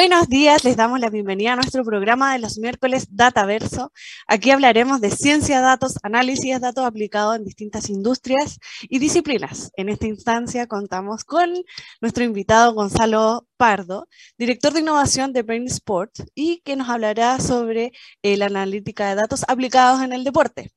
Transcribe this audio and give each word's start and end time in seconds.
Buenos 0.00 0.30
días, 0.30 0.64
les 0.64 0.78
damos 0.78 0.98
la 0.98 1.10
bienvenida 1.10 1.52
a 1.52 1.56
nuestro 1.56 1.84
programa 1.84 2.32
de 2.32 2.38
los 2.38 2.56
miércoles 2.56 3.08
Dataverso. 3.10 3.92
Aquí 4.26 4.50
hablaremos 4.50 5.02
de 5.02 5.10
ciencia 5.10 5.60
datos, 5.60 5.98
análisis 6.02 6.54
de 6.54 6.58
datos 6.58 6.86
aplicados 6.86 7.36
en 7.36 7.44
distintas 7.44 7.90
industrias 7.90 8.58
y 8.80 8.98
disciplinas. 8.98 9.70
En 9.76 9.90
esta 9.90 10.06
instancia 10.06 10.66
contamos 10.66 11.24
con 11.24 11.52
nuestro 12.00 12.24
invitado 12.24 12.72
Gonzalo 12.72 13.46
Pardo, 13.58 14.08
director 14.38 14.72
de 14.72 14.80
innovación 14.80 15.34
de 15.34 15.42
Brain 15.42 15.66
Sport, 15.66 16.20
y 16.34 16.62
que 16.64 16.76
nos 16.76 16.88
hablará 16.88 17.38
sobre 17.38 17.92
eh, 18.22 18.38
la 18.38 18.46
analítica 18.46 19.06
de 19.06 19.16
datos 19.16 19.44
aplicados 19.48 20.00
en 20.00 20.14
el 20.14 20.24
deporte. 20.24 20.72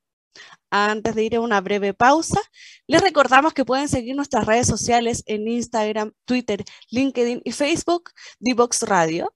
Antes 0.76 1.14
de 1.14 1.24
ir 1.24 1.36
a 1.36 1.40
una 1.40 1.62
breve 1.62 1.94
pausa, 1.94 2.42
les 2.88 3.00
recordamos 3.00 3.54
que 3.54 3.64
pueden 3.64 3.88
seguir 3.88 4.16
nuestras 4.16 4.48
redes 4.48 4.66
sociales 4.66 5.22
en 5.28 5.48
Instagram, 5.48 6.14
Twitter, 6.26 6.66
LinkedIn 6.90 7.44
y 7.46 7.52
Facebook, 7.52 8.10
Divox 8.40 8.82
Radio. 8.82 9.32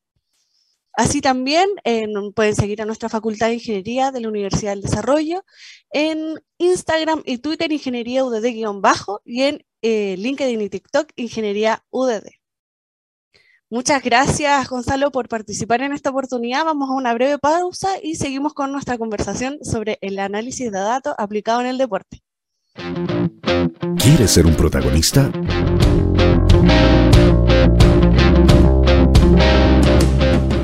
Así 0.94 1.22
también 1.22 1.70
pueden 2.34 2.56
seguir 2.56 2.82
a 2.82 2.86
nuestra 2.86 3.08
Facultad 3.08 3.50
de 3.50 3.54
Ingeniería 3.54 4.10
de 4.10 4.22
la 4.22 4.30
Universidad 4.30 4.72
del 4.72 4.82
Desarrollo 4.82 5.46
en 5.92 6.40
Instagram 6.58 7.22
y 7.24 7.38
Twitter 7.38 7.72
Ingeniería 7.72 8.26
UDD-bajo 8.26 9.22
y 9.24 9.44
en 9.44 9.64
eh, 9.84 10.16
LinkedIn 10.18 10.60
y 10.60 10.70
TikTok 10.70 11.12
Ingeniería 11.18 11.86
UDD. 11.92 12.37
Muchas 13.70 14.02
gracias, 14.02 14.70
Gonzalo, 14.70 15.12
por 15.12 15.28
participar 15.28 15.82
en 15.82 15.92
esta 15.92 16.12
oportunidad. 16.12 16.64
Vamos 16.64 16.90
a 16.90 16.94
una 16.94 17.14
breve 17.14 17.38
pausa 17.38 17.90
y 18.02 18.16
seguimos 18.16 18.54
con 18.54 18.72
nuestra 18.72 18.98
conversación 18.98 19.58
sobre 19.62 19.98
el 20.00 20.20
análisis 20.20 20.72
de 20.72 20.80
datos 20.80 21.14
aplicado 21.18 21.60
en 21.60 21.68
el 21.68 21.78
deporte. 21.78 22.22
¿Quieres 23.98 24.32
ser 24.32 24.46
un 24.46 24.56
protagonista? 24.56 25.30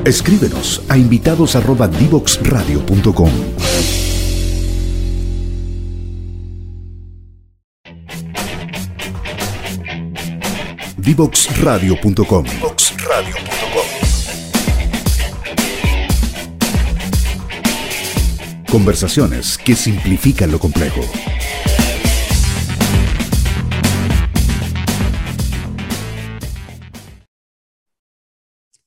Escríbenos 0.05 0.81
a 0.89 0.97
invitados@divoxradio.com. 0.97 3.31
Divoxradio.com. 11.03 12.45
Conversaciones 18.71 19.57
que 19.57 19.75
simplifican 19.75 20.49
lo 20.49 20.59
complejo. 20.59 21.01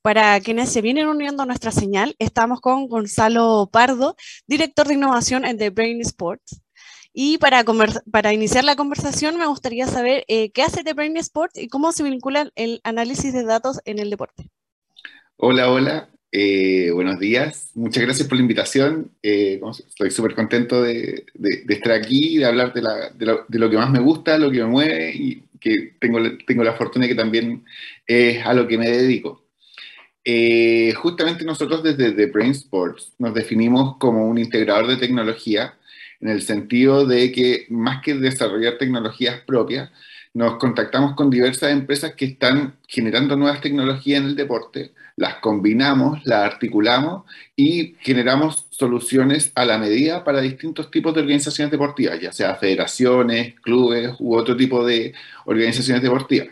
Para 0.01 0.41
quienes 0.41 0.73
se 0.73 0.81
vienen 0.81 1.09
uniendo 1.09 1.43
a 1.43 1.47
nuestra 1.47 1.71
señal, 1.71 2.17
estamos 2.19 2.63
con 2.63 2.89
Gonzalo 2.89 3.69
Pardo, 3.71 4.17
director 4.47 4.89
de 4.89 4.95
innovación 4.95 5.45
en 5.45 5.59
The 5.59 5.69
Brain 5.69 6.01
Sports. 6.01 6.63
Y 7.19 7.39
para, 7.39 7.65
para 8.11 8.35
iniciar 8.35 8.65
la 8.65 8.77
conversación 8.77 9.39
me 9.39 9.47
gustaría 9.47 9.87
saber 9.87 10.25
eh, 10.29 10.51
qué 10.51 10.61
hace 10.61 10.85
The 10.85 10.93
Brain 10.93 11.17
Sports 11.17 11.57
y 11.57 11.69
cómo 11.69 11.91
se 11.93 12.03
vincula 12.03 12.51
el 12.57 12.83
análisis 12.85 13.33
de 13.33 13.43
datos 13.43 13.81
en 13.87 13.99
el 13.99 14.11
deporte. 14.11 14.51
Hola, 15.39 15.73
hola. 15.73 16.11
Eh, 16.31 16.91
buenos 16.93 17.19
días, 17.19 17.71
muchas 17.73 18.03
gracias 18.03 18.29
por 18.29 18.37
la 18.37 18.43
invitación. 18.43 19.13
Eh, 19.23 19.59
estoy 19.89 20.11
súper 20.11 20.35
contento 20.35 20.83
de, 20.83 21.25
estar 21.71 21.93
aquí, 21.93 22.37
de 22.37 22.45
hablar 22.45 22.75
de, 22.75 22.83
lo, 22.83 23.71
que 23.71 23.77
más 23.79 23.91
me 23.91 24.01
gusta, 24.01 24.37
lo 24.37 24.51
que 24.51 24.59
me 24.59 24.67
mueve 24.67 25.13
y 25.15 25.43
que 25.59 25.95
tengo, 25.99 26.19
la 26.19 26.75
fortuna 26.75 27.09
que 27.09 27.15
también 27.15 27.65
es 28.07 28.45
a 28.45 28.53
lo 28.53 28.69
que 28.69 28.77
me 28.77 28.91
dedico. 28.91 29.43
Justamente 30.97 31.47
nosotros 31.47 31.83
desde 31.83 32.13
The 32.13 32.27
Brain 32.27 32.51
Sports 32.51 33.15
nos 33.19 33.33
definimos 33.33 33.97
como 33.97 34.29
un 34.29 34.37
integrador 34.37 34.87
de 34.89 34.99
tecnología 34.99 35.73
en 36.21 36.29
el 36.29 36.43
sentido 36.43 37.07
de 37.07 37.33
que 37.33 37.67
más 37.69 38.03
que 38.03 38.15
desarrollar 38.15 38.79
tecnologías 38.79 39.41
propias, 39.47 39.91
nos 40.37 40.59
contactamos 40.59 41.15
con 41.15 41.31
diversas 41.31 41.73
empresas 41.73 42.15
que 42.15 42.27
están 42.27 42.77
generando 42.87 43.37
nuevas 43.37 43.63
tecnologías 43.63 44.21
en 44.21 44.27
el 44.27 44.37
deporte, 44.37 44.93
las 45.17 45.37
combinamos, 45.37 46.27
las 46.27 46.45
articulamos 46.53 47.25
y 47.57 47.95
generamos 48.01 48.67
soluciones 48.69 49.51
a 49.55 49.65
la 49.65 49.79
medida 49.79 50.25
para 50.25 50.43
distintos 50.43 50.91
tipos 50.91 51.15
de 51.15 51.23
organizaciones 51.23 51.73
deportivas, 51.73 52.21
ya 52.21 52.33
sea 52.33 52.55
federaciones, 52.57 53.55
clubes 53.63 54.11
u 54.19 54.37
otro 54.37 54.55
tipo 54.57 54.85
de 54.85 55.15
organizaciones 55.47 56.03
deportivas. 56.03 56.49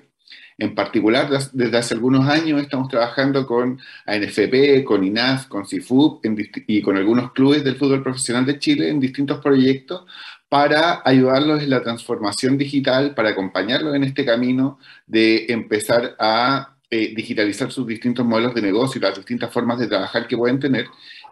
En 0.57 0.75
particular, 0.75 1.29
desde 1.53 1.77
hace 1.77 1.95
algunos 1.95 2.29
años 2.29 2.63
estamos 2.63 2.89
trabajando 2.89 3.45
con 3.47 3.81
ANFP, 4.07 4.85
con 4.85 5.03
INAF, 5.03 5.47
con 5.47 5.67
CIFUB 5.67 6.21
y 6.69 6.81
con 6.81 6.97
algunos 6.97 7.33
clubes 7.33 7.65
del 7.65 7.77
fútbol 7.77 8.03
profesional 8.03 8.47
de 8.47 8.59
Chile 8.59 8.89
en 8.89 9.01
distintos 9.01 9.41
proyectos 9.41 10.05
para 10.49 11.03
ayudarlos 11.05 11.63
en 11.63 11.71
la 11.71 11.83
transformación 11.83 12.57
digital, 12.57 13.15
para 13.15 13.31
acompañarlos 13.31 13.97
en 13.97 14.05
este 14.05 14.25
camino 14.25 14.79
de 15.07 15.47
empezar 15.49 16.15
a 16.21 16.77
eh, 16.89 17.13
digitalizar 17.17 17.73
sus 17.73 17.85
distintos 17.89 18.25
modelos 18.25 18.55
de 18.55 18.63
negocio 18.63 19.01
y 19.01 19.03
las 19.03 19.17
distintas 19.17 19.53
formas 19.53 19.81
de 19.81 19.89
trabajar 19.89 20.29
que 20.29 20.37
pueden 20.37 20.61
tener. 20.61 20.87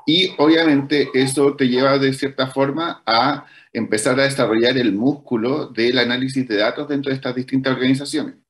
Y 0.05 0.33
obviamente 0.39 1.09
eso 1.15 1.55
te 1.55 1.69
lleva 1.69 1.99
de 1.99 2.13
cierta 2.13 2.49
forma 2.49 3.03
a 3.07 3.47
empezar 3.73 4.19
a 4.19 4.25
desarrollar 4.25 4.77
el 4.77 4.93
músculo 4.93 5.67
del 5.67 6.01
análisis 6.01 6.49
de 6.49 6.57
datos 6.57 6.89
dentro 6.89 7.11
de 7.11 7.17
estas 7.17 7.37
distintas 7.37 7.75
organizaciones. 7.75 8.42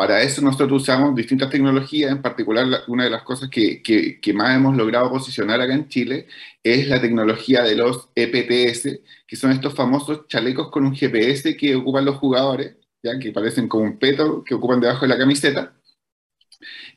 Para 0.00 0.22
eso 0.22 0.40
nosotros 0.40 0.80
usamos 0.80 1.14
distintas 1.14 1.50
tecnologías, 1.50 2.10
en 2.10 2.22
particular 2.22 2.66
una 2.88 3.04
de 3.04 3.10
las 3.10 3.22
cosas 3.22 3.50
que, 3.50 3.82
que, 3.82 4.32
más 4.32 4.56
hemos 4.56 4.74
logrado 4.74 5.10
posicionar 5.10 5.60
acá 5.60 5.74
en 5.74 5.88
Chile 5.88 6.26
es 6.62 6.88
la 6.88 7.02
tecnología 7.02 7.62
de 7.62 7.76
los 7.76 8.08
EPTS, 8.14 8.98
que 9.26 9.36
son 9.36 9.50
estos 9.52 9.74
famosos 9.74 10.26
chalecos 10.26 10.70
con 10.70 10.86
un 10.86 10.94
GPS 10.94 11.54
que 11.54 11.76
ocupan 11.76 12.06
los 12.06 12.16
jugadores, 12.16 12.76
ya 13.02 13.18
que 13.18 13.30
parecen 13.30 13.68
como 13.68 13.84
un 13.84 13.98
peto 13.98 14.42
que 14.42 14.54
ocupan 14.54 14.80
debajo 14.80 15.02
de 15.02 15.08
la 15.08 15.18
camiseta 15.18 15.74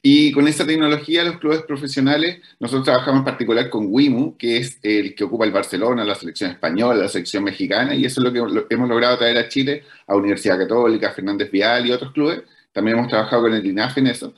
y 0.02 0.34
con 0.34 0.48
esta 0.50 0.66
tecnología, 0.66 1.24
los 1.24 1.38
clubes 1.40 1.62
profesionales, 1.64 2.40
nosotros 2.60 2.84
trabajamos 2.84 3.20
en 3.20 3.26
particular 3.26 3.70
con 3.70 3.88
WIMU, 3.90 4.38
que 4.38 4.58
es 4.58 4.78
el 4.84 5.16
que 5.16 5.24
ocupa 5.24 5.46
el 5.46 5.52
Barcelona, 5.54 6.04
la 6.04 6.16
selección 6.16 6.52
española, 6.52 7.04
la 7.04 7.08
selección 7.08 7.46
mexicana, 7.46 7.96
y 7.96 8.04
eso 8.06 8.20
es 8.20 8.26
lo 8.26 8.34
que 8.68 8.74
hemos 8.74 8.90
logrado 8.90 9.18
traer 9.18 9.38
a 9.38 9.48
Chile, 9.48 9.84
a 10.06 10.16
Universidad 10.18 10.58
Católica, 10.58 11.12
Fernández 11.12 11.50
Vial 11.50 11.86
y 11.86 11.92
otros 11.92 12.12
clubes. 12.12 12.42
También 12.74 12.98
hemos 12.98 13.10
trabajado 13.10 13.44
con 13.44 13.54
el 13.54 13.66
INAF 13.66 13.98
en 13.98 14.08
eso. 14.08 14.34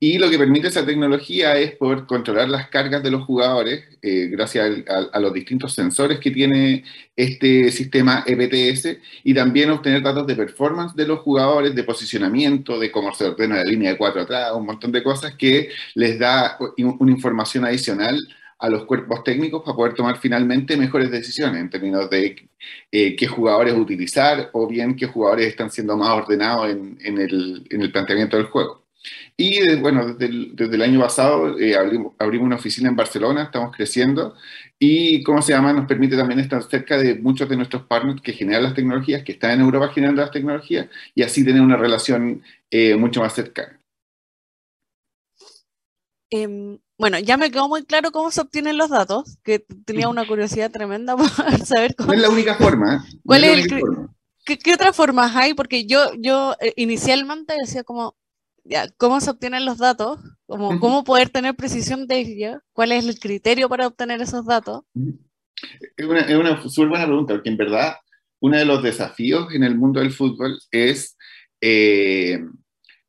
Y 0.00 0.18
lo 0.18 0.28
que 0.28 0.38
permite 0.38 0.68
esa 0.68 0.84
tecnología 0.84 1.56
es 1.56 1.76
poder 1.76 2.04
controlar 2.04 2.48
las 2.48 2.68
cargas 2.68 3.02
de 3.02 3.10
los 3.10 3.24
jugadores 3.24 3.84
eh, 4.02 4.28
gracias 4.30 4.82
a, 5.12 5.20
los 5.20 5.32
distintos 5.32 5.72
sensores 5.72 6.18
que 6.18 6.30
tiene 6.30 6.84
este 7.16 7.70
sistema 7.70 8.24
EPTS 8.26 8.98
y 9.22 9.32
también 9.34 9.70
obtener 9.70 10.02
datos 10.02 10.26
de 10.26 10.34
performance 10.36 10.94
de 10.94 11.06
los 11.06 11.20
jugadores, 11.20 11.74
de 11.74 11.84
posicionamiento, 11.84 12.78
de 12.78 12.90
cómo 12.90 13.14
se 13.14 13.26
ordena 13.26 13.56
la 13.56 13.64
línea 13.64 13.92
de 13.92 13.96
cuatro 13.96 14.22
atrás, 14.22 14.52
un 14.54 14.66
montón 14.66 14.92
de 14.92 15.02
cosas 15.02 15.36
que 15.36 15.70
les 15.94 16.18
da 16.18 16.58
una 16.76 17.12
información 17.12 17.64
adicional 17.64 18.18
a 18.58 18.68
los 18.68 18.84
cuerpos 18.84 19.24
técnicos 19.24 19.62
para 19.62 19.76
poder 19.76 19.94
tomar 19.94 20.18
finalmente 20.18 20.76
mejores 20.76 21.10
decisiones 21.10 21.60
en 21.60 21.70
términos 21.70 22.08
de 22.10 22.48
eh, 22.90 23.16
qué 23.16 23.26
jugadores 23.26 23.74
utilizar 23.74 24.50
o 24.52 24.66
bien 24.66 24.96
qué 24.96 25.06
jugadores 25.06 25.48
están 25.48 25.70
siendo 25.70 25.96
más 25.96 26.10
ordenados 26.10 26.70
en, 26.70 27.18
el, 27.18 27.66
en 27.70 27.82
el 27.82 27.92
planteamiento 27.92 28.36
del 28.36 28.46
juego. 28.46 28.84
Y 29.36 29.76
bueno, 29.80 30.06
desde 30.06 30.26
el, 30.26 30.56
desde 30.56 30.76
el, 30.76 30.82
año 30.82 31.00
pasado 31.00 31.58
eh, 31.58 31.76
abrimos, 31.76 32.14
una 32.18 32.56
oficina 32.56 32.88
en 32.88 32.96
Barcelona, 32.96 33.44
estamos 33.44 33.74
creciendo 33.76 34.34
y, 34.78 35.22
¿cómo 35.24 35.42
se 35.42 35.52
llama? 35.52 35.72
Nos 35.72 35.86
permite 35.86 36.16
también 36.16 36.40
estar 36.40 36.62
cerca 36.62 36.96
de 36.96 37.16
muchos 37.16 37.48
de 37.48 37.56
nuestros 37.56 37.82
partners 37.82 38.22
que 38.22 38.32
generan 38.32 38.62
las 38.62 38.74
tecnologías, 38.74 39.22
que 39.22 39.32
están 39.32 39.52
en 39.52 39.60
Europa 39.60 39.88
generando 39.88 40.22
las 40.22 40.30
tecnologías 40.30 40.88
y 41.14 41.22
así 41.22 41.44
tener 41.44 41.60
una 41.60 41.76
relación 41.76 42.42
eh, 42.70 42.96
mucho 42.96 43.20
más 43.20 43.34
cercana. 43.34 43.78
Eh, 46.30 46.78
bueno, 46.98 47.18
ya 47.18 47.36
me 47.36 47.50
quedó 47.50 47.68
muy 47.68 47.84
claro 47.84 48.12
cómo 48.12 48.30
se 48.30 48.40
obtienen 48.40 48.78
los 48.78 48.90
datos, 48.90 49.38
que 49.42 49.58
tenía 49.84 50.08
una 50.08 50.26
curiosidad 50.26 50.70
tremenda 50.70 51.16
por 51.16 51.28
saber 51.64 51.94
cómo. 51.96 52.08
No 52.08 52.14
es 52.14 52.20
la 52.22 52.30
única 52.30 52.54
forma. 52.54 53.04
¿Cuál 53.24 53.42
no 53.42 53.46
es, 53.48 53.58
es 53.58 53.72
el, 53.72 53.80
forma. 53.80 54.14
¿qué, 54.44 54.58
¿qué, 54.58 54.74
otras 54.74 54.96
formas 54.96 55.34
hay? 55.34 55.54
Porque 55.54 55.86
yo, 55.86 56.12
yo 56.18 56.54
eh, 56.60 56.72
inicialmente 56.76 57.54
decía 57.58 57.84
como, 57.84 58.16
ya, 58.64 58.88
¿cómo 58.96 59.20
se 59.20 59.30
obtienen 59.30 59.64
los 59.64 59.78
datos? 59.78 60.18
Como, 60.46 60.78
¿Cómo 60.80 61.04
poder 61.04 61.30
tener 61.30 61.54
precisión 61.54 62.06
de 62.06 62.18
ello? 62.18 62.62
¿Cuál 62.72 62.92
es 62.92 63.06
el 63.06 63.18
criterio 63.18 63.68
para 63.68 63.86
obtener 63.86 64.20
esos 64.22 64.46
datos? 64.46 64.82
Es 65.96 66.06
una, 66.06 66.20
es 66.20 66.36
una 66.36 66.62
súper 66.62 66.88
buena 66.88 67.06
pregunta, 67.06 67.34
porque 67.34 67.50
en 67.50 67.56
verdad 67.56 67.96
uno 68.40 68.56
de 68.56 68.64
los 68.64 68.82
desafíos 68.82 69.52
en 69.54 69.64
el 69.64 69.74
mundo 69.74 70.00
del 70.00 70.12
fútbol 70.12 70.58
es 70.70 71.16
eh, 71.60 72.38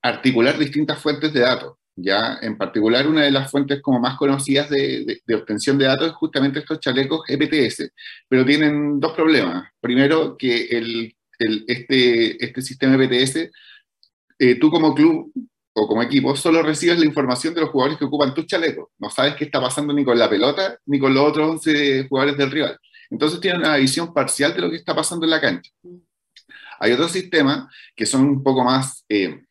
articular 0.01 0.57
distintas 0.57 1.01
fuentes 1.01 1.33
de 1.33 1.41
datos. 1.41 1.77
Ya, 1.97 2.39
en 2.41 2.57
particular, 2.57 3.07
una 3.07 3.23
de 3.23 3.31
las 3.31 3.49
fuentes 3.49 3.81
como 3.81 3.99
más 3.99 4.17
conocidas 4.17 4.69
de, 4.69 5.05
de, 5.05 5.21
de, 5.25 5.35
obtención 5.35 5.77
de 5.77 5.85
datos 5.85 6.07
es 6.09 6.13
justamente 6.13 6.59
estos 6.59 6.79
chalecos 6.81 7.21
EPTS, 7.27 7.89
pero 8.27 8.45
tienen 8.45 8.99
dos 8.99 9.13
problemas. 9.13 9.69
Primero, 9.79 10.35
que 10.37 10.65
el, 10.65 11.15
el, 11.39 11.65
este, 11.67 12.43
este 12.43 12.61
sistema 12.61 13.01
EPTS, 13.01 13.49
eh, 14.39 14.55
tú 14.59 14.69
como 14.69 14.93
club 14.93 15.31
o 15.73 15.87
como 15.87 16.03
equipo, 16.03 16.35
solo 16.35 16.61
recibes 16.63 16.99
la 16.99 17.05
información 17.05 17.53
de 17.53 17.61
los 17.61 17.69
jugadores 17.69 17.97
que 17.97 18.05
ocupan 18.05 18.33
tus 18.33 18.45
chalecos. 18.45 18.89
No 18.97 19.09
sabes 19.09 19.35
qué 19.35 19.45
está 19.45 19.61
pasando 19.61 19.93
ni 19.93 20.03
con 20.03 20.17
la 20.17 20.29
pelota 20.29 20.77
ni 20.85 20.99
con 20.99 21.13
los 21.13 21.23
otros 21.23 21.49
11 21.49 22.07
jugadores 22.07 22.37
del 22.37 22.51
rival. 22.51 22.79
Entonces 23.09 23.39
tienen 23.39 23.61
una 23.61 23.77
visión 23.77 24.13
parcial 24.13 24.53
de 24.53 24.61
lo 24.61 24.69
que 24.69 24.77
está 24.77 24.95
pasando 24.95 25.25
en 25.25 25.31
la 25.31 25.41
cancha. 25.41 25.71
Hay 26.79 26.91
otros 26.91 27.11
sistemas 27.11 27.73
que 27.95 28.05
son 28.05 28.21
un 28.21 28.43
poco 28.43 28.63
más... 28.63 29.05
Eh, 29.09 29.44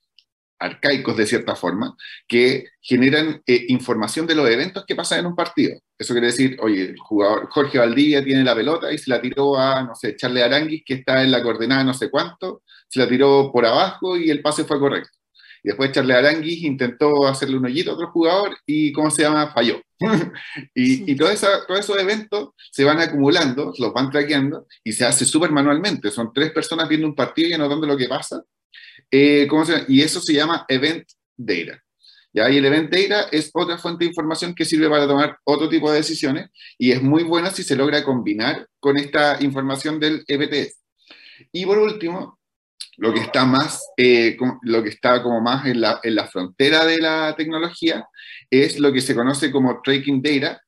arcaicos 0.58 1.16
de 1.16 1.26
cierta 1.26 1.54
forma, 1.56 1.96
que 2.26 2.66
generan 2.80 3.42
eh, 3.46 3.66
información 3.68 4.26
de 4.26 4.34
los 4.34 4.48
eventos 4.48 4.84
que 4.86 4.96
pasan 4.96 5.20
en 5.20 5.26
un 5.26 5.36
partido. 5.36 5.78
Eso 5.98 6.14
quiere 6.14 6.28
decir, 6.28 6.56
oye, 6.60 6.90
el 6.90 6.98
jugador 6.98 7.48
Jorge 7.50 7.78
Valdivia 7.78 8.24
tiene 8.24 8.44
la 8.44 8.54
pelota 8.54 8.92
y 8.92 8.98
se 8.98 9.10
la 9.10 9.20
tiró 9.20 9.58
a, 9.58 9.82
no 9.82 9.94
sé, 9.94 10.16
Charles 10.16 10.44
Aranguis, 10.44 10.82
que 10.84 10.94
está 10.94 11.22
en 11.22 11.30
la 11.30 11.42
coordenada 11.42 11.84
no 11.84 11.94
sé 11.94 12.10
cuánto, 12.10 12.62
se 12.88 13.00
la 13.00 13.08
tiró 13.08 13.50
por 13.52 13.66
abajo 13.66 14.16
y 14.16 14.30
el 14.30 14.42
pase 14.42 14.64
fue 14.64 14.78
correcto. 14.78 15.10
Y 15.62 15.68
después 15.68 15.92
Charles 15.92 16.16
Aranguis 16.16 16.62
intentó 16.62 17.26
hacerle 17.26 17.56
un 17.56 17.64
hoyito 17.64 17.92
a 17.92 17.94
otro 17.94 18.10
jugador 18.10 18.56
y, 18.66 18.92
¿cómo 18.92 19.10
se 19.10 19.22
llama? 19.22 19.50
Falló. 19.52 19.80
y, 20.74 21.10
y 21.10 21.16
todo 21.16 21.30
esa, 21.30 21.66
todos 21.66 21.80
esos 21.80 21.98
eventos 21.98 22.50
se 22.70 22.84
van 22.84 23.00
acumulando, 23.00 23.72
los 23.78 23.92
van 23.94 24.10
traqueando 24.10 24.66
y 24.82 24.92
se 24.92 25.06
hace 25.06 25.24
súper 25.24 25.50
manualmente. 25.52 26.10
Son 26.10 26.32
tres 26.34 26.52
personas 26.52 26.88
viendo 26.88 27.06
un 27.06 27.14
partido 27.14 27.48
y 27.48 27.54
anotando 27.54 27.86
lo 27.86 27.96
que 27.96 28.08
pasa 28.08 28.42
eh. 29.10 29.48
Y 29.88 30.02
eso 30.02 30.20
se 30.20 30.34
llama 30.34 30.64
Event 30.68 31.06
Data. 31.36 31.82
¿ya? 32.32 32.50
Y 32.50 32.58
el 32.58 32.64
Event 32.64 32.92
Data 32.92 33.28
es 33.30 33.50
otra 33.54 33.78
fuente 33.78 34.04
de 34.04 34.10
información 34.10 34.54
que 34.54 34.64
sirve 34.64 34.88
para 34.88 35.06
tomar 35.06 35.38
otro 35.44 35.68
tipo 35.68 35.90
de 35.90 35.98
decisiones 35.98 36.50
y 36.78 36.92
es 36.92 37.02
muy 37.02 37.22
buena 37.22 37.50
si 37.50 37.62
se 37.62 37.76
logra 37.76 38.04
combinar 38.04 38.66
con 38.80 38.96
esta 38.96 39.42
información 39.42 40.00
del 40.00 40.24
EPTS. 40.26 40.78
Y 41.52 41.66
por 41.66 41.78
último, 41.78 42.38
lo 42.96 43.12
que 43.12 43.20
está 43.20 43.44
más, 43.44 43.84
eh, 43.96 44.36
lo 44.62 44.82
que 44.82 44.90
está 44.90 45.22
como 45.22 45.40
más 45.40 45.66
en 45.66 45.80
la, 45.80 46.00
en 46.02 46.14
la, 46.14 46.28
frontera 46.28 46.84
de 46.84 46.98
la 46.98 47.34
tecnología 47.36 48.06
es 48.50 48.78
lo 48.78 48.92
que 48.92 49.00
se 49.00 49.14
conoce 49.14 49.50
como 49.50 49.80
tracking 49.82 50.22
data, 50.22 50.60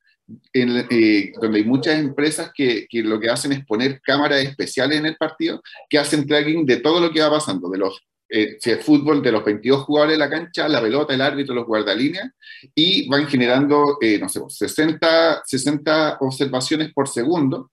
en, 0.53 0.87
eh, 0.91 1.33
donde 1.41 1.59
hay 1.59 1.65
muchas 1.65 1.99
empresas 1.99 2.51
que, 2.55 2.87
lo 2.93 3.21
que 3.21 3.31
hacen 3.31 3.53
es 3.53 3.65
poner 3.65 4.01
cámaras 4.01 4.43
especiales 4.43 4.99
en 4.99 5.07
el 5.07 5.17
partido 5.17 5.63
que 5.89 5.99
hacen 5.99 6.27
tracking 6.27 6.67
de 6.67 6.79
todo 6.79 7.01
lo 7.01 7.11
que 7.11 7.21
va 7.21 7.31
pasando, 7.31 7.69
de 7.69 7.79
los 7.79 8.01
eh, 8.29 8.59
fútbol, 8.83 9.23
de 9.23 9.31
los 9.31 9.45
22 9.45 9.85
jugadores 9.85 10.15
de 10.15 10.19
la 10.19 10.31
cancha, 10.31 10.69
la 10.69 10.81
pelota, 10.81 11.15
el 11.15 11.21
árbitro, 11.21 11.55
los 11.55 11.67
guardalíneas, 11.67 12.31
y 12.75 13.09
van 13.09 13.29
generando, 13.29 13.99
eh, 14.01 14.19
no 14.19 14.29
sé, 14.29 14.41
60, 14.49 15.43
60 15.45 16.19
observaciones 16.21 16.93
por 16.93 17.09
segundo 17.09 17.71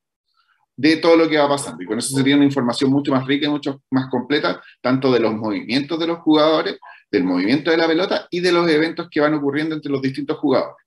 de 0.76 0.98
todo 0.98 1.16
lo 1.16 1.30
que 1.30 1.38
va 1.38 1.50
pasando. 1.50 1.82
Y 1.82 1.86
con 1.86 1.98
eso 1.98 2.16
sería 2.16 2.36
una 2.36 2.46
información 2.46 2.92
mucho 2.92 3.12
más 3.12 3.26
rica 3.26 3.48
y 3.48 3.50
mucho 3.50 3.82
más 3.90 4.10
completa, 4.10 4.62
tanto 4.82 5.12
de 5.12 5.20
los 5.20 5.34
movimientos 5.34 6.00
de 6.00 6.08
los 6.08 6.20
jugadores, 6.20 6.78
del 7.12 7.24
movimiento 7.24 7.72
de 7.72 7.78
la 7.78 7.88
pelota 7.88 8.28
y 8.30 8.40
de 8.40 8.52
los 8.52 8.70
eventos 8.70 9.08
que 9.10 9.22
van 9.22 9.36
ocurriendo 9.36 9.76
entre 9.76 9.92
los 9.92 10.02
distintos 10.02 10.38
jugadores. 10.38 10.83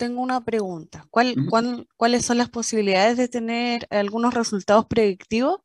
Tengo 0.00 0.22
una 0.22 0.42
pregunta. 0.42 1.04
¿Cuál, 1.10 1.34
uh 1.36 1.42
-huh. 1.42 1.50
¿cuál, 1.50 1.86
¿Cuáles 1.98 2.24
son 2.24 2.38
las 2.38 2.48
posibilidades 2.48 3.18
de 3.18 3.28
tener 3.28 3.86
algunos 3.90 4.32
resultados 4.32 4.86
predictivos 4.86 5.60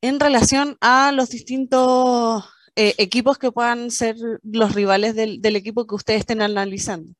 en 0.00 0.18
relación 0.18 0.76
a 0.80 1.12
los 1.12 1.30
distintos 1.30 2.44
eh, 2.74 2.94
equipos 2.98 3.38
que 3.38 3.52
puedan 3.52 3.92
ser 3.92 4.16
los 4.42 4.74
rivales 4.74 5.14
del, 5.14 5.40
del, 5.40 5.54
equipo 5.54 5.86
que 5.86 5.94
ustedes 5.94 6.20
estén 6.20 6.42
analizando? 6.42 7.12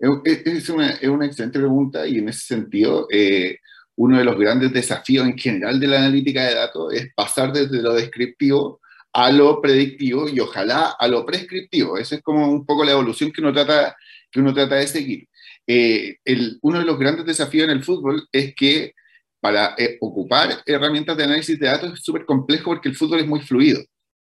Es 0.00 0.68
una, 0.68 0.90
es 0.94 1.08
una 1.08 1.26
excelente 1.26 1.60
pregunta 1.60 2.04
y 2.08 2.18
en 2.18 2.28
ese 2.28 2.40
sentido, 2.40 3.06
eh, 3.12 3.58
uno 3.94 4.18
de 4.18 4.24
los 4.24 4.36
grandes 4.36 4.72
desafíos 4.72 5.24
en 5.28 5.38
general 5.38 5.78
de 5.78 5.86
la 5.86 5.98
analítica 5.98 6.42
de 6.42 6.56
datos 6.56 6.92
es 6.92 7.14
pasar 7.14 7.52
desde 7.52 7.80
lo 7.80 7.94
descriptivo 7.94 8.80
a 9.12 9.30
lo 9.30 9.60
predictivo 9.60 10.28
y 10.28 10.40
ojalá 10.40 10.96
a 10.98 11.06
lo 11.06 11.24
prescriptivo. 11.24 11.98
Esa 11.98 12.16
es 12.16 12.22
como 12.22 12.50
un 12.50 12.66
poco 12.66 12.84
la 12.84 12.90
evolución 12.90 13.30
que 13.30 13.40
uno 13.40 13.52
trata, 13.52 13.96
que 14.28 14.40
uno 14.40 14.52
trata 14.52 14.74
de 14.74 14.88
seguir. 14.88 15.28
Eh, 15.66 16.16
el, 16.24 16.58
uno 16.62 16.78
de 16.78 16.84
los 16.84 16.98
grandes 16.98 17.24
desafíos 17.24 17.64
en 17.64 17.70
el 17.70 17.84
fútbol 17.84 18.28
es 18.32 18.54
que 18.54 18.92
para 19.40 19.74
eh, 19.78 19.98
ocupar 20.00 20.62
herramientas 20.66 21.16
de 21.16 21.24
análisis 21.24 21.58
de 21.58 21.66
datos 21.66 21.92
es 21.94 22.02
súper 22.02 22.24
complejo 22.24 22.66
porque 22.66 22.88
el 22.88 22.96
fútbol 22.96 23.20
es 23.20 23.26
muy 23.26 23.40
fluido. 23.40 23.82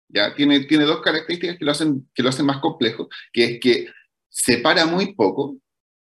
¿ya? 0.10 0.34
Tiene, 0.36 0.62
tiene 0.62 0.86
dos 0.86 1.02
características 1.02 1.58
que 1.58 1.66
lo, 1.66 1.72
hacen, 1.72 2.10
que 2.14 2.24
lo 2.24 2.30
hacen 2.30 2.46
más 2.46 2.60
complejo, 2.60 3.10
que 3.34 3.44
es 3.46 3.60
que 3.60 3.88
separa 4.30 4.86
muy 4.86 5.14
poco 5.16 5.58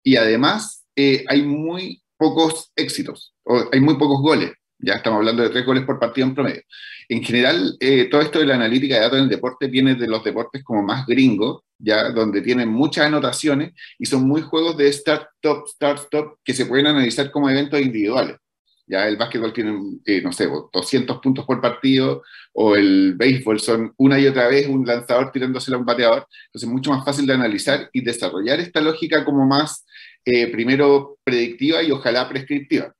y 0.02 0.16
además 0.16 0.84
eh, 0.96 1.24
hay 1.28 1.42
muy 1.42 2.02
pocos 2.16 2.72
éxitos, 2.74 3.34
hay 3.72 3.80
muy 3.80 3.96
pocos 3.96 4.20
goles. 4.20 4.52
Ya 4.80 4.94
estamos 4.94 5.18
hablando 5.18 5.42
de 5.42 5.50
tres 5.50 5.66
goles 5.66 5.84
por 5.84 5.98
partido 5.98 6.28
en 6.28 6.34
promedio. 6.34 6.62
En 7.08 7.22
general, 7.24 7.76
eh, 7.80 8.08
todo 8.10 8.20
esto 8.20 8.38
de 8.38 8.46
la 8.46 8.54
analítica 8.54 8.94
de 8.94 9.00
datos 9.00 9.18
en 9.18 9.24
el 9.24 9.30
deporte 9.30 9.66
viene 9.66 9.94
de 9.96 10.06
los 10.06 10.22
deportes 10.22 10.62
como 10.62 10.82
más 10.82 11.04
gringos, 11.06 11.62
ya 11.78 12.10
donde 12.10 12.42
tienen 12.42 12.68
muchas 12.68 13.06
anotaciones 13.06 13.72
y 13.98 14.06
son 14.06 14.22
muy 14.28 14.42
juegos 14.42 14.76
de 14.76 14.92
start-stop, 14.92 15.66
start-stop 15.68 16.38
que 16.44 16.54
se 16.54 16.66
pueden 16.66 16.86
analizar 16.86 17.30
como 17.30 17.50
eventos 17.50 17.80
individuales. 17.80 18.36
Ya 18.86 19.06
el 19.06 19.16
básquetbol 19.16 19.52
tiene, 19.52 19.78
eh, 20.06 20.22
no 20.22 20.32
sé, 20.32 20.48
200 20.72 21.18
puntos 21.18 21.44
por 21.44 21.60
partido, 21.60 22.22
o 22.52 22.74
el 22.74 23.14
béisbol 23.16 23.60
son 23.60 23.92
una 23.98 24.18
y 24.18 24.26
otra 24.26 24.48
vez 24.48 24.66
un 24.66 24.86
lanzador 24.86 25.30
tirándosela 25.30 25.76
a 25.76 25.80
un 25.80 25.86
bateador. 25.86 26.26
Entonces 26.46 26.68
es 26.68 26.72
mucho 26.72 26.90
más 26.90 27.04
fácil 27.04 27.26
de 27.26 27.34
analizar 27.34 27.90
y 27.92 28.00
desarrollar 28.02 28.60
esta 28.60 28.80
lógica 28.80 29.24
como 29.24 29.46
más, 29.46 29.84
eh, 30.24 30.46
primero, 30.48 31.18
predictiva 31.24 31.82
y 31.82 31.90
ojalá 31.90 32.28
prescriptiva. 32.28 32.94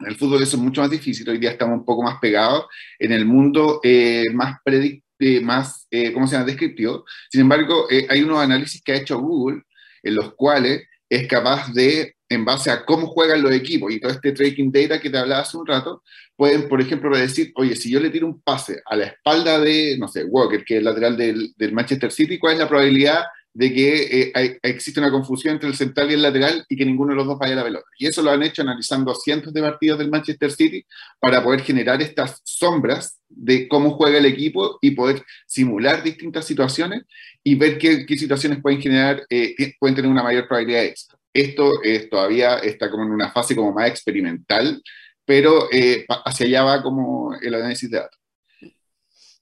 El 0.00 0.16
fútbol 0.16 0.42
es 0.42 0.54
mucho 0.56 0.82
más 0.82 0.90
difícil, 0.90 1.28
hoy 1.28 1.38
día 1.38 1.52
estamos 1.52 1.78
un 1.78 1.84
poco 1.84 2.02
más 2.02 2.18
pegados 2.20 2.66
en 2.98 3.12
el 3.12 3.24
mundo 3.24 3.80
eh, 3.82 4.24
más 4.32 4.58
predictivo, 4.62 5.02
más, 5.42 5.86
eh, 5.90 6.12
¿cómo 6.12 6.26
se 6.26 6.34
llama?, 6.34 6.44
descriptivo. 6.44 7.06
Sin 7.30 7.40
embargo, 7.40 7.86
eh, 7.90 8.06
hay 8.10 8.22
unos 8.22 8.38
análisis 8.38 8.82
que 8.82 8.92
ha 8.92 8.96
hecho 8.96 9.18
Google 9.18 9.62
en 10.02 10.14
los 10.14 10.34
cuales 10.34 10.82
es 11.08 11.26
capaz 11.26 11.72
de 11.72 12.16
en 12.28 12.44
base 12.44 12.70
a 12.70 12.84
cómo 12.84 13.06
juegan 13.06 13.42
los 13.42 13.52
equipos 13.52 13.90
y 13.92 14.00
todo 14.00 14.10
este 14.10 14.32
tracking 14.32 14.70
data 14.70 15.00
que 15.00 15.08
te 15.08 15.16
hablaba 15.16 15.42
hace 15.42 15.56
un 15.56 15.66
rato, 15.66 16.02
pueden, 16.34 16.68
por 16.68 16.80
ejemplo, 16.80 17.10
predecir, 17.10 17.52
oye, 17.54 17.76
si 17.76 17.90
yo 17.90 18.00
le 18.00 18.10
tiro 18.10 18.26
un 18.26 18.42
pase 18.42 18.82
a 18.84 18.96
la 18.96 19.06
espalda 19.06 19.58
de, 19.60 19.96
no 19.98 20.08
sé, 20.08 20.24
Walker, 20.24 20.64
que 20.64 20.74
es 20.74 20.78
el 20.78 20.84
lateral 20.84 21.16
del 21.16 21.72
Manchester 21.72 22.12
City, 22.12 22.38
¿cuál 22.38 22.54
es 22.54 22.58
la 22.58 22.68
probabilidad 22.68 23.24
de 23.56 23.72
que 23.72 24.32
eh, 24.34 24.58
existe 24.62 25.00
una 25.00 25.10
confusión 25.10 25.54
entre 25.54 25.70
el 25.70 25.74
central 25.74 26.10
y 26.10 26.14
el 26.14 26.20
lateral 26.20 26.62
y 26.68 26.76
que 26.76 26.84
ninguno 26.84 27.12
de 27.12 27.16
los 27.16 27.26
dos 27.26 27.38
vaya 27.38 27.54
a 27.54 27.56
la 27.56 27.64
pelota? 27.64 27.86
Y 27.98 28.06
eso 28.06 28.20
lo 28.20 28.30
han 28.30 28.42
hecho 28.42 28.60
analizando 28.60 29.14
cientos 29.14 29.54
de 29.54 29.62
partidos 29.62 29.98
del 29.98 30.10
Manchester 30.10 30.52
City 30.52 30.84
para 31.18 31.42
poder 31.42 31.62
generar 31.62 32.02
estas 32.02 32.42
sombras 32.44 33.18
de 33.30 33.66
cómo 33.66 33.92
juega 33.92 34.18
el 34.18 34.26
equipo 34.26 34.78
y 34.82 34.90
poder 34.90 35.22
simular 35.46 36.02
distintas 36.02 36.44
situaciones 36.44 37.04
y 37.42 37.54
ver 37.54 37.78
qué, 37.78 38.04
qué 38.04 38.18
situaciones 38.18 38.60
pueden 38.60 38.82
generar, 38.82 39.22
eh, 39.30 39.54
pueden 39.80 39.96
tener 39.96 40.10
una 40.10 40.22
mayor 40.22 40.46
probabilidad 40.46 40.82
de 40.82 40.88
éxito. 40.88 41.18
Esto 41.32 41.82
es, 41.82 42.10
todavía 42.10 42.58
está 42.58 42.90
como 42.90 43.04
en 43.04 43.12
una 43.12 43.32
fase 43.32 43.56
como 43.56 43.72
más 43.72 43.88
experimental, 43.88 44.82
pero 45.24 45.68
eh, 45.72 46.04
hacia 46.26 46.46
allá 46.46 46.62
va 46.62 46.82
como 46.82 47.34
el 47.40 47.54
análisis 47.54 47.90
de 47.90 47.98
datos. 48.00 48.20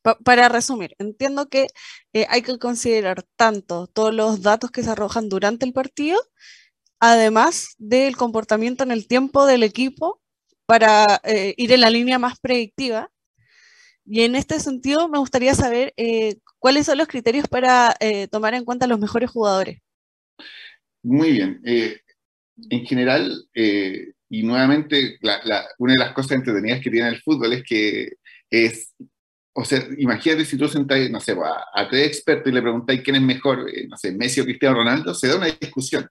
Pa 0.05 0.19
para 0.19 0.51
resumir, 0.51 0.95
entiendo 0.99 1.49
que 1.49 1.69
eh, 2.13 2.27
hay 2.29 2.43
que 2.43 2.59
considerar 2.59 3.25
tanto 3.37 3.87
todos 3.87 4.15
los 4.15 4.43
datos 4.43 4.71
que 4.71 4.83
se 4.83 4.91
arrojan 4.91 5.31
durante 5.31 5.65
el 5.65 5.73
partido, 5.73 6.21
además 7.01 7.75
del 7.79 8.15
comportamiento 8.17 8.85
en 8.85 8.91
el 8.91 9.07
tiempo 9.07 9.47
del 9.47 9.63
equipo 9.63 10.21
para 10.67 11.21
eh, 11.25 11.55
ir 11.57 11.73
en 11.73 11.81
la 11.81 11.91
línea 11.91 12.19
más 12.19 12.39
predictiva. 12.39 13.11
Y 14.07 14.23
en 14.23 14.35
este 14.35 14.61
sentido 14.61 15.09
me 15.09 15.19
gustaría 15.19 15.55
saber 15.55 15.95
eh, 15.97 16.37
cuáles 16.59 16.87
son 16.87 16.99
los 16.99 17.09
criterios 17.09 17.49
para 17.49 17.97
eh, 18.01 18.29
tomar 18.29 18.53
en 18.53 18.65
cuenta 18.65 18.87
los 18.87 19.01
mejores 19.01 19.31
jugadores. 19.31 19.79
Muy 21.03 21.33
bien. 21.33 21.61
en 21.65 22.87
general, 22.87 23.47
y 23.55 24.43
nuevamente, 24.43 25.19
una 25.79 25.93
de 25.93 25.99
las 25.99 26.13
cosas 26.13 26.33
entretenidas 26.33 26.81
que 26.83 26.91
tiene 26.91 27.09
el 27.09 27.23
fútbol 27.23 27.53
es 27.55 27.63
que 27.63 28.15
es 28.51 28.95
o 29.57 29.65
sea, 29.65 29.87
imagínate 29.99 30.45
si 30.45 30.57
tú 30.57 30.69
sentáis, 30.69 31.11
no 31.11 31.21
sé, 31.21 31.37
a, 31.73 31.89
tres 31.89 32.09
expertos 32.09 32.51
y 32.51 32.55
le 32.55 32.63
preguntáis 32.63 33.03
quién 33.03 33.17
es 33.17 33.23
mejor, 33.23 33.67
no 33.89 33.97
sé, 33.97 34.13
Messi 34.13 34.41
o 34.41 34.45
Cristiano 34.45 34.77
Ronaldo, 34.77 35.15
se 35.15 35.29
da 35.29 35.37
una 35.37 35.47
discusión. 35.47 36.09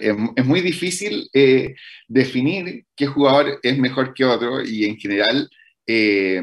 Es, 0.00 0.44
muy 0.44 0.60
difícil 0.60 1.28
eh, 1.32 1.74
definir 2.08 2.86
qué 2.94 3.06
jugador 3.06 3.60
es 3.62 3.78
mejor 3.78 4.12
que 4.14 4.24
otro 4.24 4.62
y 4.64 4.84
en 4.84 4.96
general 4.96 5.48
eh, 5.86 6.42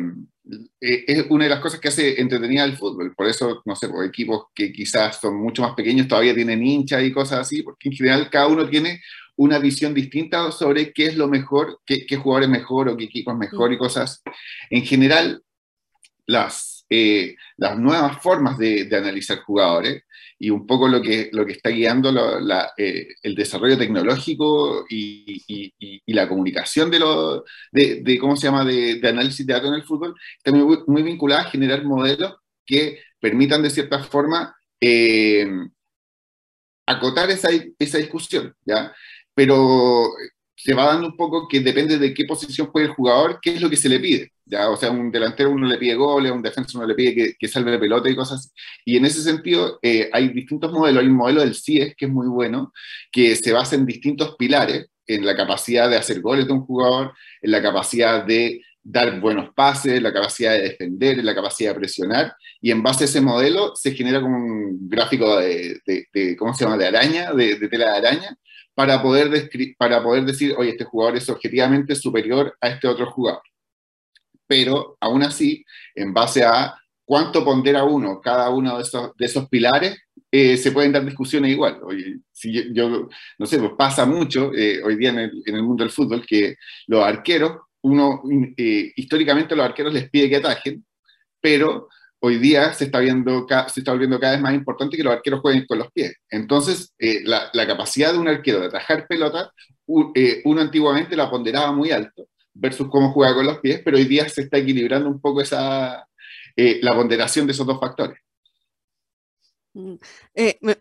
eh, 0.80 1.04
es 1.08 1.26
una 1.30 1.44
de 1.44 1.50
las 1.50 1.60
cosas 1.60 1.80
que 1.80 1.90
hace 1.90 2.20
entretenida 2.22 2.64
el 2.64 2.78
fútbol. 2.78 3.14
Por 3.16 3.28
eso, 3.28 3.62
no 3.66 3.76
sé, 3.76 3.88
por 3.88 3.98
pues, 3.98 4.10
equipos 4.10 4.46
que 4.56 4.72
quizás 4.72 5.20
son 5.20 5.36
mucho 5.38 5.62
más 5.62 5.74
pequeños 5.76 6.08
todavía 6.08 6.34
tienen 6.34 6.66
hinchas 6.66 7.04
y 7.04 7.12
cosas 7.12 7.40
así, 7.42 7.64
porque 7.64 7.90
en 7.90 7.96
general 7.96 8.30
cada 8.32 8.48
uno 8.48 8.68
tiene 8.68 9.02
una 9.36 9.60
visión 9.60 9.94
distinta 9.94 10.52
sobre 10.52 10.94
qué 10.94 11.08
es 11.08 11.16
lo 11.16 11.28
mejor, 11.28 11.82
qué, 11.86 12.06
qué 12.08 12.16
jugador 12.16 12.44
es 12.44 12.50
mejor 12.50 12.90
o 12.90 12.98
qué 12.98 13.04
equipo 13.04 13.32
es 13.32 13.38
mejor 13.38 13.72
y 13.74 13.78
cosas. 13.78 14.24
En 14.70 14.84
general, 14.84 15.44
las, 16.28 16.86
las 17.58 17.78
nuevas 17.80 18.22
formas 18.22 18.58
de, 18.58 18.86
de 18.86 18.98
analizar 18.98 19.40
jugadores 19.40 20.04
y 20.40 20.50
un 20.50 20.68
poco 20.68 20.88
lo 20.88 21.02
que, 21.02 21.30
lo 21.34 21.46
que 21.46 21.54
está 21.54 21.70
guiando 21.70 22.12
eh, 22.78 23.08
el 23.24 23.36
desarrollo 23.36 23.78
tecnológico 23.78 24.86
y, 24.90 25.74
la 26.08 26.28
comunicación 26.28 26.90
de, 26.90 27.00
lo, 27.00 27.44
de, 27.72 28.18
¿cómo 28.20 28.36
se 28.36 28.48
llama?, 28.48 28.66
de, 28.66 29.00
análisis 29.08 29.46
de 29.46 29.54
datos 29.54 29.70
en 29.70 29.76
el 29.76 29.84
fútbol, 29.84 30.16
está 30.38 30.52
muy, 30.52 30.80
muy 30.88 31.04
vinculada 31.04 31.42
a 31.42 31.50
generar 31.50 31.84
modelos 31.84 32.36
que 32.66 33.00
permitan 33.20 33.62
de 33.64 33.70
cierta 33.70 34.04
forma 34.04 34.56
eh, 34.82 35.48
acotar 36.86 37.30
esa, 37.30 37.50
esa 37.80 37.98
discusión, 37.98 38.56
¿ya? 38.66 38.94
Pero 39.34 40.08
se 40.68 40.74
va 40.74 40.88
dando 40.88 41.08
un 41.08 41.16
poco 41.16 41.48
que 41.48 41.62
depende 41.62 41.98
de 41.98 42.14
qué 42.14 42.26
posición 42.26 42.68
juega 42.68 42.90
el 42.90 42.94
jugador, 42.94 43.40
qué 43.42 43.52
es 43.52 43.62
lo 43.62 43.70
que 43.70 43.78
se 43.78 43.88
le 43.88 44.02
pide. 44.02 44.34
¿ya? 44.44 44.70
O 44.70 44.76
sea, 44.76 44.92
un 44.92 45.10
delantero 45.10 45.50
uno 45.50 45.66
le 45.66 45.78
pide 45.78 45.96
goles, 45.96 46.30
a 46.30 46.36
un 46.36 46.42
defensor 46.42 46.80
uno 46.80 46.90
le 46.90 46.94
pide 46.94 47.38
que, 47.40 47.48
salve 47.48 47.72
de 47.72 47.80
pelota 47.80 48.10
y 48.10 48.18
cosas 48.18 48.40
así. 48.40 48.50
Y 48.84 48.98
en 48.98 49.06
ese 49.06 49.22
sentido 49.22 49.80
eh, 49.82 50.10
hay 50.12 50.28
distintos 50.28 50.74
modelos. 50.74 51.02
Hay 51.02 51.08
un 51.08 51.16
modelo 51.16 51.40
del 51.40 51.56
CIES 51.56 51.96
que 51.96 52.08
es 52.08 52.12
muy 52.12 52.28
bueno, 52.28 52.74
que 53.14 53.38
se 53.38 53.54
basa 53.54 53.78
en 53.78 53.86
distintos 53.86 54.36
pilares, 54.36 54.88
en 55.06 55.26
la 55.26 55.38
capacidad 55.38 55.90
de 55.90 55.96
hacer 55.96 56.20
goles 56.20 56.46
de 56.48 56.52
un 56.52 56.66
jugador, 56.66 57.14
en 57.42 57.52
la 57.52 57.62
capacidad 57.62 58.26
de 58.26 58.62
dar 58.84 59.22
buenos 59.22 59.54
pases, 59.54 60.02
la 60.02 60.12
capacidad 60.12 60.52
de 60.52 60.64
defender, 60.64 61.24
la 61.24 61.34
capacidad 61.34 61.72
de 61.72 61.80
presionar, 61.80 62.36
y 62.60 62.72
en 62.72 62.84
base 62.84 63.06
a 63.06 63.08
ese 63.08 63.22
modelo 63.22 63.74
se 63.74 63.94
genera 63.94 64.20
como 64.20 64.36
un 64.36 64.90
gráfico 64.90 65.38
de, 65.38 65.80
¿cómo 66.38 66.54
se 66.54 66.66
llama?, 66.66 66.78
de 66.78 66.88
araña, 66.88 67.32
de, 67.32 67.56
de 67.56 67.70
tela 67.70 67.92
de 67.92 67.98
araña, 67.98 68.38
para 68.78 69.02
poder, 69.02 69.50
para 69.76 70.04
poder 70.04 70.24
decir, 70.24 70.54
oye, 70.56 70.70
este 70.70 70.84
jugador 70.84 71.18
es 71.18 71.28
objetivamente 71.30 71.96
superior 71.96 72.56
a 72.62 72.68
este 72.68 72.88
otro 72.88 73.10
jugador. 73.10 73.42
Pero 74.46 74.98
aún 75.02 75.24
así, 75.24 75.66
en 75.96 76.14
base 76.14 76.44
a 76.44 76.76
cuánto 77.04 77.44
pondera 77.44 77.84
uno 77.86 78.22
cada 78.22 78.52
uno 78.52 78.78
de 78.78 78.84
esos, 78.84 79.18
de 79.18 79.26
esos 79.26 79.50
pilares, 79.50 79.98
eh, 80.32 80.58
se 80.58 80.72
pueden 80.72 80.92
dar 80.92 81.04
discusiones 81.04 81.54
igual. 81.54 81.80
Oye, 81.82 82.20
si 82.32 82.72
yo, 82.72 83.10
no 83.40 83.46
sé, 83.48 83.58
pues 83.58 83.72
pasa 83.76 84.06
mucho 84.06 84.52
eh, 84.54 84.80
hoy 84.84 84.96
día 84.96 85.10
en 85.10 85.20
el, 85.20 85.44
en 85.44 85.56
el, 85.56 85.64
mundo 85.64 85.84
del 85.84 85.92
fútbol 85.92 86.24
que 86.24 86.58
los 86.86 87.04
arqueros, 87.04 87.54
uno, 87.82 88.22
eh, 88.58 88.94
históricamente 88.96 89.56
los 89.56 89.66
arqueros 89.66 89.92
les 89.92 90.08
pide 90.08 90.30
que 90.30 90.36
atajen, 90.36 90.86
pero 91.42 91.90
hoy 92.20 92.38
día 92.38 92.74
se 92.74 92.86
está, 92.86 93.00
viendo, 93.00 93.46
se 93.68 93.80
está 93.80 93.92
volviendo 93.92 94.20
cada 94.20 94.34
vez 94.34 94.42
más 94.42 94.54
importante 94.54 94.98
que 94.98 95.04
los 95.04 95.14
arqueros 95.14 95.42
jueguen 95.42 95.66
con 95.66 95.80
los 95.80 95.92
pies. 95.92 96.16
Entonces, 96.30 96.94
eh, 97.00 97.22
la, 97.24 97.68
capacidad 97.68 98.12
de 98.12 98.20
un 98.20 98.28
arquero 98.28 98.60
de 98.60 98.68
atajar 98.68 99.08
pelota, 99.08 99.52
eh, 100.16 100.42
uno 100.46 100.62
antiguamente 100.62 101.16
la 101.16 101.30
ponderaba 101.30 101.72
muy 101.72 101.92
alto 101.92 102.28
versus 102.54 102.90
cómo 102.90 103.12
juega 103.12 103.36
con 103.36 103.46
los 103.46 103.60
pies, 103.60 103.82
pero 103.84 103.98
hoy 103.98 104.06
día 104.06 104.28
se 104.30 104.42
está 104.42 104.58
equilibrando 104.58 105.10
un 105.10 105.22
poco 105.22 105.42
esa, 105.42 106.08
eh, 106.56 106.80
la 106.82 106.96
ponderación 106.96 107.46
de 107.46 107.54
esos 107.54 107.68
dos 107.68 107.80
factores. 107.80 108.18
Mm, 109.74 109.96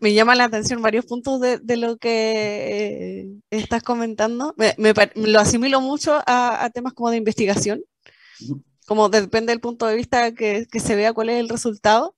me, 0.01 0.13
llama 0.13 0.33
la 0.33 0.45
atención 0.45 0.81
varios 0.81 1.05
puntos 1.05 1.39
de, 1.39 1.77
lo 1.77 1.97
que 1.97 3.27
estás 3.51 3.83
comentando. 3.83 4.55
Me, 4.57 4.73
lo 5.13 5.39
asimilo 5.39 5.81
mucho 5.81 6.15
a, 6.25 6.63
a, 6.65 6.69
temas 6.71 6.93
como 6.93 7.11
de 7.11 7.17
investigación 7.17 7.83
como 8.87 9.09
depende 9.09 9.51
del 9.51 9.59
punto 9.59 9.85
de 9.85 9.95
vista 9.95 10.33
que, 10.33 10.65
se 10.71 10.95
vea 10.95 11.13
cuál 11.13 11.29
es 11.29 11.39
el 11.39 11.49
resultado. 11.49 12.15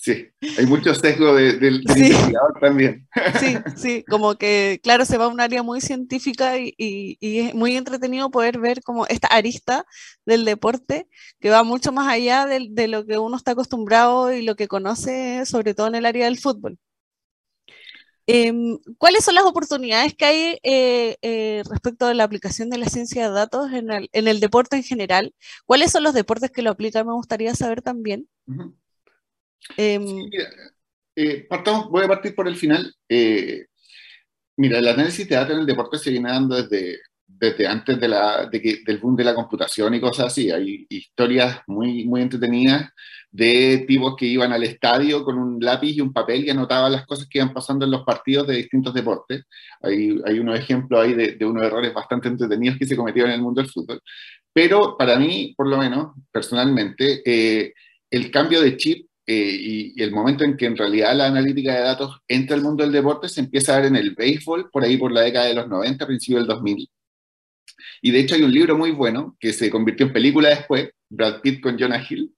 Sí, 0.00 0.28
hay 0.56 0.64
mucho 0.64 0.94
sesgo 0.94 1.34
del 1.34 1.82
investigador 1.82 2.56
también. 2.60 3.08
Sí, 3.40 3.56
sí, 3.76 4.04
como 4.08 4.36
que, 4.36 4.78
claro, 4.80 5.04
se 5.04 5.18
va 5.18 5.24
a 5.24 5.28
un 5.28 5.40
área 5.40 5.64
muy 5.64 5.80
científica 5.80 6.56
y, 6.56 7.18
es 7.20 7.52
muy 7.52 7.76
entretenido 7.76 8.30
poder 8.30 8.60
ver 8.60 8.80
como 8.84 9.06
esta 9.06 9.26
arista 9.26 9.84
del 10.24 10.44
deporte 10.44 11.08
que 11.40 11.50
va 11.50 11.64
mucho 11.64 11.90
más 11.90 12.06
allá 12.06 12.46
de, 12.46 12.68
de, 12.70 12.86
lo 12.86 13.04
que 13.04 13.18
uno 13.18 13.36
está 13.36 13.50
acostumbrado 13.50 14.32
y 14.32 14.42
lo 14.42 14.54
que 14.54 14.68
conoce, 14.68 15.44
sobre 15.44 15.74
todo 15.74 15.88
en 15.88 15.96
el 15.96 16.06
área 16.06 16.26
del 16.26 16.38
fútbol. 16.38 16.78
Em, 18.30 18.78
¿Cuáles 18.98 19.24
son 19.24 19.36
las 19.36 19.46
oportunidades 19.46 20.14
que 20.14 20.24
hay 20.26 20.58
eh, 20.62 21.16
eh, 21.22 21.62
respecto 21.66 22.04
a 22.04 22.12
la 22.12 22.24
aplicación 22.24 22.68
de 22.68 22.76
la 22.76 22.84
ciencia 22.84 23.26
de 23.26 23.34
datos 23.34 23.72
en 23.72 23.88
el, 24.12 24.40
deporte 24.40 24.76
en 24.76 24.82
general? 24.82 25.34
¿Cuáles 25.64 25.92
son 25.92 26.02
los 26.02 26.12
deportes 26.12 26.50
que 26.50 26.60
lo 26.60 26.68
aplican? 26.68 27.06
Me 27.06 27.14
gustaría 27.14 27.54
saber 27.54 27.80
también. 27.80 28.28
Em, 29.78 30.28
eh, 31.16 31.48
voy 31.88 32.04
a 32.04 32.08
partir 32.08 32.34
por 32.34 32.46
el 32.48 32.56
final. 32.56 32.94
mira, 33.08 34.78
el 34.78 34.88
análisis 34.88 35.26
de 35.26 35.34
datos 35.34 35.54
en 35.54 35.60
el 35.60 35.66
deporte 35.66 35.96
se 35.96 36.10
viene 36.10 36.28
dando 36.28 36.62
desde, 36.62 37.00
desde 37.26 37.66
antes 37.66 37.98
de 37.98 38.08
la, 38.08 38.46
del 38.46 38.98
boom 38.98 39.16
de 39.16 39.24
la 39.24 39.34
computación 39.34 39.94
y 39.94 40.02
cosas 40.02 40.26
así. 40.26 40.50
Hay 40.50 40.86
historias 40.90 41.62
muy, 41.66 42.04
muy 42.04 42.20
entretenidas 42.20 42.90
de 43.30 43.84
tipos 43.86 44.16
que 44.16 44.26
iban 44.26 44.52
al 44.52 44.64
estadio 44.64 45.24
con 45.24 45.38
un 45.38 45.60
lápiz 45.60 45.92
y 45.92 46.00
un 46.00 46.12
papel 46.12 46.44
y 46.44 46.50
anotaban 46.50 46.92
las 46.92 47.06
cosas 47.06 47.26
que 47.28 47.38
iban 47.38 47.52
pasando 47.52 47.84
en 47.84 47.90
los 47.90 48.02
partidos 48.04 48.46
de 48.46 48.56
distintos 48.56 48.94
deportes. 48.94 49.44
Hay, 49.82 50.18
hay 50.24 50.38
unos 50.38 50.58
ejemplos 50.58 51.00
ahí 51.00 51.14
de, 51.14 51.44
unos 51.44 51.64
errores 51.64 51.92
bastante 51.92 52.28
entretenidos 52.28 52.78
que 52.78 52.86
se 52.86 52.96
cometieron 52.96 53.30
en 53.30 53.36
el 53.36 53.42
mundo 53.42 53.60
del 53.60 53.70
fútbol. 53.70 54.00
Pero 54.52 54.96
para 54.96 55.18
mí, 55.18 55.54
por 55.56 55.68
lo 55.68 55.78
menos, 55.78 56.14
personalmente, 56.32 57.22
eh, 57.24 57.74
el 58.10 58.30
cambio 58.30 58.62
de 58.62 58.76
chip 58.76 59.08
eh, 59.26 59.92
y, 59.94 60.02
el 60.02 60.10
momento 60.10 60.44
en 60.44 60.56
que 60.56 60.64
en 60.66 60.76
realidad 60.76 61.14
la 61.14 61.26
analítica 61.26 61.74
de 61.74 61.80
datos 61.80 62.22
entra 62.26 62.56
al 62.56 62.62
mundo 62.62 62.82
del 62.82 62.92
deporte 62.92 63.28
se 63.28 63.40
empieza 63.40 63.74
a 63.74 63.80
ver 63.80 63.86
en 63.86 63.96
el 63.96 64.14
béisbol, 64.14 64.70
por 64.70 64.84
ahí 64.84 64.96
por 64.96 65.12
la 65.12 65.20
década 65.20 65.46
de 65.46 65.54
los 65.54 65.68
90, 65.68 66.06
principio 66.06 66.38
del 66.38 66.46
2000. 66.46 66.88
Y 68.00 68.10
de 68.10 68.20
hecho 68.20 68.34
hay 68.36 68.42
un 68.42 68.52
libro 68.52 68.78
muy 68.78 68.92
bueno 68.92 69.36
que 69.38 69.52
se 69.52 69.70
convirtió 69.70 70.06
en 70.06 70.12
película 70.12 70.48
después, 70.48 70.90
Brad 71.10 71.40
Pitt 71.40 71.60
con 71.60 71.78
Jonah 71.78 72.04
Hill, 72.08 72.34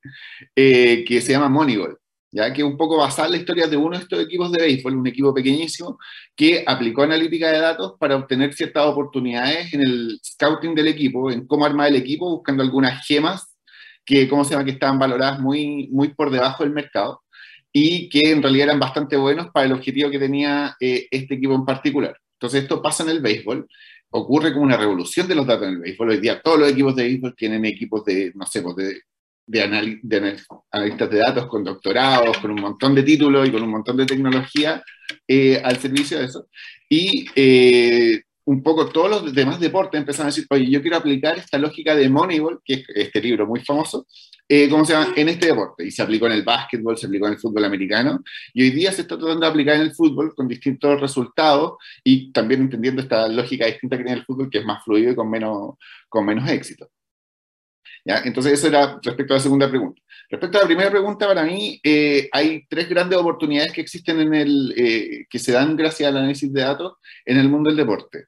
eh, 0.54 1.04
que 1.06 1.20
se 1.20 1.32
llama 1.32 1.48
Moneyball, 1.48 1.98
ya 2.32 2.52
que 2.52 2.62
un 2.62 2.76
poco 2.76 2.96
basada 2.96 3.28
la 3.28 3.36
historia 3.36 3.66
de 3.66 3.76
uno 3.76 3.96
de 3.96 4.02
estos 4.04 4.20
equipos 4.20 4.52
de 4.52 4.62
béisbol, 4.62 4.96
un 4.96 5.06
equipo 5.06 5.34
pequeñísimo, 5.34 5.98
que 6.36 6.64
aplicó 6.66 7.02
analítica 7.02 7.50
de 7.50 7.58
datos 7.58 7.94
para 7.98 8.16
obtener 8.16 8.54
ciertas 8.54 8.86
oportunidades 8.86 9.72
en 9.74 9.82
el 9.82 10.20
scouting 10.24 10.74
del 10.74 10.88
equipo, 10.88 11.30
en 11.30 11.46
cómo 11.46 11.66
armar 11.66 11.88
el 11.88 11.96
equipo, 11.96 12.30
buscando 12.30 12.62
algunas 12.62 13.06
gemas 13.06 13.56
que, 14.04 14.28
¿cómo 14.28 14.44
se 14.44 14.52
llama?, 14.52 14.64
que 14.64 14.72
estaban 14.72 14.98
valoradas 14.98 15.40
muy, 15.40 15.88
muy 15.90 16.14
por 16.14 16.30
debajo 16.30 16.64
del 16.64 16.72
mercado 16.72 17.22
y 17.72 18.08
que 18.08 18.32
en 18.32 18.42
realidad 18.42 18.68
eran 18.68 18.80
bastante 18.80 19.16
buenos 19.16 19.48
para 19.52 19.66
el 19.66 19.72
objetivo 19.72 20.10
que 20.10 20.18
tenía 20.18 20.76
eh, 20.80 21.06
este 21.10 21.34
equipo 21.34 21.54
en 21.54 21.64
particular. 21.64 22.16
Entonces 22.34 22.62
esto 22.62 22.82
pasa 22.82 23.02
en 23.04 23.10
el 23.10 23.20
béisbol 23.20 23.68
ocurre 24.10 24.52
como 24.52 24.64
una 24.64 24.76
revolución 24.76 25.28
de 25.28 25.34
los 25.34 25.46
datos 25.46 25.68
en 25.68 25.74
el 25.74 25.80
béisbol. 25.80 26.10
Hoy 26.10 26.20
día 26.20 26.40
todos 26.42 26.58
los 26.58 26.70
equipos 26.70 26.96
de 26.96 27.04
béisbol 27.04 27.34
tienen 27.36 27.64
equipos 27.64 28.04
de, 28.04 28.32
no 28.34 28.46
sé, 28.46 28.62
pues 28.62 28.76
de, 28.76 29.00
de, 29.46 29.62
analistas 29.62 31.10
de 31.10 31.18
datos 31.18 31.46
con 31.46 31.64
doctorados, 31.64 32.38
con 32.38 32.50
un 32.50 32.60
montón 32.60 32.94
de 32.94 33.02
títulos 33.02 33.48
y 33.48 33.52
con 33.52 33.62
un 33.62 33.70
montón 33.70 33.96
de 33.96 34.06
tecnología 34.06 34.82
eh, 35.26 35.60
al 35.64 35.78
servicio 35.78 36.18
de 36.18 36.24
eso. 36.24 36.48
Y 36.88 37.26
eh, 37.34 38.22
un 38.50 38.64
poco 38.64 38.88
todos 38.88 39.08
los 39.08 39.32
demás 39.32 39.60
deportes 39.60 40.00
empezaron 40.00 40.26
a 40.26 40.30
decir, 40.34 40.44
oye, 40.50 40.68
yo 40.68 40.82
quiero 40.82 40.96
aplicar 40.96 41.38
esta 41.38 41.56
lógica 41.56 41.94
de 41.94 42.08
Moneyball, 42.08 42.60
que 42.64 42.74
es 42.74 42.84
este 42.88 43.20
libro 43.20 43.46
muy 43.46 43.60
famoso, 43.60 44.08
eh, 44.48 44.68
¿cómo 44.68 44.84
se 44.84 44.92
llama? 44.92 45.12
En 45.14 45.28
este 45.28 45.46
deporte. 45.46 45.86
Y 45.86 45.92
se 45.92 46.02
aplicó 46.02 46.26
en 46.26 46.32
el 46.32 46.42
básquetbol, 46.42 46.98
se 46.98 47.06
aplicó 47.06 47.28
en 47.28 47.34
el 47.34 47.38
fútbol 47.38 47.64
americano. 47.64 48.24
Y 48.52 48.62
hoy 48.62 48.70
día 48.70 48.90
se 48.90 49.02
está 49.02 49.16
tratando 49.16 49.42
de 49.42 49.46
aplicar 49.46 49.76
en 49.76 49.82
el 49.82 49.94
fútbol 49.94 50.34
con 50.34 50.48
distintos 50.48 51.00
resultados 51.00 51.74
y 52.02 52.32
también 52.32 52.62
entendiendo 52.62 53.02
esta 53.02 53.28
lógica 53.28 53.66
distinta 53.66 53.96
que 53.96 54.02
tiene 54.02 54.18
el 54.18 54.26
fútbol, 54.26 54.50
que 54.50 54.58
es 54.58 54.64
más 54.64 54.82
fluido 54.82 55.12
y 55.12 55.14
con 55.14 55.30
menos, 55.30 55.74
con 56.08 56.26
menos 56.26 56.50
éxito. 56.50 56.88
¿Ya? 58.04 58.22
Entonces, 58.24 58.54
eso 58.54 58.68
era 58.68 58.98
respecto 59.02 59.34
a 59.34 59.36
la 59.36 59.42
segunda 59.42 59.68
pregunta. 59.68 60.00
Respecto 60.30 60.58
a 60.58 60.60
la 60.62 60.66
primera 60.66 60.90
pregunta, 60.90 61.26
para 61.26 61.42
mí 61.42 61.80
eh, 61.82 62.28
hay 62.32 62.64
tres 62.68 62.88
grandes 62.88 63.18
oportunidades 63.18 63.72
que 63.72 63.80
existen 63.80 64.20
en 64.20 64.34
el, 64.34 64.74
eh, 64.76 65.26
que 65.28 65.38
se 65.38 65.52
dan 65.52 65.76
gracias 65.76 66.08
al 66.08 66.18
análisis 66.18 66.52
de 66.52 66.60
datos 66.60 66.94
en 67.24 67.36
el 67.36 67.48
mundo 67.48 67.68
del 67.68 67.76
deporte. 67.76 68.26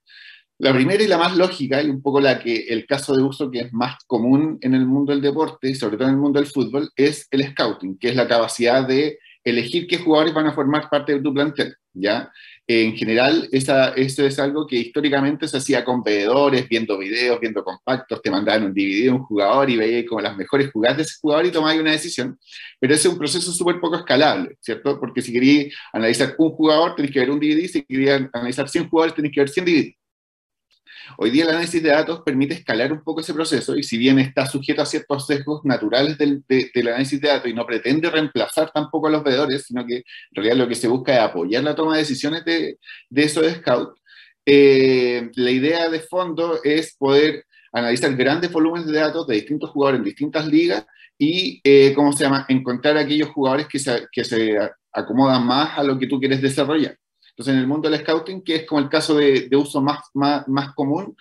La 0.58 0.72
primera 0.72 1.02
y 1.02 1.08
la 1.08 1.18
más 1.18 1.36
lógica, 1.36 1.82
y 1.82 1.90
un 1.90 2.02
poco 2.02 2.20
la 2.20 2.38
que 2.38 2.66
el 2.68 2.86
caso 2.86 3.16
de 3.16 3.22
uso 3.22 3.50
que 3.50 3.60
es 3.60 3.72
más 3.72 3.96
común 4.06 4.58
en 4.60 4.74
el 4.74 4.86
mundo 4.86 5.12
del 5.12 5.20
deporte, 5.20 5.70
y 5.70 5.74
sobre 5.74 5.96
todo 5.96 6.08
en 6.08 6.14
el 6.14 6.20
mundo 6.20 6.38
del 6.38 6.48
fútbol, 6.48 6.90
es 6.94 7.26
el 7.30 7.44
scouting, 7.50 7.98
que 7.98 8.10
es 8.10 8.16
la 8.16 8.28
capacidad 8.28 8.86
de 8.86 9.18
elegir 9.44 9.86
qué 9.86 9.98
jugadores 9.98 10.34
van 10.34 10.46
a 10.46 10.52
formar 10.52 10.88
parte 10.88 11.14
de 11.14 11.20
tu 11.20 11.34
plantel, 11.34 11.74
¿ya? 11.92 12.30
En 12.66 12.96
general, 12.96 13.48
esa, 13.50 13.88
eso 13.90 14.24
es 14.24 14.38
algo 14.38 14.66
que 14.66 14.76
históricamente 14.76 15.48
se 15.48 15.56
hacía 15.56 15.84
con 15.84 16.02
veedores, 16.02 16.68
viendo 16.68 16.96
videos, 16.96 17.40
viendo 17.40 17.64
compactos, 17.64 18.22
te 18.22 18.30
mandaban 18.30 18.64
un 18.64 18.72
DVD 18.72 19.10
un 19.10 19.24
jugador 19.24 19.68
y 19.68 19.76
veías 19.76 20.04
como 20.08 20.20
las 20.20 20.36
mejores 20.36 20.70
jugadas 20.70 20.98
de 20.98 21.02
ese 21.02 21.16
jugador 21.20 21.46
y 21.46 21.50
tomabas 21.50 21.80
una 21.80 21.90
decisión. 21.90 22.38
Pero 22.78 22.94
ese 22.94 23.08
es 23.08 23.12
un 23.12 23.18
proceso 23.18 23.52
súper 23.52 23.80
poco 23.80 23.96
escalable, 23.96 24.56
¿cierto? 24.60 24.98
Porque 25.00 25.22
si 25.22 25.32
querías 25.32 25.74
analizar 25.92 26.34
un 26.38 26.50
jugador, 26.50 26.94
tenés 26.94 27.10
que 27.10 27.18
ver 27.18 27.30
un 27.30 27.40
DVD, 27.40 27.66
si 27.66 27.82
querías 27.82 28.22
analizar 28.32 28.68
100 28.68 28.88
jugadores, 28.88 29.16
tenés 29.16 29.32
que 29.32 29.40
ver 29.40 29.48
100 29.48 29.66
DVD. 29.66 30.01
Hoy 31.18 31.30
día 31.30 31.44
el 31.44 31.50
análisis 31.50 31.82
de 31.82 31.90
datos 31.90 32.22
permite 32.24 32.54
escalar 32.54 32.92
un 32.92 33.02
poco 33.02 33.20
ese 33.20 33.34
proceso 33.34 33.76
y 33.76 33.82
si 33.82 33.98
bien 33.98 34.18
está 34.18 34.46
sujeto 34.46 34.82
a 34.82 34.86
ciertos 34.86 35.26
sesgos 35.26 35.64
naturales 35.64 36.18
del, 36.18 36.44
análisis 36.88 37.20
de 37.20 37.28
datos 37.28 37.50
y 37.50 37.54
no 37.54 37.66
pretende 37.66 38.10
reemplazar 38.10 38.70
tampoco 38.72 39.08
a 39.08 39.10
los 39.10 39.24
veedores, 39.24 39.64
sino 39.66 39.86
que 39.86 39.96
en 39.96 40.04
realidad 40.34 40.56
lo 40.56 40.68
que 40.68 40.74
se 40.74 40.88
busca 40.88 41.14
es 41.14 41.20
apoyar 41.20 41.64
la 41.64 41.74
toma 41.74 41.94
de 41.94 42.00
decisiones 42.00 42.44
de, 42.44 42.78
de 43.10 43.22
esos 43.22 43.46
scouts, 43.52 44.00
eh, 44.44 45.30
la 45.34 45.50
idea 45.50 45.88
de 45.88 46.00
fondo 46.00 46.60
es 46.64 46.96
poder 46.96 47.46
analizar 47.72 48.14
grandes 48.16 48.50
volúmenes 48.50 48.86
de 48.88 48.98
datos 48.98 49.26
de 49.26 49.36
distintos 49.36 49.70
jugadores 49.70 49.98
en 50.00 50.04
distintas 50.04 50.46
ligas 50.46 50.84
y, 51.18 51.60
eh, 51.64 51.92
¿cómo 51.94 52.12
se 52.12 52.24
llama?, 52.24 52.46
encontrar 52.48 52.96
aquellos 52.96 53.28
jugadores 53.30 53.68
que 53.68 53.78
se, 53.78 54.06
que 54.10 54.24
se 54.24 54.58
acomodan 54.92 55.46
más 55.46 55.78
a 55.78 55.82
lo 55.84 55.98
que 55.98 56.06
tú 56.06 56.18
quieres 56.18 56.42
desarrollar. 56.42 56.98
Entonces, 57.32 57.54
en 57.54 57.60
el 57.60 57.66
mundo 57.66 57.88
del 57.88 58.00
scouting, 58.00 58.42
que 58.42 58.56
es 58.56 58.66
como 58.66 58.80
el 58.80 58.88
caso 58.88 59.16
de, 59.16 59.48
uso 59.56 59.80
más, 59.80 60.00
más, 60.14 60.46
más, 60.48 60.74
común, 60.74 61.16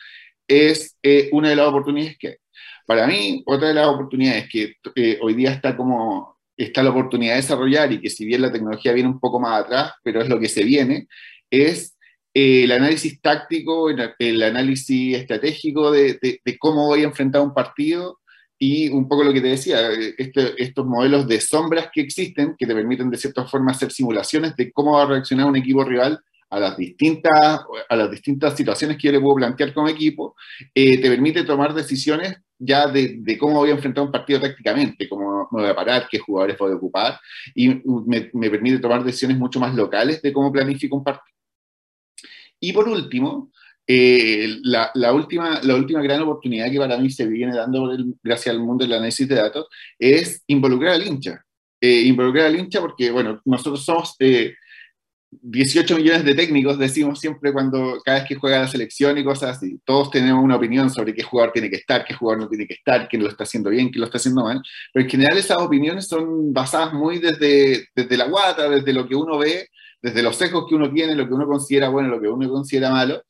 es 0.47 0.97
eh, 1.03 1.29
una 1.31 1.49
de 1.49 1.55
las 1.55 1.67
oportunidades 1.67 2.17
que 2.17 2.37
Para 2.85 3.07
mí, 3.07 3.43
otra 3.45 3.69
de 3.69 3.73
las 3.75 3.87
oportunidades 3.87 4.49
que 4.49 4.75
eh, 4.95 5.19
hoy 5.21 5.33
día 5.33 5.51
está 5.51 5.77
como 5.77 6.37
está 6.57 6.83
la 6.83 6.91
oportunidad 6.91 7.33
de 7.33 7.41
desarrollar 7.41 7.91
y 7.91 8.01
que 8.01 8.09
si 8.09 8.25
bien 8.25 8.41
la 8.41 8.51
tecnología 8.51 8.93
viene 8.93 9.09
un 9.09 9.19
poco 9.19 9.39
más 9.39 9.63
atrás, 9.63 9.93
pero 10.03 10.21
es 10.21 10.29
lo 10.29 10.39
que 10.39 10.49
se 10.49 10.63
viene, 10.63 11.07
es 11.49 11.97
eh, 12.33 12.63
el 12.63 12.71
análisis 12.71 13.19
táctico, 13.21 13.89
el, 13.89 14.43
análisis 14.43 15.17
estratégico 15.17 15.91
de, 15.91 16.19
de, 16.21 16.57
cómo 16.57 16.87
voy 16.87 17.01
a 17.01 17.05
enfrentar 17.05 17.41
un 17.41 17.53
partido 17.53 18.19
y 18.63 18.89
un 18.89 19.07
poco 19.07 19.23
lo 19.23 19.33
que 19.33 19.41
te 19.41 19.47
decía, 19.47 19.89
este, 19.89 20.53
estos 20.61 20.85
modelos 20.85 21.27
de 21.27 21.41
sombras 21.41 21.89
que 21.91 22.01
existen, 22.01 22.55
que 22.55 22.67
te 22.67 22.75
permiten 22.75 23.09
de 23.09 23.17
cierta 23.17 23.43
forma 23.45 23.71
hacer 23.71 23.91
simulaciones 23.91 24.55
de 24.55 24.71
cómo 24.71 24.97
va 24.97 25.01
a 25.01 25.07
reaccionar 25.07 25.47
un 25.47 25.55
equipo 25.55 25.83
rival 25.83 26.19
a 26.47 26.59
las 26.59 26.77
distintas, 26.77 27.61
a 27.89 27.95
las 27.95 28.11
distintas 28.11 28.55
situaciones 28.55 28.97
que 28.97 29.07
yo 29.07 29.13
le 29.13 29.19
puedo 29.19 29.37
plantear 29.37 29.73
como 29.73 29.87
equipo, 29.87 30.35
eh, 30.75 31.01
te 31.01 31.09
permite 31.09 31.43
tomar 31.43 31.73
decisiones 31.73 32.35
ya 32.59 32.85
de, 32.85 33.15
de, 33.21 33.35
cómo 33.35 33.55
voy 33.55 33.71
a 33.71 33.73
enfrentar 33.73 34.03
un 34.03 34.11
partido 34.11 34.39
tácticamente, 34.39 35.09
cómo 35.09 35.49
me 35.51 35.61
voy 35.63 35.71
a 35.71 35.75
parar, 35.75 36.07
qué 36.07 36.19
jugadores 36.19 36.55
voy 36.59 36.73
a 36.73 36.75
ocupar, 36.75 37.19
y 37.55 37.67
me, 38.05 38.29
me 38.31 38.51
permite 38.51 38.77
tomar 38.77 39.03
decisiones 39.03 39.39
mucho 39.39 39.59
más 39.59 39.73
locales 39.73 40.21
de 40.21 40.31
cómo 40.31 40.51
planifico 40.51 40.95
un 40.95 41.03
partido. 41.03 41.35
Y 42.59 42.73
por 42.73 42.87
último, 42.87 43.49
eh, 43.87 44.59
la, 44.63 45.13
última, 45.13 45.59
la 45.63 45.75
última 45.75 46.01
gran 46.01 46.21
oportunidad 46.21 46.69
que 46.71 46.77
para 46.77 46.97
mí 46.97 47.09
se 47.09 47.25
viene 47.25 47.55
dando 47.55 47.91
gracias 48.23 48.53
al 48.53 48.61
mundo 48.61 48.83
del 48.85 48.93
análisis 48.93 49.27
de 49.27 49.35
datos 49.35 49.67
es 49.97 50.43
involucrar 50.47 50.93
al 50.93 51.05
hincha. 51.05 51.43
Eh, 51.79 52.01
involucrar 52.01 52.45
al 52.45 52.59
hincha 52.59 52.79
porque, 52.79 53.09
bueno, 53.09 53.41
nosotros 53.43 53.83
somos 53.83 54.15
18 54.19 55.93
eh, 55.93 55.97
millones 55.97 56.23
de 56.23 56.35
técnicos, 56.35 56.77
decimos 56.77 57.19
siempre 57.19 57.51
cuando 57.51 57.99
cada 58.05 58.19
vez 58.19 58.27
que 58.27 58.35
juega 58.35 58.59
la 58.59 58.67
selección 58.67 59.17
y 59.17 59.23
cosas. 59.23 59.59
Todos 59.83 60.11
tenemos 60.11 60.43
una 60.43 60.57
opinión 60.57 60.89
sobre 60.89 61.13
qué 61.13 61.23
jugador 61.23 61.51
tiene 61.51 61.69
que 61.69 61.77
estar, 61.77 62.05
qué 62.05 62.13
jugador 62.13 62.43
no 62.43 62.49
tiene 62.49 62.67
que 62.67 62.75
estar, 62.75 63.09
quién 63.09 63.23
lo 63.23 63.29
está 63.29 63.43
haciendo 63.43 63.71
bien, 63.71 63.89
quién 63.89 64.01
lo 64.01 64.05
está 64.05 64.19
haciendo 64.19 64.43
mal. 64.43 64.61
Pero 64.93 65.03
en 65.03 65.09
general 65.09 65.37
esas 65.37 65.57
opiniones 65.57 66.07
son 66.07 66.53
basadas 66.53 66.93
muy 66.93 67.17
desde, 67.17 67.87
desde 67.95 68.17
la 68.17 68.27
guata, 68.27 68.69
desde 68.69 68.93
lo 68.93 69.07
que 69.07 69.15
uno 69.15 69.39
ve 69.39 69.67
desde 70.01 70.23
los 70.23 70.35
sesgos 70.35 70.65
que 70.67 70.75
uno 70.75 70.91
tiene, 70.91 71.15
lo 71.15 71.27
que 71.27 71.33
uno 71.33 71.45
considera 71.45 71.89
bueno, 71.89 72.09
lo 72.09 72.19
que 72.19 72.27
uno 72.27 72.49
considera 72.49 72.89
malo, 72.89 73.23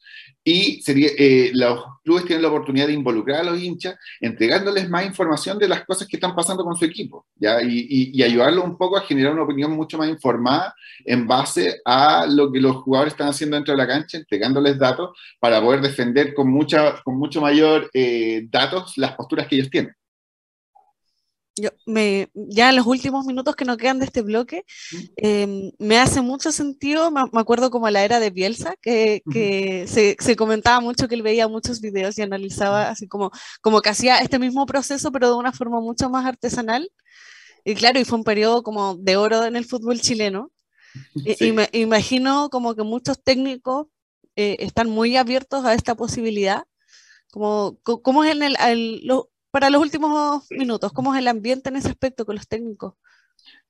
y 0.44 0.82
sería, 0.82 1.10
eh, 1.18 1.52
los 1.54 1.84
clubes 2.04 2.26
tienen 2.26 2.42
la 2.42 2.50
oportunidad 2.50 2.88
de 2.88 2.94
involucrar 2.94 3.42
a 3.42 3.52
los 3.52 3.62
hinchas, 3.62 3.96
entregándoles 4.20 4.90
más 4.90 5.06
información 5.06 5.60
de 5.60 5.68
las 5.68 5.86
cosas 5.86 6.08
que 6.08 6.18
están 6.18 6.36
pasando 6.36 6.64
con 6.64 6.76
su 6.76 6.86
equipo, 6.86 7.26
y 7.40 8.24
ayudarlos 8.24 8.66
un 8.66 8.78
poco 8.78 8.98
a 8.98 9.02
generar 9.02 9.34
una 9.34 9.44
opinión 9.44 9.72
mucho 9.72 9.98
más 9.98 10.10
informada 10.10 10.74
en 11.06 11.28
base 11.28 11.82
a 11.86 12.26
lo 12.28 12.52
que 12.52 12.60
los 12.60 12.78
jugadores 12.78 13.14
están 13.14 13.30
haciendo 13.30 13.56
dentro 13.56 13.74
de 13.74 13.78
la 13.78 13.88
cancha, 13.88 14.18
entregándoles 14.18 14.80
datos 14.80 15.18
para 15.40 15.62
poder 15.62 15.82
defender 15.82 16.34
con, 16.34 16.50
mucha, 16.50 17.02
con 17.04 17.18
mucho 17.18 17.42
mayor 17.42 17.90
eh, 17.94 18.48
datos 18.50 18.98
las 18.98 19.14
posturas 19.14 19.48
que 19.48 19.56
ellos 19.56 19.70
tienen. 19.70 19.96
Yo 21.62 21.70
me, 21.86 22.30
ya 22.34 22.70
en 22.70 22.76
los 22.78 22.88
últimos 22.88 23.26
minutos 23.26 23.56
que 23.56 23.66
nos 23.66 23.78
quedan 23.78 24.00
de 24.00 24.06
este 24.06 24.22
bloque, 24.22 24.66
em, 25.16 25.72
me 25.80 26.00
hace 26.00 26.22
mucho 26.22 26.52
sentido, 26.52 27.12
me, 27.12 27.22
acuerdo 27.34 27.70
como 27.70 27.90
la 27.90 28.04
era 28.04 28.20
de 28.20 28.32
Bielsa, 28.32 28.76
que, 28.82 29.22
que 29.32 29.86
se, 29.88 30.18
se, 30.20 30.36
comentaba 30.36 30.80
mucho 30.80 31.08
que 31.08 31.16
él 31.16 31.22
veía 31.22 31.48
muchos 31.48 31.82
videos 31.82 32.18
y 32.18 32.22
analizaba 32.24 32.90
así 32.90 33.08
como, 33.08 33.32
como 33.62 33.82
que 33.82 33.90
hacía 33.90 34.20
este 34.20 34.40
mismo 34.40 34.66
proceso, 34.66 35.12
pero 35.12 35.30
de 35.30 35.36
una 35.36 35.52
forma 35.52 35.80
mucho 35.80 36.10
más 36.10 36.26
artesanal. 36.26 36.90
Y 37.64 37.76
claro, 37.76 38.00
y 38.00 38.06
fue 38.06 38.18
un 38.18 38.24
periodo 38.24 38.64
como 38.64 38.96
de 38.96 39.18
oro 39.18 39.46
en 39.46 39.56
el 39.56 39.66
fútbol 39.66 40.00
chileno. 40.02 40.52
Y, 41.40 41.54
me 41.54 41.70
imagino 41.72 42.50
como 42.50 42.76
que 42.76 42.84
muchos 42.84 43.24
técnicos 43.24 43.88
eh, 44.36 44.58
están 44.60 44.90
muy 44.90 45.16
abiertos 45.16 45.64
a 45.64 45.74
esta 45.74 45.96
posibilidad. 45.96 46.66
Como, 47.32 47.78
¿Cómo 47.84 48.26
es 48.26 48.32
en 48.32 48.44
el, 48.44 48.58
el, 48.60 49.10
para 49.52 49.70
los 49.70 49.82
últimos 49.82 50.46
minutos, 50.50 50.92
¿cómo 50.94 51.14
es 51.14 51.20
el 51.20 51.28
ambiente 51.28 51.70
en 51.70 51.76
ese 51.76 51.90
aspecto 51.90 52.26
con 52.26 52.36
los 52.36 52.48
técnicos? 52.48 52.94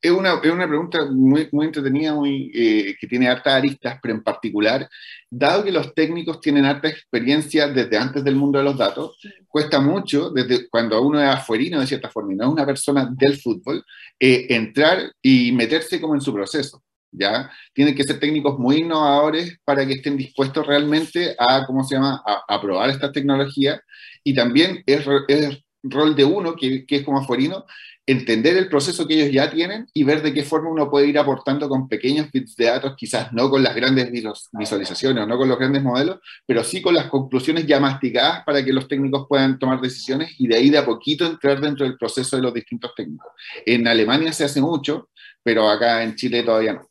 Es 0.01 0.11
una, 0.11 0.39
es 0.43 0.51
una 0.51 0.67
pregunta 0.67 1.05
muy, 1.11 1.47
muy 1.51 1.67
entretenida, 1.67 2.13
muy, 2.13 2.51
eh, 2.53 2.95
que 2.99 3.07
tiene 3.07 3.29
hartas 3.29 3.53
aristas, 3.53 3.99
pero 4.01 4.15
en 4.15 4.23
particular, 4.23 4.89
dado 5.29 5.63
que 5.63 5.71
los 5.71 5.93
técnicos 5.93 6.41
tienen 6.41 6.65
harta 6.65 6.89
experiencia 6.89 7.67
desde 7.67 7.97
antes 7.97 8.23
del 8.23 8.35
mundo 8.35 8.57
de 8.57 8.65
los 8.65 8.77
datos, 8.77 9.17
cuesta 9.47 9.79
mucho, 9.79 10.31
desde 10.31 10.67
cuando 10.69 11.01
uno 11.01 11.21
es 11.21 11.27
afuerino 11.27 11.79
de 11.79 11.87
cierta 11.87 12.09
forma 12.09 12.33
y 12.33 12.35
no 12.35 12.45
es 12.45 12.51
una 12.51 12.65
persona 12.65 13.09
del 13.15 13.39
fútbol, 13.39 13.83
eh, 14.19 14.47
entrar 14.49 15.11
y 15.21 15.51
meterse 15.51 16.01
como 16.01 16.15
en 16.15 16.21
su 16.21 16.33
proceso. 16.33 16.83
¿ya? 17.11 17.51
Tienen 17.73 17.95
que 17.95 18.03
ser 18.03 18.19
técnicos 18.19 18.57
muy 18.57 18.77
innovadores 18.77 19.57
para 19.63 19.85
que 19.85 19.93
estén 19.93 20.17
dispuestos 20.17 20.65
realmente 20.65 21.35
a, 21.37 21.65
¿cómo 21.65 21.83
se 21.83 21.95
llama?, 21.95 22.21
a, 22.25 22.55
a 22.55 22.61
probar 22.61 22.89
esta 22.89 23.11
tecnología. 23.11 23.81
Y 24.23 24.33
también 24.33 24.83
es, 24.85 25.05
es 25.27 25.63
rol 25.83 26.15
de 26.15 26.25
uno, 26.25 26.55
que, 26.55 26.85
que, 26.85 26.97
es 26.97 27.03
como 27.03 27.19
afuerino, 27.19 27.65
entender 28.05 28.57
el 28.57 28.67
proceso 28.67 29.07
que 29.07 29.15
ellos 29.15 29.33
ya 29.33 29.49
tienen 29.49 29.87
y 29.93 30.03
ver 30.03 30.21
de 30.21 30.33
qué 30.33 30.43
forma 30.43 30.69
uno 30.69 30.89
puede 30.89 31.07
ir 31.07 31.19
aportando 31.19 31.69
con 31.69 31.87
pequeños 31.87 32.31
bits 32.31 32.55
de 32.55 32.65
datos, 32.65 32.95
quizás 32.97 33.31
no 33.31 33.49
con 33.49 33.63
las 33.63 33.75
grandes 33.75 34.11
visualizaciones 34.11 35.23
o 35.23 35.27
no 35.27 35.37
con 35.37 35.47
los 35.47 35.57
grandes 35.57 35.83
modelos, 35.83 36.19
pero 36.45 36.63
sí 36.63 36.81
con 36.81 36.95
las 36.95 37.05
conclusiones 37.05 37.65
ya 37.67 37.79
masticadas 37.79 38.43
para 38.43 38.63
que 38.63 38.73
los 38.73 38.87
técnicos 38.87 39.27
puedan 39.29 39.59
tomar 39.59 39.79
decisiones 39.81 40.33
y 40.39 40.47
de 40.47 40.55
ahí 40.55 40.69
de 40.69 40.79
a 40.79 40.85
poquito 40.85 41.25
entrar 41.25 41.61
dentro 41.61 41.85
del 41.85 41.97
proceso 41.97 42.35
de 42.35 42.41
los 42.41 42.53
distintos 42.53 42.91
técnicos. 42.95 43.31
En 43.65 43.87
Alemania 43.87 44.33
se 44.33 44.45
hace 44.45 44.61
mucho, 44.61 45.09
pero 45.43 45.69
acá 45.69 46.03
en 46.03 46.15
Chile 46.15 46.43
todavía 46.43 46.73
no. 46.73 46.87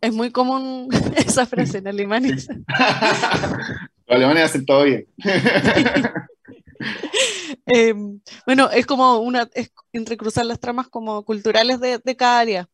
Es 0.00 0.12
muy 0.12 0.30
común 0.30 0.88
esa 1.16 1.46
frase 1.46 1.78
en 1.78 1.88
Alemania. 1.88 2.36
Los 4.06 4.16
alemanes 4.16 4.44
hacen 4.44 4.64
todo 4.64 4.84
bien. 4.84 5.06
Eh, 7.66 7.94
bueno, 8.46 8.70
es 8.70 8.84
como 8.84 9.18
una, 9.18 9.48
es 9.54 9.70
entrecruzar 9.92 10.44
las 10.44 10.60
tramas 10.60 10.88
como 10.88 11.24
culturales 11.24 11.80
de, 11.80 11.98
de 11.98 12.16
cada 12.16 12.40
área. 12.40 12.68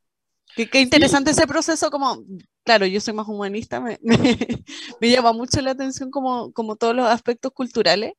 Qué, 0.56 0.68
qué 0.68 0.80
interesante 0.80 1.30
ese 1.30 1.46
proceso, 1.46 1.90
como, 1.90 2.24
claro, 2.64 2.86
yo 2.86 3.00
soy 3.00 3.14
más 3.14 3.28
humanista, 3.28 3.80
me, 3.80 3.98
me, 4.02 4.64
me, 5.00 5.10
llama 5.10 5.32
mucho 5.32 5.60
la 5.60 5.72
atención 5.72 6.10
como, 6.10 6.52
como 6.52 6.76
todos 6.76 6.96
los 6.96 7.06
aspectos 7.06 7.52
culturales 7.52 8.14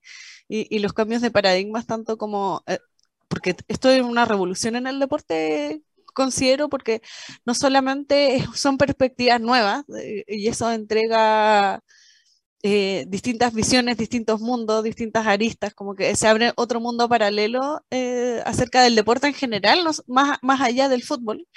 y, 0.48 0.74
y 0.74 0.80
los 0.80 0.94
cambios 0.94 1.22
de 1.22 1.32
paradigmas, 1.32 1.88
tanto 1.88 2.18
como, 2.18 2.64
eh, 2.68 2.80
porque 3.28 3.56
esto 3.68 3.90
es 3.90 4.02
una 4.02 4.26
revolución 4.26 4.76
en 4.76 4.88
el 4.88 5.00
deporte 5.00 5.82
considero 6.14 6.70
porque 6.70 7.02
no 7.46 7.54
solamente 7.54 8.46
son 8.54 8.78
perspectivas 8.78 9.42
nuevas 9.42 9.84
eh, 9.98 10.24
y 10.28 10.48
eso 10.48 10.72
entrega 10.72 11.82
eh, 12.64 13.06
distintas 13.08 13.54
visiones, 13.54 13.98
distintos 13.98 14.40
mundos, 14.40 14.84
distintas 14.84 15.26
aristas, 15.26 15.74
como 15.74 15.96
que 15.96 16.16
se 16.16 16.28
abre 16.28 16.54
otro 16.56 16.80
mundo 16.80 17.10
paralelo 17.10 17.82
eh, 17.90 18.42
acerca 18.46 18.84
del 18.84 18.96
deporte 18.96 19.28
en 19.28 19.34
general, 19.34 19.84
no, 19.84 19.92
más, 20.08 20.38
más 20.42 20.62
allá 20.62 20.88
del 20.88 21.04
fútbol. 21.04 21.48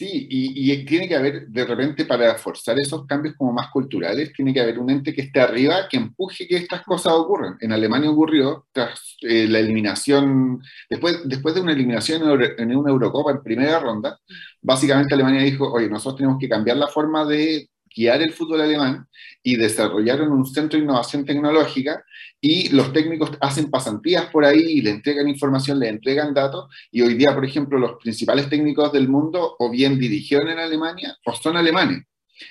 Sí, 0.00 0.28
y, 0.30 0.72
y, 0.72 0.84
tiene 0.86 1.06
que 1.06 1.14
haber, 1.14 1.48
de 1.48 1.64
repente, 1.66 2.06
para 2.06 2.34
forzar 2.36 2.80
esos 2.80 3.06
cambios 3.06 3.34
como 3.36 3.52
más 3.52 3.70
culturales, 3.70 4.32
tiene 4.32 4.54
que 4.54 4.60
haber 4.62 4.78
un 4.78 4.88
ente 4.88 5.12
que 5.12 5.20
esté 5.20 5.40
arriba 5.40 5.88
que 5.90 5.98
empuje 5.98 6.48
que 6.48 6.56
estas 6.56 6.82
cosas 6.84 7.12
ocurran. 7.12 7.58
En 7.60 7.70
Alemania 7.70 8.10
ocurrió 8.10 8.66
tras 8.72 9.18
eh, 9.20 9.46
la 9.46 9.58
eliminación, 9.58 10.62
después, 10.88 11.20
después 11.28 11.54
de 11.54 11.60
una 11.60 11.72
eliminación 11.72 12.22
en 12.56 12.76
una 12.78 12.90
Eurocopa 12.90 13.32
en 13.32 13.42
primera 13.42 13.78
ronda, 13.78 14.18
básicamente 14.62 15.12
Alemania 15.12 15.42
dijo, 15.42 15.70
oye, 15.70 15.90
nosotros 15.90 16.16
tenemos 16.16 16.38
que 16.40 16.48
cambiar 16.48 16.78
la 16.78 16.88
forma 16.88 17.26
de 17.26 17.68
guiar 17.94 18.22
el 18.22 18.32
fútbol 18.32 18.60
alemán 18.60 19.06
y 19.42 19.56
desarrollaron 19.56 20.30
un 20.32 20.46
centro 20.46 20.78
de 20.78 20.84
innovación 20.84 21.24
tecnológica 21.24 22.04
y 22.40 22.68
los 22.70 22.92
técnicos 22.92 23.32
hacen 23.40 23.70
pasantías 23.70 24.26
por 24.26 24.44
ahí 24.44 24.60
y 24.60 24.80
le 24.80 24.90
entregan 24.90 25.28
información, 25.28 25.78
le 25.78 25.88
entregan 25.88 26.34
datos 26.34 26.70
y 26.90 27.02
hoy 27.02 27.14
día, 27.14 27.34
por 27.34 27.44
ejemplo, 27.44 27.78
los 27.78 28.00
principales 28.00 28.48
técnicos 28.48 28.92
del 28.92 29.08
mundo 29.08 29.56
o 29.58 29.70
bien 29.70 29.98
dirigieron 29.98 30.48
en 30.48 30.58
Alemania 30.58 31.16
o 31.24 31.34
son 31.34 31.56
alemanes. 31.56 32.04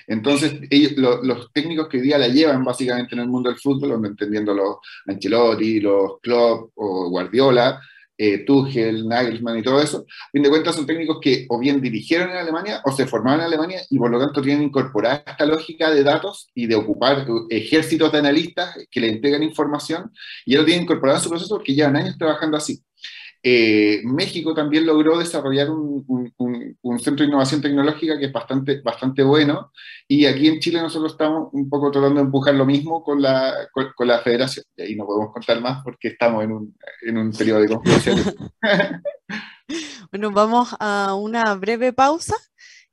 Entonces, 0.06 0.54
ellos, 0.70 0.92
los 0.96 1.52
técnicos 1.52 1.88
que 1.88 1.96
hoy 1.98 2.04
día 2.04 2.18
la 2.18 2.28
llevan 2.28 2.64
básicamente 2.64 3.14
en 3.14 3.22
el 3.22 3.28
mundo 3.28 3.50
del 3.50 3.58
fútbol, 3.58 4.04
entendiendo 4.04 4.54
los 4.54 4.76
Ancelotti, 5.06 5.80
los 5.80 6.20
Klopp 6.20 6.70
o 6.76 7.10
Guardiola, 7.10 7.80
eh, 8.22 8.44
Tuchel, 8.44 9.08
Nagelsmann 9.08 9.58
y 9.58 9.62
todo 9.62 9.80
eso, 9.80 10.04
a 10.06 10.30
fin 10.30 10.42
de 10.42 10.50
cuentas 10.50 10.76
son 10.76 10.84
técnicos 10.84 11.20
que 11.22 11.46
o 11.48 11.58
bien 11.58 11.80
dirigieron 11.80 12.28
en 12.28 12.36
Alemania 12.36 12.82
o 12.84 12.92
se 12.92 13.06
formaron 13.06 13.40
en 13.40 13.46
Alemania 13.46 13.80
y 13.88 13.96
por 13.96 14.10
lo 14.10 14.20
tanto 14.20 14.42
tienen 14.42 14.64
incorporada 14.64 15.24
esta 15.26 15.46
lógica 15.46 15.90
de 15.90 16.04
datos 16.04 16.50
y 16.54 16.66
de 16.66 16.74
ocupar 16.74 17.26
ejércitos 17.48 18.12
de 18.12 18.18
analistas 18.18 18.76
que 18.90 19.00
le 19.00 19.08
entregan 19.08 19.42
información 19.42 20.12
y 20.44 20.52
ya 20.52 20.58
lo 20.58 20.66
tienen 20.66 20.82
incorporado 20.82 21.16
en 21.16 21.24
su 21.24 21.30
proceso 21.30 21.54
porque 21.54 21.74
llevan 21.74 21.96
años 21.96 22.18
trabajando 22.18 22.58
así. 22.58 22.82
Eh, 23.42 24.02
México 24.04 24.52
también 24.52 24.84
logró 24.84 25.18
desarrollar 25.18 25.70
un, 25.70 26.04
centro 27.00 27.24
de 27.24 27.28
innovación 27.28 27.60
tecnológica 27.60 28.18
que 28.18 28.26
es 28.26 28.32
bastante, 28.32 28.80
bastante 28.80 29.22
bueno 29.22 29.72
y 30.12 30.26
aquí 30.26 30.48
en 30.48 30.58
Chile 30.58 30.80
nosotros 30.80 31.12
estamos 31.12 31.50
un 31.52 31.68
poco 31.68 31.90
tratando 31.90 32.16
de 32.16 32.26
empujar 32.26 32.54
lo 32.54 32.66
mismo 32.66 33.02
con 33.04 33.22
la, 33.22 33.54
con, 33.72 34.08
la 34.08 34.18
federación. 34.18 34.64
Y 34.76 34.82
ahí 34.82 34.96
no 34.96 35.06
podemos 35.06 35.32
contar 35.32 35.60
más 35.60 35.84
porque 35.84 36.08
estamos 36.08 36.42
en 36.42 36.52
un, 36.52 36.76
en 37.02 37.16
un 37.16 37.30
periodo 37.30 37.60
de 37.60 37.68
confusión. 37.68 38.18
bueno, 40.10 40.32
vamos 40.32 40.74
a 40.80 41.14
una 41.14 41.54
breve 41.54 41.92
pausa. 41.92 42.34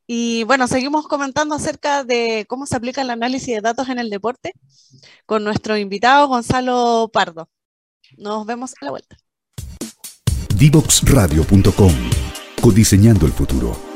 Y 0.05 0.43
bueno, 0.43 0.67
seguimos 0.67 1.07
comentando 1.07 1.55
acerca 1.55 2.03
de 2.03 2.45
cómo 2.47 2.65
se 2.65 2.75
aplica 2.75 3.01
el 3.01 3.09
análisis 3.09 3.55
de 3.55 3.61
datos 3.61 3.89
en 3.89 3.99
el 3.99 4.09
deporte 4.09 4.53
con 5.25 5.43
nuestro 5.43 5.75
invitado 5.75 6.27
Gonzalo 6.27 7.09
Pardo. 7.11 7.49
Nos 8.15 8.45
vemos 8.45 8.73
a 8.79 8.85
la 8.85 8.91
vuelta. 8.91 9.17
Divoxradio.com. 10.55 11.93
Codiseñando 12.61 13.25
el 13.25 13.33
futuro. 13.33 13.86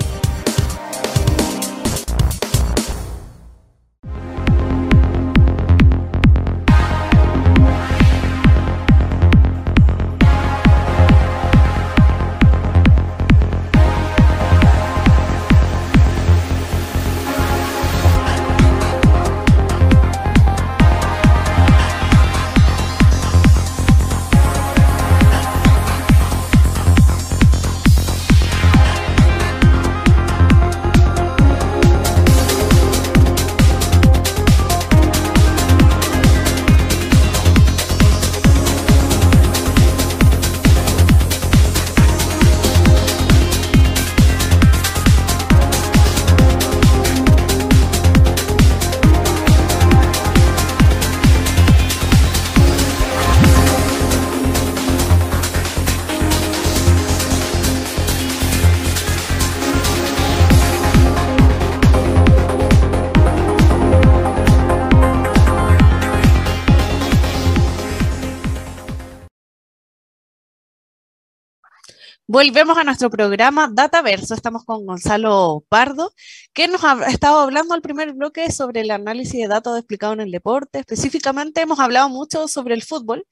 Volvemos 72.32 72.78
a 72.78 72.86
nuestro 72.86 73.10
programa 73.10 73.70
Dataverso. 73.70 74.36
Estamos 74.36 74.64
con 74.64 74.86
Gonzalo 74.86 75.66
Pardo, 75.68 76.14
que 76.54 76.70
nos 76.70 76.82
ha 76.86 76.94
estado 77.10 77.42
hablando 77.42 77.74
al 77.74 77.82
primer 77.82 78.14
bloque 78.14 78.50
sobre 78.54 78.80
el 78.80 78.92
análisis 78.92 79.34
de 79.34 79.50
datos 79.50 79.78
explicado 79.78 80.14
en 80.14 80.22
el 80.22 80.32
deporte. 80.32 80.80
Específicamente 80.80 81.60
hemos 81.60 81.78
hablado 81.82 82.08
mucho 82.08 82.48
sobre 82.48 82.74
el 82.74 82.84
fútbol. 82.84 83.28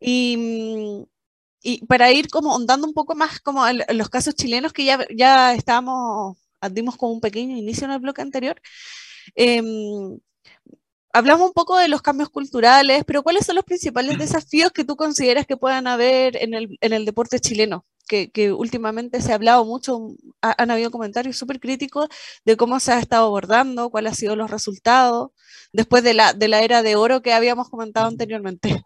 Y, 0.00 1.06
para 1.86 2.10
ir 2.10 2.28
como 2.30 2.56
andando 2.56 2.84
un 2.84 2.94
poco 2.94 3.14
más 3.14 3.38
como 3.38 3.64
los 3.70 4.08
casos 4.10 4.34
chilenos 4.34 4.72
que 4.72 4.84
ya, 4.84 5.06
ya 5.16 5.54
estábamos, 5.54 6.36
dimos 6.72 6.96
como 6.96 7.12
un 7.12 7.20
pequeño 7.20 7.56
inicio 7.56 7.84
en 7.84 7.92
el 7.92 8.00
bloque 8.00 8.22
anterior. 8.22 8.60
Em, 9.36 10.18
hablamos 11.14 11.46
un 11.46 11.52
poco 11.52 11.78
de 11.78 11.88
los 11.88 12.02
cambios 12.02 12.28
culturales, 12.28 13.04
pero 13.06 13.22
¿cuáles 13.22 13.46
son 13.46 13.54
los 13.54 13.64
principales 13.64 14.18
desafíos 14.18 14.72
que 14.72 14.84
tú 14.84 14.96
consideras 14.96 15.46
que 15.46 15.56
puedan 15.56 15.86
haber 15.86 16.36
en 16.36 16.52
el, 16.52 16.76
en 16.80 16.92
el 16.92 17.06
deporte 17.06 17.40
chileno? 17.40 17.86
Que, 18.06 18.30
que, 18.30 18.52
últimamente 18.52 19.22
se 19.22 19.32
ha 19.32 19.36
hablado 19.36 19.64
mucho, 19.64 20.14
han 20.42 20.70
habido 20.70 20.90
comentarios 20.90 21.38
súper 21.38 21.58
críticos 21.58 22.08
de 22.44 22.54
cómo 22.54 22.78
se 22.78 22.92
ha 22.92 22.98
estado 22.98 23.24
abordando, 23.24 23.88
cuáles 23.88 24.12
han 24.12 24.16
sido 24.16 24.36
los 24.36 24.50
resultados, 24.50 25.30
después 25.72 26.02
de 26.02 26.12
la, 26.12 26.34
de 26.34 26.48
la 26.48 26.62
era 26.62 26.82
de 26.82 26.96
oro 26.96 27.22
que 27.22 27.32
habíamos 27.32 27.70
comentado 27.70 28.06
anteriormente. 28.06 28.82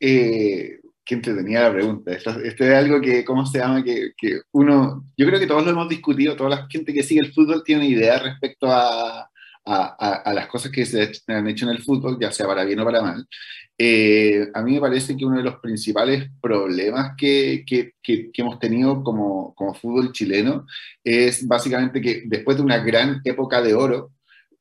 Eh, 0.00 0.80
qué 1.02 1.14
entretenida 1.14 1.62
la 1.62 1.72
pregunta. 1.72 2.12
Esto, 2.12 2.30
es 2.42 2.60
algo 2.60 3.00
que, 3.00 3.24
¿cómo 3.24 3.46
se 3.46 3.58
llama? 3.58 3.82
Que, 3.82 4.10
que 4.18 4.42
uno, 4.52 5.06
yo 5.16 5.26
creo 5.26 5.40
que 5.40 5.46
todos 5.46 5.64
lo 5.64 5.70
hemos 5.70 5.88
discutido, 5.88 6.36
toda 6.36 6.50
la 6.50 6.66
gente 6.68 6.92
que 6.92 7.02
sigue 7.02 7.22
el 7.22 7.32
fútbol 7.32 7.62
tiene 7.64 7.86
idea 7.86 8.18
respecto 8.18 8.66
a, 8.70 9.30
a, 9.68 10.32
las 10.34 10.46
cosas 10.46 10.72
que 10.72 10.86
se 10.86 11.10
han 11.28 11.48
hecho 11.48 11.66
en 11.66 11.72
el 11.72 11.82
fútbol, 11.82 12.18
ya 12.20 12.32
sea 12.32 12.46
para 12.46 12.64
bien 12.64 12.80
o 12.80 12.84
para 12.84 13.02
mal, 13.02 13.26
eh, 13.76 14.48
a 14.54 14.62
mí 14.62 14.74
me 14.74 14.80
parece 14.80 15.16
que 15.16 15.24
uno 15.24 15.36
de 15.36 15.44
los 15.44 15.60
principales 15.60 16.28
problemas 16.40 17.12
que, 17.16 17.64
que, 17.66 17.92
que, 18.02 18.30
hemos 18.34 18.58
tenido 18.58 19.04
como, 19.04 19.54
como, 19.54 19.74
fútbol 19.74 20.12
chileno 20.12 20.66
es 21.04 21.46
básicamente 21.46 22.00
que 22.00 22.22
después 22.26 22.56
de 22.56 22.62
una 22.64 22.78
gran 22.78 23.20
época 23.24 23.62
de 23.62 23.74
oro, 23.74 24.12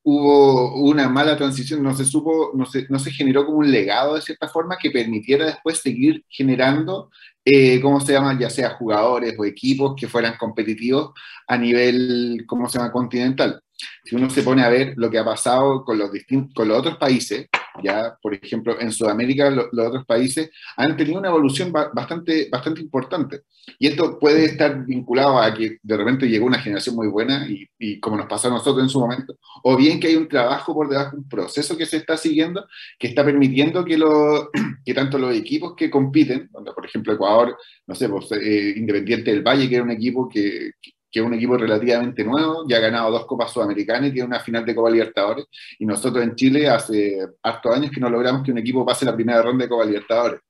hubo 0.04 0.76
una 0.84 1.10
mala 1.10 1.38
transición, 1.38 1.84
no 1.84 1.96
se 1.96 2.06
supo, 2.06 2.52
no 2.56 2.66
se, 2.66 2.88
no 2.90 3.00
se 3.00 3.12
generó 3.12 3.46
como 3.46 3.60
un 3.60 3.72
legado 3.72 4.16
de 4.16 4.22
cierta 4.22 4.48
forma 4.48 4.78
que 4.78 4.92
permitiera 4.92 5.46
después 5.48 5.80
seguir 5.80 6.24
generando, 6.30 7.10
eh, 7.44 7.82
¿cómo 7.82 8.00
se 8.00 8.14
llama? 8.14 8.38
Ya 8.40 8.50
sea 8.50 8.72
jugadores 8.72 9.36
o 9.38 9.46
equipos 9.46 9.96
que 9.98 10.08
fueran 10.08 10.38
competitivos 10.38 11.12
a 11.48 11.58
nivel, 11.58 12.46
¿cómo 12.48 12.70
se 12.70 12.78
llama?, 12.78 12.92
continental 12.92 13.62
si 14.04 14.16
uno 14.16 14.30
se 14.30 14.44
pone 14.44 14.64
a 14.64 14.70
ver 14.70 14.94
lo 14.98 15.10
que 15.10 15.20
ha 15.20 15.26
pasado 15.26 15.84
con 15.84 15.98
los, 15.98 16.10
con 16.54 16.68
los 16.68 16.80
otros 16.80 16.98
países, 16.98 17.48
ya, 17.84 18.18
por 18.22 18.34
ejemplo, 18.34 18.80
en 18.80 18.92
Sudamérica 18.92 19.50
los 19.52 19.68
otros 19.72 20.06
países 20.06 20.50
han 20.76 20.98
tenido 20.98 21.20
una 21.20 21.30
evolución 21.30 21.72
bastante, 21.72 22.50
bastante 22.52 22.82
importante. 22.82 23.42
Y 23.78 23.88
esto 23.88 24.18
puede 24.18 24.46
estar 24.46 24.86
vinculado 24.86 25.40
a 25.40 25.54
que 25.54 25.78
de 25.82 25.98
repente 25.98 26.28
llegó 26.28 26.46
una 26.46 26.60
generación 26.60 26.96
muy 26.96 27.08
buena 27.08 27.48
y, 27.48 27.68
y, 27.78 28.00
como 28.00 28.18
nos 28.18 28.28
pasó 28.28 28.48
a 28.48 28.52
nosotros 28.52 28.84
en 28.84 28.90
su 28.90 29.00
momento, 29.00 29.38
o 29.64 29.76
bien 29.76 30.00
que 30.00 30.08
hay 30.08 30.16
un 30.16 30.28
trabajo 30.28 30.74
por 30.74 30.90
debajo, 30.90 31.18
un 31.18 31.28
proceso 31.28 31.78
que 31.78 31.86
se 31.86 31.98
está 31.98 32.18
siguiendo 32.18 32.66
que 33.00 33.08
está 33.08 33.24
permitiendo 33.24 33.84
que, 33.86 33.98
lo, 33.98 34.50
que 34.86 34.94
tanto 34.94 35.18
los 35.18 35.36
equipos 35.36 35.74
que 35.76 35.90
compiten, 35.90 36.50
por 36.50 36.86
ejemplo 36.86 37.14
Ecuador, 37.14 37.58
no 37.86 37.96
sé, 37.96 38.10
pues, 38.10 38.32
eh, 38.32 38.74
Independiente 38.78 39.32
del 39.32 39.44
Valle, 39.44 39.68
que 39.68 39.76
era 39.76 39.84
un 39.84 39.92
equipo 39.92 40.28
que, 40.30 40.72
que 40.82 40.92
es 41.12 41.26
un 41.26 41.34
equipo 41.34 41.58
relativamente 41.58 42.24
nuevo, 42.24 42.66
ya 42.68 42.78
ha 42.78 42.82
ganado 42.82 43.12
dos 43.12 43.26
Copas 43.26 43.52
Sudamericanas 43.52 44.10
y 44.10 44.14
tiene 44.14 44.28
una 44.28 44.40
final 44.40 44.66
de 44.66 44.76
Copa 44.76 44.90
Libertadores. 44.90 45.46
Y 45.80 45.86
nosotros 45.86 46.24
en 46.24 46.36
Chile 46.36 46.70
hace 46.70 47.20
hartos 47.44 47.76
años 47.76 47.92
que 47.92 48.00
no 48.00 48.10
logramos 48.10 48.44
que 48.44 48.52
un 48.52 48.58
equipo 48.58 48.86
pase 48.86 49.06
la 49.06 49.16
primera 49.16 49.42
ronda 49.42 49.66
de 49.66 49.70
Copa 49.70 49.86
Libertadores. 49.86 50.42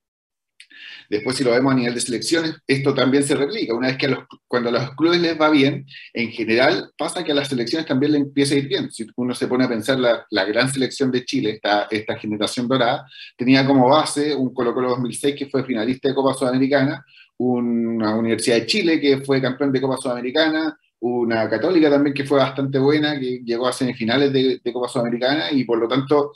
Después, 1.10 1.38
si 1.38 1.44
lo 1.44 1.52
vemos 1.52 1.72
a 1.72 1.76
nivel 1.76 1.94
de 1.94 2.02
selecciones, 2.02 2.56
esto 2.68 2.94
también 2.94 3.24
se 3.24 3.36
replica. 3.36 3.74
Una 3.74 3.88
vez 3.88 3.98
que 3.98 4.14
cuando 4.48 4.70
a 4.70 4.74
los 4.74 4.96
clubes 4.96 5.22
les 5.22 5.40
va 5.40 5.50
bien, 5.50 5.86
en 6.14 6.32
general 6.32 6.92
pasa 6.98 7.24
que 7.24 7.32
a 7.32 7.36
las 7.36 7.48
selecciones 7.48 7.88
también 7.88 8.12
le 8.12 8.18
empieza 8.18 8.56
a 8.56 8.58
ir 8.58 8.68
bien. 8.68 8.92
Si 8.92 9.08
uno 9.16 9.34
se 9.34 9.48
pone 9.48 9.64
a 9.64 9.70
pensar 9.70 10.00
la, 10.00 10.26
la 10.30 10.44
gran 10.44 10.72
selección 10.72 11.12
de 11.12 11.24
Chile, 11.24 11.52
esta, 11.52 11.88
esta 11.90 12.18
generación 12.18 12.68
dorada, 12.68 13.06
tenía 13.38 13.66
como 13.66 13.88
base 13.88 14.36
un 14.36 14.54
Colo 14.54 14.74
Colo 14.74 14.90
2006 14.90 15.36
que 15.36 15.46
fue 15.48 15.64
finalista 15.64 16.10
de 16.10 16.16
Copa 16.16 16.34
Sudamericana, 16.34 17.06
una 17.38 18.16
Universidad 18.16 18.58
de 18.58 18.66
Chile 18.66 19.00
que 19.00 19.20
fue 19.22 19.42
campeón 19.42 19.72
de 19.72 19.82
Copa 19.82 19.98
Sudamericana, 19.98 20.78
una 21.00 21.50
católica 21.50 21.90
también 21.90 22.14
que 22.14 22.26
fue 22.26 22.40
bastante 22.40 22.80
buena, 22.80 23.20
que 23.20 23.42
llegó 23.44 23.68
a 23.68 23.74
semifinales 23.74 24.34
de, 24.34 24.62
Copa 24.74 24.88
Sudamericana 24.88 25.52
y 25.52 25.64
por 25.64 25.78
lo 25.78 25.88
tanto, 25.88 26.34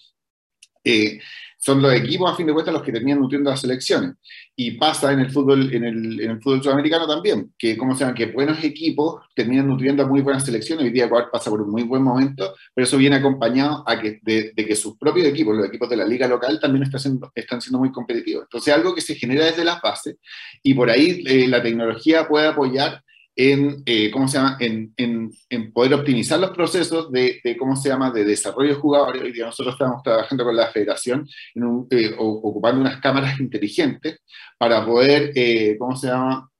eh, 0.83 1.19
son 1.57 1.81
los 1.81 1.93
equipos, 1.93 2.31
a 2.31 2.35
fin 2.35 2.47
de 2.47 2.53
cuentas, 2.53 2.73
los 2.73 2.83
que 2.83 2.91
terminan 2.91 3.19
nutriendo 3.19 3.51
las 3.51 3.61
selecciones. 3.61 4.15
Y 4.63 4.69
pasa 4.77 5.11
en 5.11 5.19
el 5.21 5.31
fútbol, 5.31 5.73
en 5.73 5.83
el, 5.83 6.21
en 6.21 6.29
el 6.29 6.39
fútbol 6.39 6.61
sudamericano 6.61 7.07
también, 7.07 7.51
que, 7.57 7.75
¿cómo 7.75 7.95
se 7.95 8.01
llama? 8.03 8.13
que 8.13 8.27
buenos 8.27 8.63
equipos 8.63 9.23
terminan 9.33 9.67
nutriendo 9.67 10.03
a 10.03 10.07
muy 10.07 10.21
buenas 10.21 10.45
selecciones. 10.45 10.85
Hoy 10.85 10.91
día 10.91 11.05
Ecuador 11.05 11.29
pasa 11.31 11.49
por 11.49 11.63
un 11.63 11.71
muy 11.71 11.81
buen 11.81 12.03
momento, 12.03 12.53
pero 12.71 12.85
eso 12.85 12.95
viene 12.97 13.15
acompañado 13.15 13.83
a 13.87 13.99
que, 13.99 14.19
de, 14.21 14.53
que 14.53 14.75
sus 14.75 14.99
propios 14.99 15.25
equipos, 15.25 15.57
los 15.57 15.65
equipos 15.65 15.89
de 15.89 15.97
la 15.97 16.05
liga 16.05 16.27
local, 16.27 16.59
también 16.61 16.83
están 16.83 16.99
siendo, 16.99 17.31
están 17.33 17.59
siendo 17.59 17.79
muy 17.79 17.91
competitivos. 17.91 18.43
Entonces, 18.43 18.71
algo 18.71 18.93
que 18.93 19.01
se 19.01 19.15
genera 19.15 19.45
desde 19.45 19.65
las 19.65 19.81
bases, 19.81 20.17
y 20.61 20.75
por 20.75 20.91
ahí 20.91 21.23
eh, 21.25 21.47
la 21.47 21.63
tecnología 21.63 22.27
puede 22.27 22.45
apoyar 22.45 23.01
en, 23.35 23.83
eh, 23.85 24.11
¿cómo 24.11 24.27
se 24.27 24.37
llama? 24.37 24.57
En, 24.59 24.93
en, 24.97 25.31
en, 25.49 25.71
poder 25.71 25.93
optimizar 25.93 26.39
los 26.39 26.51
procesos 26.51 27.11
de, 27.11 27.39
de, 27.43 27.57
¿cómo 27.57 27.75
se 27.75 27.89
llama?, 27.89 28.11
de 28.11 28.25
desarrollo 28.25 28.69
de 28.69 28.75
jugadores. 28.81 29.21
Hoy 29.21 29.31
día 29.31 29.45
nosotros 29.45 29.75
estamos 29.75 30.03
trabajando 30.03 30.43
con 30.43 30.55
la 30.55 30.67
federación, 30.67 31.27
en 31.55 31.63
un, 31.63 31.87
eh, 31.91 32.13
ocupando 32.17 32.81
unas 32.81 32.99
cámaras 32.99 33.39
inteligentes 33.39 34.19
para 34.57 34.85
poder, 34.85 35.31
eh, 35.35 35.75
¿cómo 35.79 35.95
se 35.95 36.07
llama?, 36.07 36.51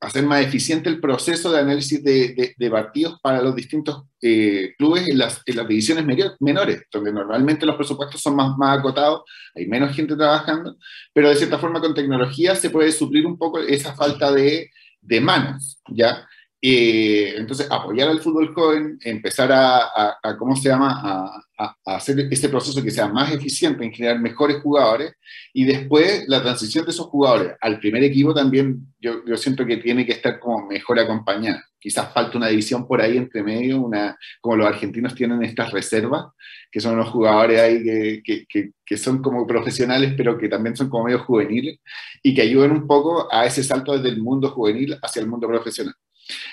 hacer 0.00 0.24
más 0.24 0.44
eficiente 0.44 0.88
el 0.88 1.00
proceso 1.00 1.50
de 1.50 1.58
análisis 1.58 2.02
de, 2.02 2.54
de 2.56 2.70
partidos 2.70 3.18
para 3.20 3.42
los 3.42 3.54
distintos 3.56 4.04
eh, 4.22 4.74
clubes 4.78 5.08
en 5.08 5.18
las, 5.18 5.42
en 5.44 5.56
las, 5.56 5.66
divisiones 5.66 6.04
menores, 6.40 6.82
donde 6.92 7.12
normalmente 7.12 7.66
los 7.66 7.76
presupuestos 7.76 8.20
son 8.20 8.36
más, 8.36 8.56
más 8.56 8.78
acotados, 8.78 9.22
hay 9.54 9.66
menos 9.66 9.94
gente 9.94 10.14
trabajando, 10.14 10.76
pero 11.12 11.28
de 11.28 11.36
cierta 11.36 11.58
forma 11.58 11.80
con 11.80 11.94
tecnología 11.94 12.54
se 12.54 12.70
puede 12.70 12.92
suplir 12.92 13.26
un 13.26 13.36
poco 13.36 13.58
esa 13.58 13.94
falta 13.94 14.30
de 14.30 14.70
de 15.08 15.20
manos, 15.20 15.80
¿ya? 15.88 16.27
Eh, 16.60 17.34
entonces, 17.36 17.68
apoyar 17.70 18.08
al 18.08 18.20
fútbol 18.20 18.52
joven, 18.52 18.98
empezar 19.02 19.50
a, 19.52 20.18
¿cómo 20.38 20.56
se 20.56 20.68
llama?, 20.68 21.00
a, 21.02 21.44
hacer 21.84 22.20
este 22.30 22.48
proceso 22.48 22.82
que 22.82 22.90
sea 22.90 23.08
más 23.08 23.32
eficiente 23.32 23.84
en 23.84 23.92
generar 23.92 24.20
mejores 24.20 24.58
jugadores, 24.62 25.12
y 25.52 25.64
después 25.64 26.24
la 26.28 26.42
transición 26.42 26.84
de 26.84 26.92
esos 26.92 27.06
jugadores 27.06 27.54
al 27.60 27.80
primer 27.80 28.02
equipo 28.04 28.34
también, 28.34 28.92
yo, 29.00 29.24
yo 29.24 29.36
siento 29.36 29.66
que 29.66 29.78
tiene 29.78 30.06
que 30.06 30.12
estar 30.12 30.38
como 30.38 30.66
mejor 30.66 30.98
acompañada. 31.00 31.64
Quizás 31.80 32.12
falta 32.12 32.38
una 32.38 32.48
división 32.48 32.86
por 32.86 33.00
ahí 33.00 33.16
entre 33.16 33.42
medio, 33.42 33.80
una, 33.80 34.16
como 34.40 34.56
los 34.56 34.66
argentinos 34.66 35.14
tienen 35.14 35.42
estas 35.44 35.72
reservas, 35.72 36.26
que 36.70 36.80
son 36.80 36.96
los 36.96 37.08
jugadores 37.08 37.60
ahí 37.60 37.82
que, 38.24 38.44
que, 38.48 38.72
que 38.84 38.96
son 38.96 39.22
como 39.22 39.46
profesionales, 39.46 40.14
pero 40.16 40.38
que 40.38 40.48
también 40.48 40.76
son 40.76 40.88
como 40.88 41.04
medio 41.04 41.20
juveniles, 41.20 41.78
y 42.22 42.34
que 42.34 42.42
ayuden 42.42 42.72
un 42.72 42.86
poco 42.86 43.28
a 43.32 43.46
ese 43.46 43.62
salto 43.64 43.96
desde 43.96 44.08
el 44.10 44.22
mundo 44.22 44.50
juvenil 44.50 44.96
hacia 45.02 45.22
el 45.22 45.28
mundo 45.28 45.48
profesional. 45.48 45.94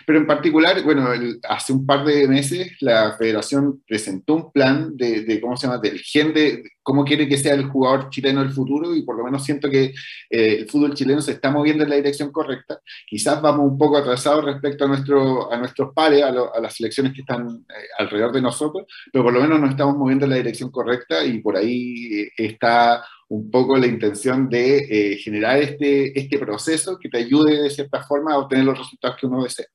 Pero 0.06 0.20
en 0.20 0.28
particular, 0.28 0.82
bueno, 0.84 1.10
hace 1.48 1.74
un 1.74 1.86
par 1.86 2.06
de 2.06 2.28
meses 2.28 2.78
la 2.82 3.16
federación 3.18 3.82
presentó 3.88 4.36
un 4.36 4.52
plan 4.52 4.96
de, 4.96 5.40
¿cómo 5.42 5.58
se 5.58 5.68
llama?, 5.68 5.80
del 5.80 6.00
gen 6.00 6.34
de 6.34 6.64
cómo 6.82 7.04
quiere 7.04 7.28
que 7.28 7.38
sea 7.38 7.56
el 7.56 7.66
jugador 7.66 8.10
chileno 8.10 8.42
del 8.42 8.52
futuro 8.52 8.96
y 8.96 9.02
por 9.02 9.18
lo 9.18 9.24
menos 9.24 9.44
siento 9.44 9.70
que 9.70 9.86
eh, 10.30 10.58
el 10.60 10.70
fútbol 10.70 10.94
chileno 10.94 11.20
se 11.20 11.32
está 11.32 11.50
moviendo 11.50 11.84
en 11.84 11.90
la 11.90 11.96
dirección 11.96 12.32
correcta. 12.32 12.80
Quizás 13.08 13.42
vamos 13.42 13.72
un 13.72 13.78
poco 13.78 13.98
atrasados 13.98 14.46
respecto 14.46 14.86
a, 14.86 14.88
nuestro, 14.88 15.52
a 15.52 15.58
nuestros 15.58 15.94
pares, 15.94 16.24
a, 16.24 16.32
las 16.32 16.76
selecciones 16.76 17.14
que 17.14 17.22
están 17.22 17.48
eh, 17.48 17.74
alrededor 17.98 18.32
de 18.32 18.42
nosotros, 18.42 18.86
pero 19.12 19.24
por 19.24 19.34
lo 19.34 19.42
menos 19.42 19.60
nos 19.60 19.72
estamos 19.72 19.98
moviendo 19.98 20.26
en 20.26 20.32
la 20.32 20.38
dirección 20.38 20.70
correcta 20.70 21.26
y 21.26 21.40
por 21.40 21.58
ahí 21.58 22.22
eh, 22.22 22.32
está 22.38 23.04
un 23.36 23.52
poco 23.52 23.78
la 23.78 23.88
intención 23.88 24.50
de 24.50 24.78
eh, 24.78 25.18
generar 25.18 25.62
este, 25.62 26.18
este 26.18 26.40
proceso 26.40 26.98
que 26.98 27.10
te 27.10 27.18
ayude 27.18 27.64
de 27.64 27.70
cierta 27.70 28.02
forma 28.04 28.34
a 28.34 28.38
obtener 28.40 28.64
los 28.64 28.78
resultados 28.78 29.18
que 29.20 29.26
uno 29.28 29.44
desea. 29.44 29.66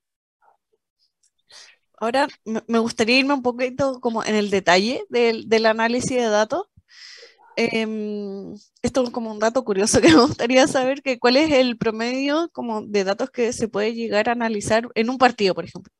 Ahora 1.99 2.27
me 2.66 2.79
gustaría 2.79 3.18
irme 3.18 3.35
un 3.35 3.42
poquito 3.42 4.01
como 4.01 4.25
en 4.25 4.35
el 4.35 4.49
detalle 4.49 5.05
del, 5.11 5.49
del 5.49 5.66
análisis 5.66 6.16
de 6.16 6.29
datos. 6.29 6.64
Eh, 7.57 7.87
esto 8.81 9.05
es 9.05 9.11
como 9.11 9.31
un 9.31 9.38
dato 9.38 9.62
curioso 9.64 10.01
que 10.01 10.09
me 10.14 10.23
gustaría 10.23 10.66
saber, 10.66 11.03
que 11.03 11.18
cuál 11.18 11.37
es 11.37 11.53
el 11.53 11.77
promedio 11.77 12.49
como 12.53 12.81
de 12.81 13.05
datos 13.05 13.31
que 13.31 13.53
se 13.53 13.68
puede 13.68 13.94
llegar 13.94 14.31
a 14.31 14.33
analizar 14.33 14.88
en 14.94 15.11
un 15.11 15.18
partido, 15.18 15.55
por 15.55 15.66
ejemplo. 15.66 15.92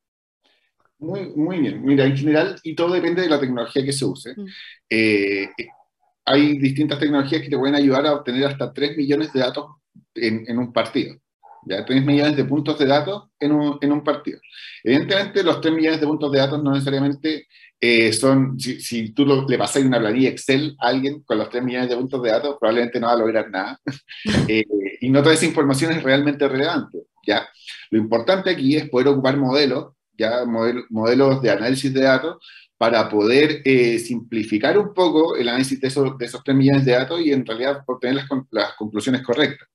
Muy, 0.99 1.29
muy 1.35 1.59
bien. 1.61 1.83
Mira, 1.83 2.05
en 2.07 2.17
general, 2.17 2.57
y 2.63 2.75
todo 2.75 2.95
depende 2.95 3.23
de 3.23 3.29
la 3.29 3.41
tecnología 3.41 3.85
que 3.85 3.93
se 3.93 4.05
use. 4.05 4.35
Mm. 4.35 4.47
Eh, 4.89 5.49
hay 6.31 6.59
distintas 6.59 6.99
tecnologías 6.99 7.43
que 7.43 7.49
te 7.49 7.59
pueden 7.59 7.75
ayudar 7.75 8.07
a 8.07 8.15
obtener 8.15 8.47
hasta 8.47 8.73
3 8.73 8.97
millones 8.97 9.33
de 9.33 9.41
datos 9.41 9.67
en, 10.15 10.59
un 10.59 10.73
partido. 10.73 11.17
Ya 11.67 11.85
3 11.85 12.05
millones 12.05 12.37
de 12.37 12.45
puntos 12.45 12.79
de 12.79 12.87
datos 12.87 13.25
en 13.41 13.53
un, 13.53 13.79
en 13.81 13.93
un, 13.93 14.05
partido. 14.05 14.39
Evidentemente, 14.85 15.43
los 15.43 15.61
3 15.61 15.75
millones 15.75 16.01
de 16.01 16.07
puntos 16.07 16.31
de 16.31 16.39
datos 16.39 16.63
no 16.63 16.73
necesariamente 16.73 17.49
eh, 17.81 18.13
son, 18.13 18.61
si, 18.61 19.13
tú 19.13 19.27
le 19.49 19.59
pasas 19.59 19.83
una 19.83 19.99
planilla 19.99 20.29
Excel 20.29 20.77
a 20.79 20.89
alguien 20.89 21.23
con 21.25 21.37
los 21.37 21.51
3 21.51 21.65
millones 21.65 21.89
de 21.89 21.97
puntos 21.97 22.23
de 22.23 22.31
datos, 22.31 22.57
probablemente 22.61 23.01
no 23.01 23.09
va 23.09 23.15
a 23.15 23.19
lograr 23.19 23.51
nada. 23.51 23.81
eh, 24.49 24.65
y 25.01 25.11
no 25.11 25.23
toda 25.23 25.35
esa 25.35 25.47
información 25.47 25.91
es 25.93 26.03
realmente 26.03 26.47
relevante. 26.47 26.99
¿ya? 27.27 27.49
Lo 27.91 27.99
importante 27.99 28.51
aquí 28.51 28.77
es 28.77 28.89
poder 28.89 29.09
ocupar 29.09 29.37
modelos, 29.37 29.95
ya 30.17 30.45
modelos 30.45 31.43
de 31.43 31.51
análisis 31.51 31.93
de 31.93 32.03
datos, 32.03 32.37
para 32.81 33.11
poder 33.11 33.61
eh, 33.67 33.99
simplificar 33.99 34.79
un 34.79 34.95
poco 34.95 35.37
el 35.37 35.47
análisis 35.51 35.79
de 35.79 35.89
esos, 35.89 36.17
de 36.17 36.25
esos 36.25 36.43
3 36.43 36.57
millones 36.57 36.87
de 36.87 36.93
datos 36.93 37.21
y 37.21 37.31
en 37.31 37.45
realidad 37.45 37.85
obtener 37.87 38.15
las, 38.15 38.27
las 38.51 38.73
conclusiones 38.73 39.21
correctas. 39.23 39.69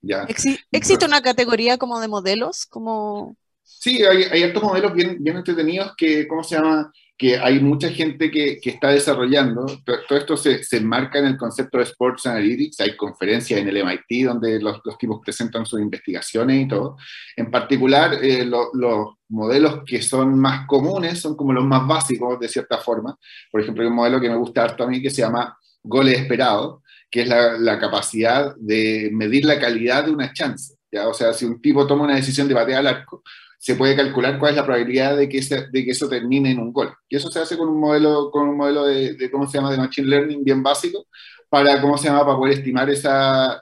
¿Ya? 0.00 0.24
¿Existe 0.70 1.04
una 1.04 1.20
categoría 1.20 1.76
como 1.76 2.00
de 2.00 2.08
modelos? 2.08 2.64
Como... 2.64 3.36
Sí, 3.62 4.02
hay, 4.02 4.22
hay 4.22 4.44
estos 4.44 4.62
modelos 4.62 4.94
bien, 4.94 5.18
bien 5.20 5.36
entretenidos 5.36 5.92
que, 5.94 6.26
¿cómo 6.26 6.42
se 6.42 6.56
llama? 6.56 6.90
Que 7.22 7.38
hay 7.38 7.60
mucha 7.60 7.88
gente 7.90 8.32
que, 8.32 8.58
que 8.60 8.70
está 8.70 8.88
desarrollando. 8.88 9.64
Todo 9.84 10.18
esto 10.18 10.36
se, 10.36 10.64
se, 10.64 10.78
enmarca 10.78 11.20
en 11.20 11.26
el 11.26 11.36
concepto 11.36 11.78
de 11.78 11.84
Sports 11.84 12.26
Analytics. 12.26 12.80
Hay 12.80 12.96
conferencias 12.96 13.60
en 13.60 13.68
el 13.68 13.76
MIT 13.76 14.26
donde 14.26 14.60
los, 14.60 14.80
los 14.84 14.98
tipos 14.98 15.20
presentan 15.22 15.64
sus 15.64 15.80
investigaciones 15.80 16.64
y 16.64 16.66
todo. 16.66 16.96
En 17.36 17.48
particular, 17.48 18.14
eh, 18.20 18.44
los 18.44 19.18
modelos 19.28 19.84
que 19.86 20.02
son 20.02 20.36
más 20.36 20.66
comunes 20.66 21.20
son 21.20 21.36
como 21.36 21.52
los 21.52 21.64
más 21.64 21.86
básicos, 21.86 22.40
de 22.40 22.48
cierta 22.48 22.78
forma. 22.78 23.16
Por 23.52 23.60
ejemplo, 23.60 23.84
hay 23.84 23.88
un 23.88 23.94
modelo 23.94 24.20
que 24.20 24.28
me 24.28 24.34
gusta 24.34 24.64
harto 24.64 24.82
a 24.82 24.88
mí 24.88 25.00
que 25.00 25.10
se 25.10 25.22
llama 25.22 25.56
goles 25.80 26.18
esperados, 26.18 26.82
que 27.08 27.22
es 27.22 27.28
la, 27.28 27.56
la 27.56 27.78
capacidad 27.78 28.52
de 28.56 29.10
medir 29.12 29.44
la 29.44 29.60
calidad 29.60 30.06
de 30.06 30.10
una 30.10 30.32
chance. 30.32 30.74
¿ya? 30.90 31.06
O 31.06 31.14
sea, 31.14 31.32
si 31.32 31.44
un 31.44 31.62
tipo 31.62 31.86
toma 31.86 32.02
una 32.02 32.16
decisión 32.16 32.48
de 32.48 32.54
batear 32.54 32.80
al 32.80 32.88
arco, 32.88 33.22
se 33.62 33.76
puede 33.76 33.94
calcular 33.94 34.40
cuál 34.40 34.50
es 34.50 34.56
la 34.56 34.64
probabilidad 34.64 35.16
de 35.16 35.28
que, 35.28 35.40
de 35.40 35.84
que 35.84 35.90
eso 35.92 36.08
termine 36.08 36.50
en 36.50 36.58
un 36.58 36.72
gol. 36.72 36.92
Y 37.08 37.14
eso 37.14 37.30
se 37.30 37.38
hace 37.38 37.56
con 37.56 37.68
un 37.68 37.78
modelo, 37.78 38.28
con 38.32 38.48
un 38.48 38.56
modelo 38.56 38.86
de, 38.86 39.30
¿cómo 39.30 39.46
se 39.46 39.56
llama?, 39.56 39.70
de 39.70 39.76
Machine 39.76 40.08
Learning 40.08 40.42
bien 40.42 40.64
básico, 40.64 41.06
para, 41.48 41.80
¿cómo 41.80 41.96
se 41.96 42.08
llama?, 42.08 42.26
para 42.26 42.36
poder 42.36 42.58
estimar 42.58 42.90
esa, 42.90 43.60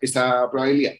probabilidad. 0.51 0.95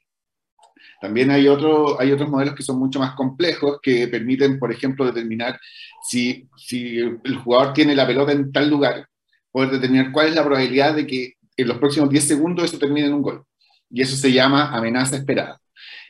También 1.01 1.31
hay 1.31 1.49
otros 1.49 1.97
modelos 2.29 2.55
que 2.55 2.63
son 2.63 2.79
mucho 2.79 2.99
más 2.99 3.15
complejos, 3.15 3.79
que 3.83 4.07
permiten, 4.07 4.59
por 4.59 4.71
ejemplo, 4.71 5.07
determinar 5.07 5.59
si, 6.07 6.47
si 6.59 6.99
el 6.99 7.37
jugador 7.43 7.73
tiene 7.73 7.95
la 7.95 8.07
pelota 8.07 8.33
en 8.33 8.53
tal 8.53 8.69
lugar, 8.69 9.09
poder 9.51 9.71
determinar 9.71 10.13
cuál 10.13 10.29
es 10.29 10.35
la 10.35 10.45
probabilidad 10.45 10.95
de 10.95 11.07
que 11.07 11.35
en 11.57 11.69
los 11.69 11.79
próximos 11.79 12.11
10 12.11 12.29
segundos 12.29 12.67
eso 12.67 12.79
termine 12.79 13.07
en 13.07 13.15
un 13.15 13.23
gol. 13.23 13.47
Y 13.89 14.03
eso 14.03 14.15
se 14.15 14.31
llama 14.31 14.77
amenaza 14.77 15.17
esperada. 15.17 15.60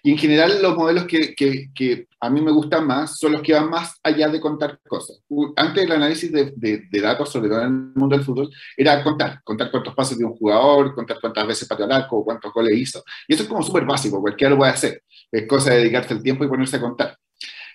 Y 0.02 0.12
en 0.12 0.18
general 0.18 0.62
los 0.62 0.76
modelos 0.76 1.04
que, 1.04 1.34
que, 1.34 1.70
que, 1.74 2.06
a 2.20 2.30
mí 2.30 2.40
me 2.40 2.50
gustan 2.50 2.86
más 2.86 3.18
son 3.18 3.32
los 3.32 3.42
que 3.42 3.54
van 3.54 3.70
más 3.70 3.98
allá 4.02 4.28
de 4.28 4.40
contar 4.40 4.78
cosas. 4.86 5.22
Antes 5.56 5.84
el 5.84 5.92
análisis 5.92 6.30
de, 6.30 6.52
de, 6.56 6.82
de, 6.90 7.00
datos, 7.00 7.30
sobre 7.30 7.48
todo 7.48 7.60
en 7.60 7.66
el 7.66 7.72
mundo 7.94 8.16
del 8.16 8.24
fútbol, 8.24 8.50
era 8.76 9.02
contar, 9.02 9.40
contar 9.42 9.70
cuántos 9.70 9.94
pases 9.94 10.18
de 10.18 10.24
un 10.24 10.34
jugador, 10.36 10.94
contar 10.94 11.18
cuántas 11.20 11.46
veces 11.46 11.68
pateó 11.68 11.86
al 11.86 11.92
arco, 11.92 12.24
cuántos 12.24 12.52
goles 12.52 12.76
hizo. 12.76 13.02
Y 13.26 13.34
eso 13.34 13.44
es 13.44 13.48
como 13.48 13.62
súper 13.62 13.84
básico, 13.84 14.20
cualquiera 14.20 14.50
lo 14.50 14.58
puede 14.58 14.72
hacer. 14.72 15.02
Es 15.30 15.46
cosa 15.46 15.70
de 15.70 15.78
dedicarse 15.78 16.14
el 16.14 16.22
tiempo 16.22 16.44
y 16.44 16.48
ponerse 16.48 16.76
a 16.76 16.80
contar. 16.80 17.16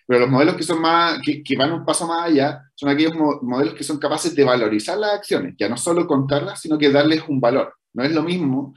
Pero 0.08 0.20
los 0.20 0.30
modelos 0.30 0.56
que, 0.56 0.64
son 0.64 0.82
más, 0.82 1.20
que, 1.24 1.42
que, 1.44 1.58
van 1.58 1.74
un 1.74 1.86
paso 1.86 2.08
más 2.08 2.28
allá 2.28 2.62
son 2.76 2.90
aquellos 2.90 3.16
modelos 3.42 3.74
que 3.74 3.84
son 3.84 3.98
capaces 3.98 4.36
de 4.36 4.44
valorizar 4.44 4.98
las 4.98 5.16
acciones, 5.16 5.56
ya 5.58 5.68
no 5.68 5.78
solo 5.78 6.06
contarlas, 6.06 6.62
sino 6.62 6.78
que 6.78 6.92
darles 6.92 7.24
un 7.28 7.40
valor. 7.40 7.74
No 7.94 8.04
es 8.04 8.12
lo 8.12 8.22
mismo 8.24 8.76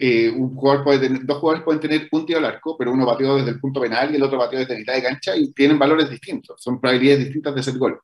eh, 0.00 0.30
un 0.30 0.54
jugador 0.54 0.84
puede 0.84 1.00
tener, 1.00 1.24
dos 1.24 1.38
jugadores 1.38 1.64
pueden 1.64 1.80
tener 1.80 2.08
un 2.10 2.26
tiro 2.26 2.38
al 2.38 2.46
arco, 2.46 2.76
pero 2.78 2.92
uno 2.92 3.04
batió 3.04 3.36
desde 3.36 3.50
el 3.50 3.60
punto 3.60 3.80
penal 3.80 4.10
y 4.10 4.16
el 4.16 4.22
otro 4.22 4.38
batió 4.38 4.58
desde 4.58 4.78
mitad 4.78 4.94
de 4.94 5.02
cancha 5.02 5.36
y 5.36 5.52
tienen 5.52 5.78
valores 5.78 6.08
distintos, 6.08 6.62
son 6.62 6.80
probabilidades 6.80 7.24
distintas 7.24 7.54
de 7.54 7.60
hacer 7.60 7.78
gol. 7.78 8.00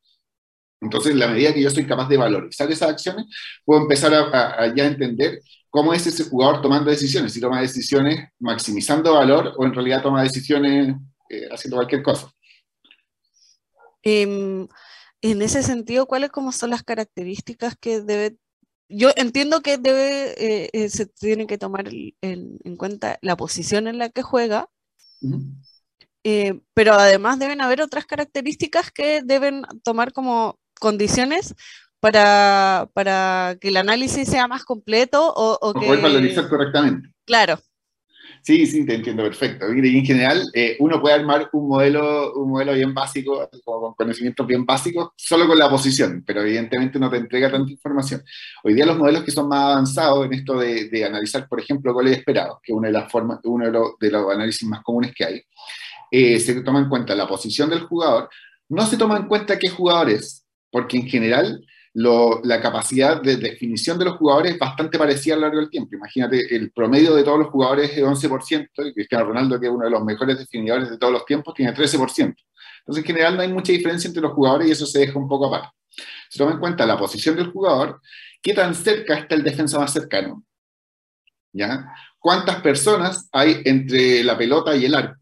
Entonces, 0.82 1.12
en 1.12 1.18
la 1.18 1.28
medida 1.28 1.52
que 1.52 1.62
yo 1.62 1.70
soy 1.70 1.86
capaz 1.86 2.08
de 2.08 2.16
valorizar 2.16 2.70
esas 2.70 2.90
acciones, 2.90 3.26
puedo 3.64 3.82
empezar 3.82 4.14
a, 4.14 4.20
a, 4.20 4.62
a 4.62 4.74
ya 4.74 4.86
entender 4.86 5.40
cómo 5.68 5.94
es 5.94 6.06
ese 6.06 6.24
jugador 6.24 6.62
tomando 6.62 6.90
decisiones, 6.90 7.32
si 7.32 7.40
toma 7.40 7.60
decisiones 7.60 8.28
maximizando 8.38 9.14
valor 9.14 9.54
o 9.56 9.64
en 9.64 9.74
realidad 9.74 10.02
toma 10.02 10.22
decisiones 10.22 10.96
eh, 11.28 11.48
haciendo 11.50 11.76
cualquier 11.76 12.02
cosa. 12.02 12.30
Eh, 14.02 14.66
en 15.22 15.42
ese 15.42 15.62
sentido, 15.62 16.06
¿cuáles 16.06 16.30
como 16.30 16.50
son 16.50 16.70
las 16.70 16.82
características 16.82 17.76
que 17.76 18.00
debe 18.00 18.36
yo 18.90 19.10
entiendo 19.16 19.62
que 19.62 19.78
debe, 19.78 20.34
eh, 20.36 20.70
eh, 20.72 20.88
se 20.90 21.06
tiene 21.06 21.46
que 21.46 21.58
tomar 21.58 21.88
el, 21.88 22.16
el, 22.20 22.58
en 22.64 22.76
cuenta 22.76 23.18
la 23.22 23.36
posición 23.36 23.86
en 23.86 23.98
la 23.98 24.10
que 24.10 24.22
juega, 24.22 24.68
uh 25.22 25.30
-huh. 25.30 25.44
eh, 26.24 26.60
pero 26.74 26.94
además 26.94 27.38
deben 27.38 27.60
haber 27.60 27.80
otras 27.80 28.06
características 28.06 28.90
que 28.90 29.22
deben 29.22 29.62
tomar 29.84 30.12
como 30.12 30.58
condiciones 30.80 31.54
para, 32.00 32.88
para 32.92 33.56
que 33.60 33.68
el 33.68 33.76
análisis 33.76 34.28
sea 34.28 34.48
más 34.48 34.64
completo 34.64 35.32
o, 35.34 35.58
o 35.60 35.74
que... 35.74 35.86
poder 35.86 36.00
valorizar 36.00 36.48
correctamente. 36.48 37.08
Claro. 37.24 37.58
Sí, 38.42 38.66
sí, 38.66 38.86
te 38.86 38.94
entiendo 38.94 39.22
perfecto. 39.22 39.66
Y 39.72 39.98
en 39.98 40.04
general, 40.04 40.42
eh, 40.54 40.76
uno 40.80 41.00
puede 41.00 41.14
armar 41.16 41.50
un 41.52 41.68
modelo, 41.68 42.32
un 42.34 42.50
modelo 42.50 42.72
bien 42.72 42.94
básico, 42.94 43.48
con 43.64 43.94
conocimientos 43.94 44.46
bien 44.46 44.64
básicos, 44.64 45.10
solo 45.16 45.46
con 45.46 45.58
la 45.58 45.68
posición, 45.68 46.24
pero 46.26 46.40
evidentemente 46.40 46.98
no 46.98 47.10
te 47.10 47.18
entrega 47.18 47.50
tanta 47.50 47.70
información. 47.70 48.22
Hoy 48.64 48.74
día 48.74 48.86
los 48.86 48.96
modelos 48.96 49.24
que 49.24 49.30
son 49.30 49.48
más 49.48 49.72
avanzados 49.72 50.24
en 50.24 50.32
esto 50.32 50.58
de, 50.58 51.04
analizar, 51.04 51.46
por 51.48 51.60
ejemplo, 51.60 51.92
goles 51.92 52.16
esperados, 52.16 52.58
que 52.62 52.72
es 52.72 52.78
una 52.78 52.88
de 52.88 52.94
las 52.94 53.12
formas, 53.12 53.40
uno 53.44 53.66
de 53.66 53.72
los, 53.72 53.98
de 54.00 54.10
los 54.10 54.32
análisis 54.32 54.66
más 54.66 54.82
comunes 54.82 55.12
que 55.14 55.24
hay, 55.24 55.42
eh, 56.10 56.40
se 56.40 56.62
toma 56.62 56.80
en 56.80 56.88
cuenta 56.88 57.14
la 57.14 57.28
posición 57.28 57.68
del 57.68 57.80
jugador, 57.80 58.30
no 58.68 58.86
se 58.86 58.96
toma 58.96 59.18
en 59.18 59.26
cuenta 59.26 59.58
qué 59.58 59.68
jugador 59.68 60.10
es, 60.10 60.46
porque 60.70 60.96
en 60.96 61.06
general 61.06 61.64
la 61.92 62.60
capacidad 62.60 63.20
de 63.20 63.36
definición 63.36 63.98
de 63.98 64.04
los 64.04 64.16
jugadores 64.16 64.52
es 64.52 64.58
bastante 64.58 64.96
parecida 64.96 65.34
a 65.34 65.36
lo 65.36 65.42
largo 65.42 65.58
del 65.58 65.70
tiempo. 65.70 65.96
Imagínate, 65.96 66.54
el 66.54 66.70
promedio 66.70 67.14
de 67.14 67.24
todos 67.24 67.40
los 67.40 67.48
jugadores 67.48 67.90
es 67.90 68.02
11%, 68.02 68.68
y 68.88 68.94
Cristiano 68.94 69.24
Ronaldo, 69.24 69.58
que 69.58 69.66
es 69.66 69.72
uno 69.72 69.84
de 69.84 69.90
los 69.90 70.04
mejores 70.04 70.38
definidores 70.38 70.88
de 70.88 70.98
todos 70.98 71.12
los 71.12 71.24
tiempos, 71.24 71.54
tiene 71.54 71.74
13%. 71.74 72.34
Entonces, 72.80 73.04
en 73.04 73.04
general 73.04 73.36
no 73.36 73.42
hay 73.42 73.52
mucha 73.52 73.72
diferencia 73.72 74.08
entre 74.08 74.22
los 74.22 74.32
jugadores 74.32 74.68
y 74.68 74.70
eso 74.70 74.86
se 74.86 75.00
deja 75.00 75.18
un 75.18 75.28
poco 75.28 75.46
aparte. 75.46 75.76
Se 76.28 76.38
toma 76.38 76.52
en 76.52 76.60
cuenta 76.60 76.86
la 76.86 76.96
posición 76.96 77.34
del 77.36 77.50
jugador, 77.50 78.00
qué 78.40 78.54
tan 78.54 78.74
cerca 78.74 79.14
está 79.14 79.34
el 79.34 79.42
defensa 79.42 79.78
más 79.78 79.92
cercano. 79.92 80.44
¿Ya? 81.52 81.92
¿Cuántas 82.20 82.60
personas 82.60 83.28
hay 83.32 83.62
entre 83.64 84.22
la 84.22 84.38
pelota 84.38 84.76
y 84.76 84.84
el 84.84 84.94
arco? 84.94 85.18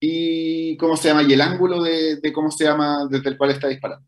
Y 0.00 0.76
cómo 0.78 0.96
se 0.96 1.08
llama, 1.08 1.22
y 1.22 1.32
el 1.32 1.40
ángulo 1.40 1.82
de, 1.82 2.16
de 2.16 2.32
cómo 2.32 2.50
se 2.50 2.64
llama 2.64 3.06
desde 3.10 3.28
el 3.28 3.36
cual 3.36 3.50
está 3.50 3.68
disparando. 3.68 4.06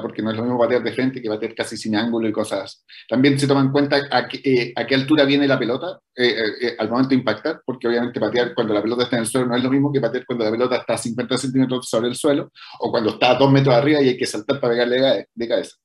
Porque 0.00 0.22
no 0.22 0.30
es 0.30 0.36
lo 0.36 0.42
mismo 0.42 0.58
batear 0.58 0.82
de 0.82 0.92
frente 0.92 1.22
que 1.22 1.28
batear 1.28 1.54
casi 1.54 1.76
sin 1.76 1.96
ángulo 1.96 2.28
y 2.28 2.32
cosas. 2.32 2.84
También 3.08 3.38
se 3.38 3.46
toma 3.46 3.60
en 3.60 3.70
cuenta 3.70 4.00
a 4.10 4.26
qué, 4.26 4.40
eh, 4.44 4.72
a 4.74 4.86
qué 4.86 4.94
altura 4.94 5.24
viene 5.24 5.46
la 5.46 5.58
pelota 5.58 6.00
eh, 6.14 6.34
eh, 6.60 6.76
al 6.78 6.88
momento 6.88 7.10
de 7.10 7.16
impactar, 7.16 7.62
porque 7.64 7.86
obviamente 7.86 8.18
batear 8.18 8.54
cuando 8.54 8.74
la 8.74 8.82
pelota 8.82 9.04
está 9.04 9.16
en 9.16 9.22
el 9.22 9.28
suelo 9.28 9.46
no 9.46 9.56
es 9.56 9.62
lo 9.62 9.70
mismo 9.70 9.92
que 9.92 10.00
batear 10.00 10.26
cuando 10.26 10.44
la 10.44 10.50
pelota 10.50 10.76
está 10.76 10.94
a 10.94 10.98
50 10.98 11.38
centímetros 11.38 11.88
sobre 11.88 12.08
el 12.08 12.16
suelo 12.16 12.50
o 12.80 12.90
cuando 12.90 13.10
está 13.10 13.30
a 13.30 13.38
2 13.38 13.52
metros 13.52 13.74
arriba 13.74 14.00
y 14.00 14.08
hay 14.08 14.16
que 14.16 14.26
saltar 14.26 14.60
para 14.60 14.72
pegarle 14.72 15.28
de 15.32 15.48
cabeza. 15.48 15.76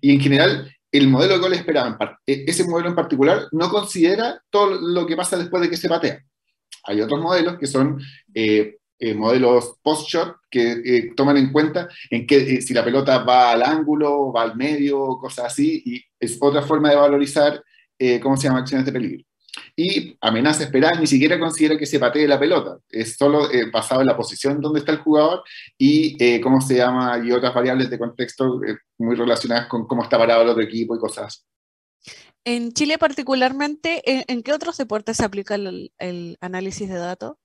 Y 0.00 0.14
en 0.14 0.20
general, 0.20 0.72
el 0.90 1.08
modelo 1.08 1.34
de 1.34 1.40
gol 1.40 1.52
esperado, 1.52 1.98
ese 2.26 2.64
modelo 2.64 2.88
en 2.88 2.94
particular, 2.94 3.48
no 3.52 3.68
considera 3.68 4.40
todo 4.48 4.80
lo 4.80 5.06
que 5.06 5.16
pasa 5.16 5.36
después 5.36 5.62
de 5.62 5.68
que 5.68 5.76
se 5.76 5.88
batea. 5.88 6.20
Hay 6.84 7.00
otros 7.00 7.20
modelos 7.20 7.58
que 7.58 7.66
son 7.66 8.00
modelos 9.14 9.76
post-shot 9.82 10.36
que 10.50 10.72
eh, 10.72 11.12
toman 11.16 11.36
en 11.36 11.52
cuenta 11.52 11.88
en 12.10 12.26
que 12.26 12.36
eh, 12.36 12.62
si 12.62 12.72
la 12.72 12.84
pelota 12.84 13.24
va 13.24 13.50
al 13.50 13.62
ángulo, 13.62 14.32
va 14.32 14.42
al 14.42 14.56
medio, 14.56 15.18
cosas 15.18 15.46
así, 15.46 15.82
y 15.84 16.02
es 16.18 16.38
otra 16.40 16.62
forma 16.62 16.90
de 16.90 16.96
valorizar, 16.96 17.62
¿cómo 18.22 18.36
se 18.36 18.48
llama?, 18.48 18.60
acciones 18.60 18.86
de 18.86 18.92
peligro. 18.92 19.24
Y 19.76 20.16
amenaza 20.20 20.64
esperada 20.64 20.98
ni 20.98 21.06
siquiera 21.06 21.38
considera 21.38 21.78
que 21.78 21.86
se 21.86 21.98
patee 21.98 22.26
la 22.26 22.40
pelota, 22.40 22.78
es 22.88 23.16
solo 23.16 23.48
basado 23.72 24.00
en 24.00 24.08
la 24.08 24.16
posición 24.16 24.60
donde 24.60 24.80
está 24.80 24.92
el 24.92 24.98
jugador 24.98 25.42
y 25.78 26.40
cómo 26.40 26.60
se 26.60 26.76
llama, 26.76 27.20
y 27.24 27.30
otras 27.30 27.54
variables 27.54 27.88
de 27.88 27.98
contexto 27.98 28.60
muy 28.98 29.14
relacionadas 29.14 29.68
con 29.68 29.86
cómo 29.86 30.02
está 30.02 30.18
parado 30.18 30.42
el 30.42 30.48
otro 30.48 30.62
equipo 30.62 30.96
y 30.96 30.98
cosas 30.98 31.26
así. 31.26 31.40
En 32.44 32.72
Chile 32.72 32.98
particularmente, 32.98 34.02
¿en, 34.04 34.42
qué 34.42 34.52
otros 34.52 34.76
deportes 34.76 35.18
se 35.18 35.24
aplica 35.24 35.54
el 35.54 36.36
análisis 36.40 36.88
de 36.88 36.96
datos? 36.96 37.36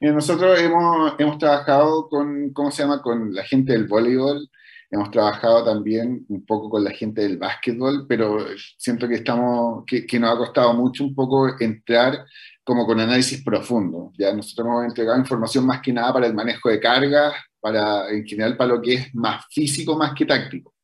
Nosotros 0.00 0.58
hemos, 0.60 1.14
hemos 1.18 1.38
trabajado 1.38 2.08
con, 2.08 2.52
¿cómo 2.52 2.70
se 2.70 2.82
llama?, 2.82 3.02
con 3.02 3.34
la 3.34 3.44
gente 3.44 3.72
del 3.72 3.86
voleibol, 3.86 4.48
hemos 4.90 5.10
trabajado 5.10 5.64
también 5.64 6.24
un 6.28 6.44
poco 6.44 6.70
con 6.70 6.84
la 6.84 6.90
gente 6.90 7.22
del 7.22 7.38
básquetbol, 7.38 8.06
pero 8.06 8.46
siento 8.78 9.08
que, 9.08 9.14
estamos, 9.16 9.84
que, 9.86 10.06
que, 10.06 10.20
nos 10.20 10.34
ha 10.34 10.38
costado 10.38 10.74
mucho 10.74 11.04
un 11.04 11.14
poco 11.14 11.48
entrar 11.58 12.24
como 12.62 12.86
con 12.86 13.00
análisis 13.00 13.42
profundo. 13.42 14.12
Ya 14.18 14.32
nosotros 14.32 14.66
hemos 14.66 14.84
entregado 14.84 15.18
información 15.18 15.66
más 15.66 15.80
que 15.80 15.92
nada 15.92 16.12
para 16.12 16.26
el 16.26 16.34
manejo 16.34 16.68
de 16.68 16.80
cargas, 16.80 17.34
para, 17.60 18.10
en 18.10 18.24
general 18.24 18.56
para 18.56 18.74
lo 18.74 18.82
que 18.82 18.94
es 18.94 19.14
más 19.14 19.44
físico 19.50 19.96
más 19.96 20.14
que 20.14 20.26
táctico. 20.26 20.74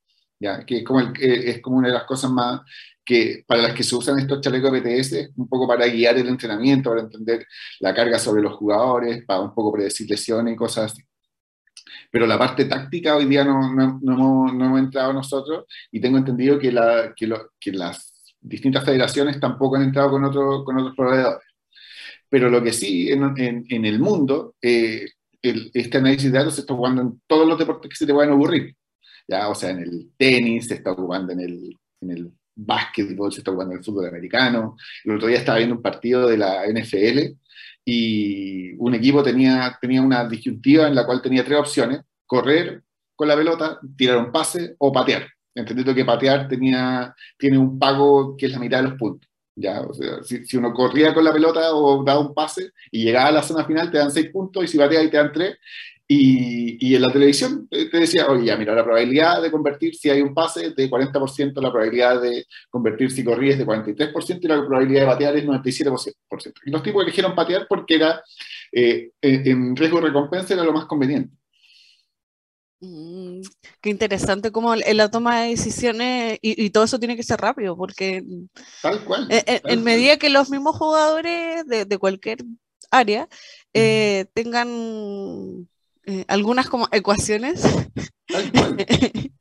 ¿ya? 0.40 0.64
que 0.64 0.78
es 0.78 0.84
como, 0.84 1.00
el, 1.00 1.12
es 1.20 1.60
como 1.60 1.76
una 1.76 1.88
de 1.88 1.94
las 1.94 2.04
cosas 2.04 2.30
más 2.30 2.62
que 3.10 3.42
para 3.44 3.62
las 3.62 3.74
que 3.74 3.82
se 3.82 3.96
usan 3.96 4.20
estos 4.20 4.40
chalecos 4.40 4.70
BTS, 4.70 5.32
un 5.34 5.48
poco 5.48 5.66
para 5.66 5.84
guiar 5.88 6.16
el 6.16 6.28
entrenamiento, 6.28 6.90
para 6.90 7.02
entender 7.02 7.44
la 7.80 7.92
carga 7.92 8.20
sobre 8.20 8.40
los 8.40 8.54
jugadores, 8.54 9.24
para 9.24 9.40
un 9.40 9.52
poco 9.52 9.72
predecir 9.72 10.08
lesiones 10.08 10.54
y 10.54 10.56
cosas 10.56 10.92
así. 10.92 11.02
Pero 12.08 12.24
la 12.24 12.38
parte 12.38 12.66
táctica 12.66 13.16
hoy 13.16 13.24
día 13.24 13.42
no, 13.42 13.74
no, 13.74 13.98
no, 14.00 14.48
hemos, 14.48 14.78
entrado 14.78 15.12
nosotros 15.12 15.64
y 15.90 16.00
tengo 16.00 16.18
entendido 16.18 16.56
que, 16.56 16.70
la, 16.70 17.12
que, 17.16 17.26
lo, 17.26 17.50
que, 17.58 17.72
las 17.72 18.32
distintas 18.40 18.84
federaciones 18.84 19.40
tampoco 19.40 19.74
han 19.74 19.82
entrado 19.82 20.12
con, 20.12 20.24
otro, 20.24 20.62
con 20.62 20.78
otros 20.78 20.94
proveedores. 20.94 21.48
Pero 22.28 22.48
lo 22.48 22.62
que 22.62 22.72
sí, 22.72 23.10
en, 23.10 23.24
en, 23.36 23.66
en 23.68 23.84
el 23.86 23.98
mundo, 23.98 24.54
eh, 24.62 25.04
el, 25.42 25.68
este 25.74 25.98
análisis 25.98 26.30
de 26.30 26.38
datos 26.38 26.54
se 26.54 26.60
está 26.60 26.74
jugando 26.74 27.02
en 27.02 27.20
todos 27.26 27.48
los 27.48 27.58
deportes 27.58 27.90
que 27.90 27.96
se 27.96 28.06
te 28.06 28.14
puedan 28.14 28.34
ocurrir. 28.34 28.76
Ya, 29.26 29.48
o 29.48 29.54
sea, 29.56 29.70
en 29.70 29.80
el 29.80 30.12
tenis, 30.16 30.68
se 30.68 30.74
está 30.74 30.94
jugando 30.94 31.32
en 31.32 31.40
el, 31.40 31.76
en 32.02 32.10
el 32.12 32.32
básquetbol, 32.64 33.32
se 33.32 33.40
está 33.40 33.52
jugando 33.52 33.74
el 33.74 33.84
fútbol 33.84 34.08
americano. 34.08 34.76
El 35.04 35.16
otro 35.16 35.28
día 35.28 35.38
estaba 35.38 35.58
viendo 35.58 35.76
un 35.76 35.82
partido 35.82 36.26
de 36.28 36.36
la 36.36 36.64
NFL 36.66 37.36
y 37.84 38.72
un 38.74 38.94
equipo 38.94 39.22
tenía, 39.22 39.76
tenía 39.80 40.02
una 40.02 40.28
disyuntiva 40.28 40.86
en 40.86 40.94
la 40.94 41.06
cual 41.06 41.22
tenía 41.22 41.44
tres 41.44 41.58
opciones, 41.58 42.00
correr 42.26 42.82
con 43.16 43.28
la 43.28 43.36
pelota, 43.36 43.78
tirar 43.96 44.18
un 44.18 44.32
pase 44.32 44.74
o 44.78 44.92
patear. 44.92 45.26
Entendiendo 45.54 45.94
que 45.94 46.04
patear 46.04 46.48
tenía, 46.48 47.14
tiene 47.36 47.58
un 47.58 47.78
pago 47.78 48.36
que 48.36 48.46
es 48.46 48.52
la 48.52 48.58
mitad 48.58 48.78
de 48.78 48.90
los 48.90 48.98
puntos. 48.98 49.28
¿ya? 49.56 49.82
Si, 50.22 50.44
si, 50.44 50.56
uno 50.56 50.72
corría 50.72 51.12
con 51.12 51.24
la 51.24 51.32
pelota 51.32 51.74
o 51.74 52.02
daba 52.04 52.20
un 52.20 52.34
pase 52.34 52.70
y 52.90 53.04
llegaba 53.04 53.28
a 53.28 53.32
la 53.32 53.42
zona 53.42 53.64
final, 53.64 53.90
te 53.90 53.98
dan 53.98 54.10
seis 54.10 54.30
puntos 54.30 54.64
y 54.64 54.68
si 54.68 54.78
pateas 54.78 55.04
y 55.04 55.10
te 55.10 55.16
dan 55.16 55.32
tres. 55.32 55.58
Y, 56.12 56.96
en 56.96 57.02
la 57.02 57.12
televisión 57.12 57.68
te 57.68 57.88
decía, 57.92 58.26
oye, 58.26 58.46
ya, 58.46 58.56
mira, 58.56 58.74
la 58.74 58.82
probabilidad 58.82 59.40
de 59.40 59.48
convertir 59.48 59.94
si 59.94 60.10
hay 60.10 60.20
un 60.20 60.34
pase 60.34 60.70
de 60.70 60.90
40%, 60.90 61.60
la 61.62 61.70
probabilidad 61.70 62.20
de 62.20 62.46
convertir 62.68 63.12
si 63.12 63.22
corríes 63.22 63.56
de 63.56 63.64
43% 63.64 64.38
y 64.42 64.48
la 64.48 64.66
probabilidad 64.66 65.02
de 65.02 65.06
patear 65.06 65.36
es 65.36 65.44
97%. 65.44 66.14
Y 66.66 66.70
los 66.72 66.82
tipos 66.82 67.04
eligieron 67.04 67.36
patear 67.36 67.66
porque 67.68 67.94
era, 67.94 68.24
eh, 68.72 69.12
en 69.22 69.76
riesgo 69.76 70.00
de 70.00 70.08
recompensa 70.08 70.54
era 70.54 70.64
lo 70.64 70.72
más 70.72 70.86
conveniente. 70.86 71.32
Mm, 72.80 73.42
qué 73.80 73.90
interesante 73.90 74.50
como 74.50 74.74
en 74.74 74.96
la 74.96 75.12
toma 75.12 75.42
de 75.42 75.50
decisiones 75.50 76.40
y, 76.42 76.70
todo 76.70 76.82
eso 76.82 76.98
tiene 76.98 77.14
que 77.14 77.22
ser 77.22 77.40
rápido 77.40 77.76
porque 77.76 78.24
tal 78.82 79.04
cual, 79.04 79.28
en, 79.30 79.84
medida 79.84 80.16
que 80.16 80.30
los 80.30 80.50
mismos 80.50 80.76
jugadores 80.76 81.64
de, 81.66 81.84
de 81.84 81.98
cualquier 81.98 82.38
área 82.90 83.28
eh, 83.74 84.26
tengan 84.34 85.68
eh, 86.06 86.24
algunas 86.28 86.68
como 86.68 86.88
ecuaciones. 86.92 87.62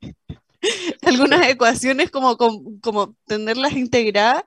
algunas 1.02 1.48
ecuaciones 1.48 2.10
como, 2.10 2.36
como, 2.36 3.16
tenerlas 3.26 3.72
integradas, 3.72 4.44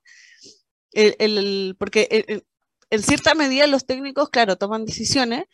el, 0.92 1.76
porque 1.80 2.44
en, 2.90 3.04
cierta 3.04 3.34
medida 3.34 3.66
los 3.68 3.86
técnicos, 3.86 4.30
claro, 4.30 4.58
toman 4.58 4.86
decisiones, 4.86 5.46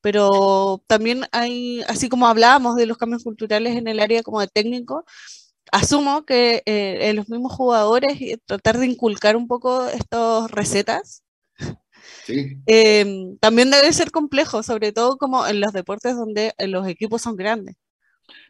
pero 0.00 0.82
también 0.86 1.26
hay, 1.32 1.82
así 1.88 2.08
como 2.08 2.28
hablábamos 2.28 2.76
de 2.76 2.86
los 2.86 2.98
cambios 2.98 3.24
culturales 3.24 3.76
en 3.76 3.88
el 3.88 3.98
área 4.00 4.22
como 4.22 4.40
de 4.40 4.48
técnico, 4.48 5.04
asumo 5.72 6.24
que 6.24 6.62
eh, 6.66 7.08
en 7.08 7.16
los 7.16 7.28
mismos 7.28 7.52
jugadores 7.52 8.18
tratar 8.46 8.78
de 8.78 8.86
inculcar 8.86 9.36
un 9.36 9.48
poco 9.48 9.88
estas 9.88 10.50
recetas 10.50 11.23
Em, 12.66 13.36
también 13.38 13.70
debe 13.70 13.92
ser 13.92 14.10
complejo, 14.10 14.62
sobre 14.62 14.92
todo 14.92 15.16
como 15.18 15.46
en 15.46 15.60
los 15.60 15.72
deportes 15.72 16.16
donde 16.16 16.54
los 16.58 16.86
equipos 16.88 17.22
son 17.22 17.36
grandes. 17.36 17.76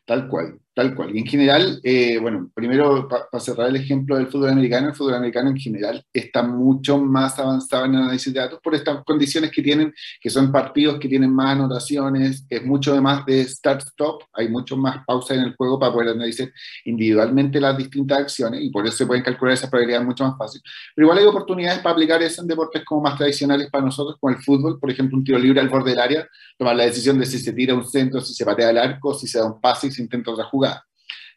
Tal 0.06 0.28
cual, 0.28 0.60
tal 0.74 0.94
cual. 0.94 1.16
Y 1.16 1.20
en 1.20 1.26
general, 1.26 1.80
eh, 1.82 2.18
bueno, 2.20 2.50
primero 2.54 3.08
para 3.08 3.40
cerrar 3.40 3.70
el 3.70 3.76
ejemplo 3.76 4.16
del 4.16 4.26
fútbol 4.26 4.50
americano, 4.50 4.88
el 4.88 4.94
fútbol 4.94 5.14
americano 5.14 5.48
en 5.48 5.56
general 5.56 6.04
está 6.12 6.42
mucho 6.42 6.98
más 6.98 7.38
avanzado 7.38 7.86
en 7.86 7.96
análisis 7.96 8.30
de 8.34 8.40
datos 8.40 8.60
por 8.62 8.74
estas 8.74 9.02
condiciones 9.04 9.50
que 9.50 9.62
tienen, 9.62 9.94
que 10.20 10.28
son 10.28 10.52
partidos 10.52 10.98
que 10.98 11.08
tienen 11.08 11.32
más 11.32 11.52
anotaciones, 11.52 12.44
es 12.50 12.64
mucho 12.66 13.00
más 13.00 13.24
de 13.24 13.44
start-stop, 13.44 14.24
hay 14.34 14.50
mucho 14.50 14.76
más 14.76 15.02
pausa 15.06 15.34
en 15.34 15.40
el 15.40 15.56
juego 15.56 15.78
para 15.78 15.92
poder 15.92 16.10
analizar 16.10 16.50
individualmente 16.84 17.58
las 17.62 17.78
distintas 17.78 18.18
acciones 18.18 18.60
y 18.62 18.68
por 18.68 18.86
eso 18.86 18.98
se 18.98 19.06
pueden 19.06 19.22
calcular 19.22 19.54
esas 19.54 19.70
probabilidades 19.70 20.06
mucho 20.06 20.24
más 20.24 20.36
fácil. 20.36 20.60
Pero 20.94 21.06
igual 21.06 21.18
hay 21.18 21.24
oportunidades 21.24 21.78
para 21.78 21.94
aplicar 21.94 22.22
eso 22.22 22.42
en 22.42 22.48
deportes 22.48 22.84
como 22.84 23.00
más 23.00 23.16
tradicionales 23.16 23.70
para 23.70 23.86
nosotros, 23.86 24.18
como 24.20 24.36
el 24.36 24.42
fútbol, 24.42 24.78
por 24.78 24.90
ejemplo, 24.90 25.16
un 25.16 25.24
tiro 25.24 25.38
libre 25.38 25.60
al 25.60 25.70
borde 25.70 25.92
del 25.92 26.00
área, 26.00 26.29
tomar 26.58 26.76
la 26.76 26.85
decisión 26.85 27.18
de 27.18 27.24
si 27.24 27.38
se 27.38 27.54
tira 27.54 27.74
un 27.74 27.87
centro, 27.87 28.20
si 28.20 28.35
se 28.35 28.44
patea 28.44 28.68
el 28.68 28.76
arco, 28.76 29.14
si 29.14 29.26
se 29.26 29.38
da 29.38 29.46
un 29.46 29.58
pase 29.58 29.93
se 29.94 30.02
intenta 30.02 30.30
otra 30.30 30.44
jugada. 30.44 30.84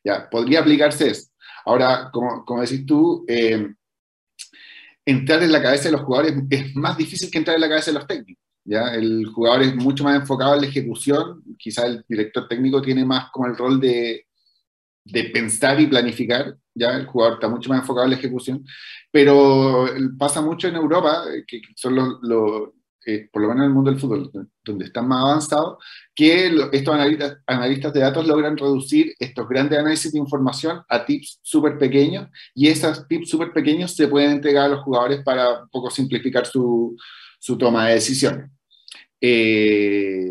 ¿ya? 0.04 0.30
Podría 0.30 0.60
aplicarse 0.60 1.10
eso. 1.10 1.30
Ahora, 1.66 2.10
como, 2.12 2.62
decís 2.62 2.86
tú, 2.86 3.26
eh, 3.28 3.68
entrar 5.06 5.44
en 5.44 5.52
la 5.52 5.62
cabeza 5.62 5.86
de 5.86 5.92
los 5.92 6.02
jugadores 6.02 6.36
es 6.50 6.76
más 6.76 6.98
difícil 6.98 7.30
que 7.30 7.38
entrar 7.38 7.56
en 7.56 7.62
la 7.62 7.70
cabeza 7.70 7.92
de 7.92 8.00
los 8.00 8.08
técnicos. 8.08 8.44
¿ya? 8.64 8.94
El 8.94 9.26
jugador 9.28 9.64
es 9.64 9.76
mucho 9.76 10.04
más 10.04 10.16
enfocado 10.16 10.56
en 10.56 10.62
la 10.62 10.68
ejecución, 10.68 11.44
quizá 11.58 11.86
el 11.86 12.04
director 12.08 12.48
técnico 12.48 12.82
tiene 12.82 13.06
más 13.06 13.30
como 13.32 13.48
el 13.48 13.58
rol 13.58 13.80
de, 13.80 14.28
de 15.04 15.24
pensar 15.26 15.80
y 15.80 15.88
planificar, 15.88 16.56
ya 16.74 16.92
el 16.92 17.06
jugador 17.06 17.36
está 17.36 17.50
mucho 17.50 17.70
más 17.70 17.80
enfocado 17.80 18.06
en 18.06 18.12
la 18.12 18.18
ejecución, 18.18 18.66
pero 19.12 19.88
pasa 20.18 20.42
mucho 20.42 20.68
en 20.68 20.76
Europa, 20.76 21.24
que 21.48 21.62
son 21.76 21.96
los, 22.22 22.70
por 23.32 23.42
lo 23.42 23.48
menos 23.50 23.64
en 23.64 23.70
el 23.70 23.74
mundo 23.74 23.90
del 23.90 24.00
fútbol, 24.00 24.32
donde 24.64 24.86
están 24.86 25.08
más 25.08 25.24
avanzados, 25.24 25.78
que 26.14 26.48
estos 26.74 26.94
analistas, 26.94 27.38
analistas, 27.48 27.94
de 27.94 28.02
datos 28.02 28.28
logran 28.28 28.58
reducir 28.58 29.14
estos 29.20 29.48
grandes 29.48 29.80
análisis 29.80 30.12
de 30.12 30.20
información 30.20 30.82
a 30.90 31.06
tips 31.06 31.40
súper 31.42 31.78
pequeños 31.78 32.28
y 32.54 32.68
esos 32.68 33.08
tips 33.08 33.30
súper 33.30 33.54
pequeños 33.54 33.96
se 33.96 34.08
pueden 34.08 34.32
entregar 34.32 34.66
a 34.66 34.70
los 34.70 34.84
jugadores 34.84 35.22
para 35.24 35.64
un 35.64 35.70
poco 35.70 35.90
simplificar 35.90 36.46
su, 36.46 36.98
su 37.40 37.58
toma 37.58 37.88
de 37.88 37.94
decisiones. 37.94 38.52
Eh, 39.22 40.30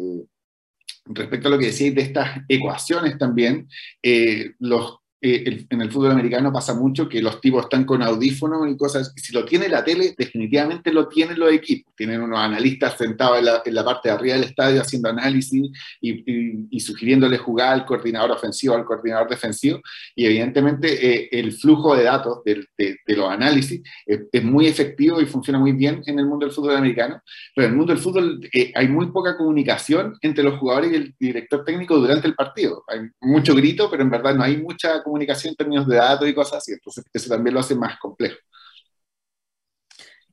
respecto 1.07 1.49
a 1.49 1.51
lo 1.53 1.59
que 1.59 1.67
decíais 1.67 1.95
de 1.95 2.03
estas 2.03 2.41
ecuaciones 2.49 3.17
también, 3.19 3.69
eh, 4.03 4.53
los 4.59 4.99
eh, 5.35 5.67
en 5.71 5.81
el 5.81 5.91
fútbol 5.91 6.13
americano 6.13 6.53
pasa 6.53 6.73
mucho 6.73 7.09
que 7.09 7.21
los 7.21 7.41
tipos 7.41 7.65
están 7.65 7.85
con 7.85 8.03
audífonos 8.03 8.71
y 8.71 8.77
cosas. 8.77 9.13
Si 9.17 9.33
lo 9.33 9.45
tiene 9.45 9.69
la 9.69 9.83
tele, 9.83 10.15
definitivamente 10.17 10.93
lo 10.93 11.09
tienen 11.09 11.39
los 11.39 11.53
equipos. 11.53 11.93
Tienen 11.97 12.23
unos 12.23 12.39
analistas 12.39 12.97
sentados 12.97 13.39
en 13.65 13.75
la, 13.75 13.85
parte 13.85 14.09
de 14.09 14.15
arriba 14.15 14.35
del 14.35 14.45
estadio 14.45 14.81
haciendo 14.81 15.09
análisis 15.09 15.71
y, 16.01 16.81
sugiriéndole 16.81 17.39
jugar 17.39 17.73
al 17.73 17.85
coordinador 17.85 18.31
ofensivo, 18.31 18.75
al 18.75 18.85
coordinador 18.85 19.29
defensivo. 19.29 19.81
Y 20.15 20.27
evidentemente 20.27 20.89
eh, 20.93 21.29
el 21.33 21.53
flujo 21.53 21.97
de 21.97 22.05
datos 22.05 22.45
de, 22.45 22.65
los 23.07 23.29
análisis 23.29 23.83
es, 24.07 24.45
muy 24.45 24.67
efectivo 24.67 25.21
y 25.21 25.27
funciona 25.27 25.59
muy 25.59 25.73
bien 25.73 26.03
en 26.07 26.21
el 26.21 26.27
mundo 26.27 26.47
del 26.47 26.55
fútbol 26.55 26.77
americano. 26.77 27.21
Pero 27.55 27.67
en 27.67 27.73
el 27.73 27.77
mundo 27.77 27.93
del 27.93 28.03
fútbol 28.03 28.49
eh, 28.53 28.73
hay 28.75 28.87
muy 28.87 29.07
poca 29.07 29.37
comunicación 29.37 30.17
entre 30.21 30.45
los 30.45 30.59
jugadores 30.61 30.93
y 30.93 30.95
el 30.95 31.15
director 31.19 31.65
técnico 31.65 31.97
durante 31.97 32.29
el 32.29 32.35
partido. 32.35 32.85
Hay 32.87 33.01
mucho 33.21 33.55
grito, 33.55 33.91
pero 33.91 34.03
en 34.05 34.11
verdad 34.11 34.35
no 34.37 34.45
hay 34.45 34.59
mucha 34.59 35.03
comunicación 35.03 35.16
comunicación 35.17 35.53
en 35.53 35.57
términos 35.57 35.89
de 35.89 35.97
datos 35.97 36.29
y 36.29 36.35
cosas 36.35 36.59
así. 36.59 36.73
Entonces, 36.73 37.05
eso 37.13 37.29
también 37.29 37.55
lo 37.55 37.61
hace 37.61 37.75
más 37.75 37.99
complejo. 37.99 38.37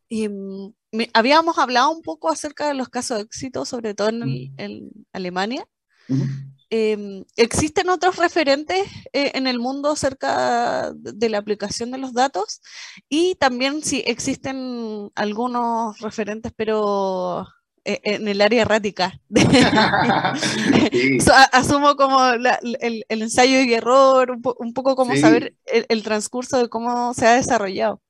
Y, 0.09 0.27
mm, 0.27 0.73
habíamos 1.13 1.57
hablado 1.57 1.89
un 1.91 2.01
poco 2.01 2.29
acerca 2.29 2.67
de 2.67 2.73
los 2.73 2.89
casos 2.89 3.17
de 3.17 3.23
éxito, 3.23 3.65
sobre 3.65 3.93
todo 3.93 4.09
en, 4.09 4.91
Alemania. 5.11 5.65
Em, 6.69 7.23
¿Existen 7.36 7.89
otros 7.89 8.17
referentes 8.17 8.88
eh, 9.13 9.31
en 9.36 9.47
el 9.47 9.59
mundo 9.59 9.91
acerca 9.91 10.91
de 10.93 11.29
la 11.29 11.38
aplicación 11.38 11.91
de 11.91 11.97
los 11.97 12.13
datos? 12.13 12.61
Y 13.09 13.36
también 13.36 13.84
si 13.84 13.99
existen 14.05 15.09
algunos 15.15 15.99
referentes, 15.99 16.51
pero 16.55 17.47
en 17.86 18.27
el 18.27 18.41
área 18.41 18.61
errática. 18.61 19.19
Asumo 21.51 21.95
como 21.95 22.19
el, 22.29 23.05
ensayo 23.09 23.61
y 23.61 23.73
error, 23.73 24.31
un, 24.31 24.73
poco 24.73 24.95
como 24.95 25.15
saber 25.15 25.55
el, 25.65 26.03
transcurso 26.03 26.59
de 26.59 26.69
cómo 26.69 27.13
se 27.13 27.27
ha 27.27 27.36
desarrollado. 27.36 28.01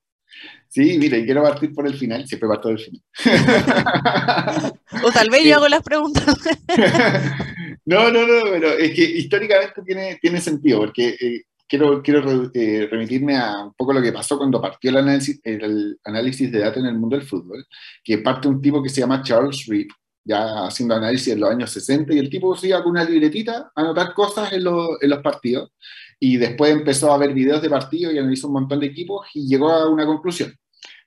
Sí, 0.67 0.97
mire, 0.97 1.23
quiero 1.23 1.43
partir 1.43 1.73
por 1.73 1.85
el 1.85 1.93
final, 1.93 2.27
siempre 2.27 2.49
parto 2.49 2.69
del 2.69 2.79
final. 2.79 3.01
o 5.03 5.11
tal 5.11 5.29
vez 5.29 5.43
yo 5.43 5.57
hago 5.57 5.67
las 5.67 5.83
preguntas. 5.83 6.25
no, 7.85 8.09
no, 8.09 8.25
no, 8.25 8.43
pero 8.49 8.71
es 8.71 8.91
que 8.95 9.03
históricamente 9.03 9.83
tiene, 9.85 10.17
tiene 10.19 10.41
sentido, 10.41 10.79
porque 10.79 11.09
eh, 11.09 11.43
quiero, 11.67 12.01
quiero 12.01 12.51
eh, 12.53 12.87
remitirme 12.89 13.37
a 13.37 13.65
un 13.65 13.73
poco 13.73 13.93
lo 13.93 14.01
que 14.01 14.11
pasó 14.11 14.37
cuando 14.37 14.61
partió 14.61 14.89
el 14.91 14.97
análisis, 14.97 15.39
el 15.43 15.99
análisis 16.03 16.51
de 16.51 16.59
datos 16.59 16.83
en 16.83 16.87
el 16.87 16.97
mundo 16.97 17.17
del 17.17 17.25
fútbol, 17.25 17.65
que 18.03 18.19
parte 18.19 18.47
un 18.47 18.61
tipo 18.61 18.81
que 18.81 18.89
se 18.89 19.01
llama 19.01 19.21
Charles 19.23 19.65
Reed, 19.67 19.87
ya 20.25 20.67
haciendo 20.67 20.95
análisis 20.95 21.33
en 21.33 21.39
los 21.39 21.49
años 21.49 21.71
60, 21.71 22.13
y 22.13 22.19
el 22.19 22.29
tipo 22.29 22.55
se 22.55 22.67
iba 22.67 22.81
con 22.81 22.91
una 22.91 23.03
libretita 23.03 23.71
a 23.75 23.81
anotar 23.81 24.13
cosas 24.13 24.53
en, 24.53 24.61
en 24.61 25.09
los 25.09 25.19
partidos, 25.21 25.71
y 26.19 26.37
después 26.37 26.71
empezó 26.71 27.11
a 27.11 27.17
ver 27.17 27.33
videos 27.33 27.61
de 27.61 27.69
partidos 27.69 28.13
y 28.13 28.17
analizó 28.17 28.47
un 28.47 28.53
montón 28.53 28.79
de 28.79 28.87
equipos 28.87 29.27
y 29.33 29.47
llegó 29.47 29.69
a 29.71 29.89
una 29.89 30.05
conclusión. 30.05 30.53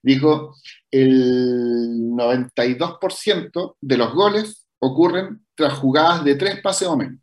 Dijo, 0.03 0.55
el 0.91 2.13
92% 2.13 3.77
de 3.81 3.97
los 3.97 4.13
goles 4.13 4.67
ocurren 4.79 5.45
tras 5.55 5.73
jugadas 5.75 6.23
de 6.23 6.35
tres 6.35 6.61
pases 6.61 6.87
o 6.87 6.97
menos. 6.97 7.19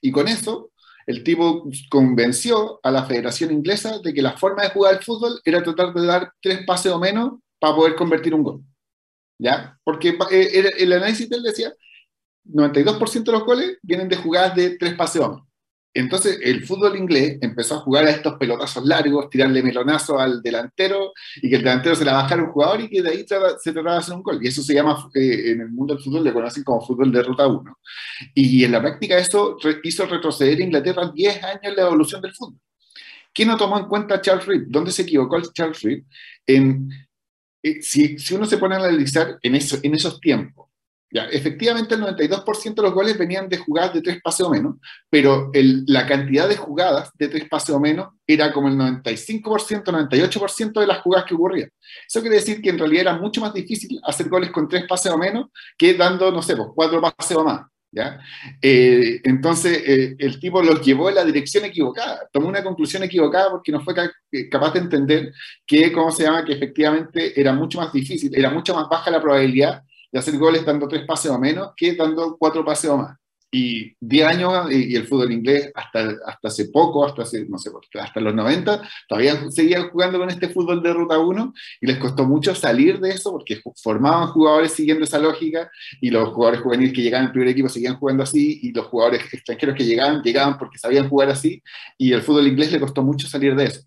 Y 0.00 0.10
con 0.10 0.28
eso 0.28 0.70
el 1.06 1.22
tipo 1.22 1.68
convenció 1.88 2.80
a 2.82 2.90
la 2.90 3.04
Federación 3.04 3.52
Inglesa 3.52 4.00
de 4.00 4.12
que 4.12 4.22
la 4.22 4.36
forma 4.36 4.64
de 4.64 4.70
jugar 4.70 4.94
al 4.94 5.02
fútbol 5.02 5.40
era 5.44 5.62
tratar 5.62 5.94
de 5.94 6.04
dar 6.04 6.32
tres 6.42 6.64
pases 6.66 6.92
o 6.92 6.98
menos 6.98 7.34
para 7.60 7.76
poder 7.76 7.94
convertir 7.94 8.34
un 8.34 8.42
gol. 8.42 8.62
¿Ya? 9.38 9.78
Porque 9.84 10.18
eh, 10.30 10.72
el 10.78 10.92
análisis 10.92 11.28
de 11.28 11.36
él 11.36 11.42
decía, 11.42 11.72
92% 12.44 13.24
de 13.24 13.32
los 13.32 13.44
goles 13.44 13.78
vienen 13.82 14.08
de 14.08 14.16
jugadas 14.16 14.54
de 14.56 14.76
tres 14.78 14.94
pases 14.94 15.22
o 15.22 15.30
menos. 15.30 15.46
Entonces 15.96 16.38
el 16.42 16.66
fútbol 16.66 16.94
inglés 16.94 17.38
empezó 17.40 17.76
a 17.76 17.78
jugar 17.78 18.04
a 18.04 18.10
estos 18.10 18.34
pelotazos 18.34 18.84
largos, 18.84 19.30
tirarle 19.30 19.62
melonazo 19.62 20.18
al 20.18 20.42
delantero 20.42 21.14
y 21.36 21.48
que 21.48 21.56
el 21.56 21.62
delantero 21.62 21.94
se 21.94 22.04
la 22.04 22.12
bajara 22.12 22.42
un 22.42 22.50
jugador 22.50 22.82
y 22.82 22.90
que 22.90 23.00
de 23.00 23.08
ahí 23.08 23.20
se 23.20 23.72
trataba 23.72 23.92
de 23.92 23.98
hacer 24.00 24.14
un 24.14 24.22
gol. 24.22 24.38
Y 24.42 24.48
eso 24.48 24.62
se 24.62 24.74
llama, 24.74 25.08
eh, 25.14 25.52
en 25.52 25.62
el 25.62 25.70
mundo 25.70 25.94
del 25.94 26.02
fútbol 26.04 26.22
le 26.22 26.34
conocen 26.34 26.64
como 26.64 26.84
fútbol 26.86 27.10
de 27.10 27.22
ruta 27.22 27.46
1. 27.46 27.78
Y 28.34 28.62
en 28.64 28.72
la 28.72 28.82
práctica 28.82 29.16
eso 29.16 29.56
hizo 29.84 30.04
retroceder 30.04 30.58
a 30.58 30.64
Inglaterra 30.64 31.10
10 31.14 31.42
años 31.42 31.60
en 31.62 31.76
la 31.76 31.82
evolución 31.82 32.20
del 32.20 32.34
fútbol. 32.34 32.60
¿Quién 33.32 33.48
no 33.48 33.56
tomó 33.56 33.78
en 33.78 33.86
cuenta 33.86 34.20
Charles 34.20 34.44
Reed? 34.44 34.64
¿Dónde 34.68 34.92
se 34.92 35.00
equivocó 35.00 35.40
Charles 35.50 35.80
Reed? 35.80 36.02
En, 36.46 36.90
eh, 37.62 37.80
si, 37.80 38.18
uno 38.34 38.44
se 38.44 38.58
pone 38.58 38.74
a 38.74 38.80
analizar 38.80 39.38
en, 39.42 39.54
en 39.54 39.94
esos 39.94 40.20
tiempos, 40.20 40.65
ya, 41.16 41.24
efectivamente, 41.32 41.94
el 41.94 42.02
92% 42.02 42.74
de 42.74 42.82
los 42.82 42.92
goles 42.92 43.16
venían 43.16 43.48
de 43.48 43.56
jugadas 43.56 43.94
de 43.94 44.02
tres 44.02 44.20
pases 44.20 44.44
o 44.44 44.50
menos, 44.50 44.74
pero 45.08 45.50
la 45.54 46.06
cantidad 46.06 46.46
de 46.46 46.58
jugadas 46.58 47.10
de 47.14 47.28
tres 47.28 47.48
pases 47.48 47.74
o 47.74 47.80
menos 47.80 48.08
era 48.26 48.52
como 48.52 48.68
el 48.68 48.74
95%, 48.74 49.82
98% 49.82 50.78
de 50.78 50.86
las 50.86 50.98
jugadas 50.98 51.24
que 51.26 51.34
ocurrían. 51.34 51.70
Eso 52.06 52.20
quiere 52.20 52.36
decir 52.36 52.60
que 52.60 52.68
en 52.68 52.78
realidad 52.78 53.00
era 53.00 53.16
mucho 53.16 53.40
más 53.40 53.54
difícil 53.54 53.98
hacer 54.04 54.28
goles 54.28 54.50
con 54.50 54.68
tres 54.68 54.84
pases 54.86 55.10
o 55.10 55.16
menos 55.16 55.46
que 55.78 55.94
dando, 55.94 56.30
no 56.30 56.42
sé, 56.42 56.54
pues, 56.54 56.68
cuatro 56.74 57.00
pases 57.00 57.34
o 57.34 57.44
más. 57.44 57.62
¿ya? 57.90 58.20
Eh, 58.60 59.22
entonces, 59.24 59.84
eh, 59.86 60.16
el 60.18 60.38
tipo 60.38 60.62
los 60.62 60.84
llevó 60.84 61.08
en 61.08 61.14
la 61.14 61.24
dirección 61.24 61.64
equivocada, 61.64 62.28
tomó 62.30 62.48
una 62.48 62.62
conclusión 62.62 63.02
equivocada 63.04 63.52
porque 63.52 63.72
no 63.72 63.80
fue 63.80 63.94
eh, 64.32 64.50
capaz 64.50 64.74
de 64.74 64.80
entender 64.80 65.32
que, 65.66 65.90
¿cómo 65.92 66.10
se 66.10 66.24
llama?, 66.24 66.44
que 66.44 66.52
efectivamente 66.52 67.40
era 67.40 67.54
mucho 67.54 67.78
más 67.78 67.90
difícil, 67.90 68.36
era 68.36 68.50
mucho 68.50 68.74
más 68.74 68.86
baja 68.90 69.10
la 69.10 69.22
probabilidad 69.22 69.82
de 70.16 70.20
hacer 70.20 70.38
goles 70.38 70.64
dando 70.64 70.88
tres 70.88 71.04
pases 71.04 71.30
o 71.30 71.38
menos 71.38 71.72
que 71.76 71.94
dando 71.94 72.38
cuatro 72.38 72.64
pases 72.64 72.88
o 72.88 72.96
más. 72.96 73.18
Y 73.52 73.94
10 74.00 74.26
años, 74.26 74.72
y, 74.72 74.96
el 74.96 75.06
fútbol 75.06 75.30
inglés 75.30 75.70
hasta, 75.74 76.16
hasta 76.26 76.48
hace 76.48 76.68
poco, 76.68 77.04
hasta 77.04 77.22
hace, 77.22 77.46
no 77.46 77.58
sé, 77.58 77.70
hasta 78.00 78.20
los 78.20 78.34
90, 78.34 78.82
todavía 79.08 79.50
seguían 79.50 79.90
jugando 79.90 80.18
con 80.18 80.30
este 80.30 80.48
fútbol 80.48 80.82
de 80.82 80.92
ruta 80.92 81.18
1 81.18 81.52
y 81.82 81.86
les 81.86 81.98
costó 81.98 82.24
mucho 82.24 82.54
salir 82.54 82.98
de 82.98 83.10
eso 83.10 83.30
porque 83.30 83.60
formaban 83.76 84.28
jugadores 84.28 84.72
siguiendo 84.72 85.04
esa 85.04 85.18
lógica 85.18 85.70
y 86.00 86.10
los 86.10 86.30
jugadores 86.30 86.62
juveniles 86.62 86.94
que 86.94 87.02
llegaban 87.02 87.26
al 87.26 87.32
primer 87.32 87.50
equipo 87.50 87.68
seguían 87.68 87.98
jugando 87.98 88.22
así 88.22 88.58
y 88.62 88.72
los 88.72 88.86
jugadores 88.86 89.22
extranjeros 89.32 89.76
que 89.76 89.84
llegaban, 89.84 90.22
llegaban 90.22 90.58
porque 90.58 90.78
sabían 90.78 91.08
jugar 91.08 91.28
así 91.28 91.62
y 91.98 92.12
el 92.12 92.22
fútbol 92.22 92.46
inglés 92.46 92.72
le 92.72 92.80
costó 92.80 93.02
mucho 93.02 93.28
salir 93.28 93.54
de 93.54 93.64
eso. 93.66 93.82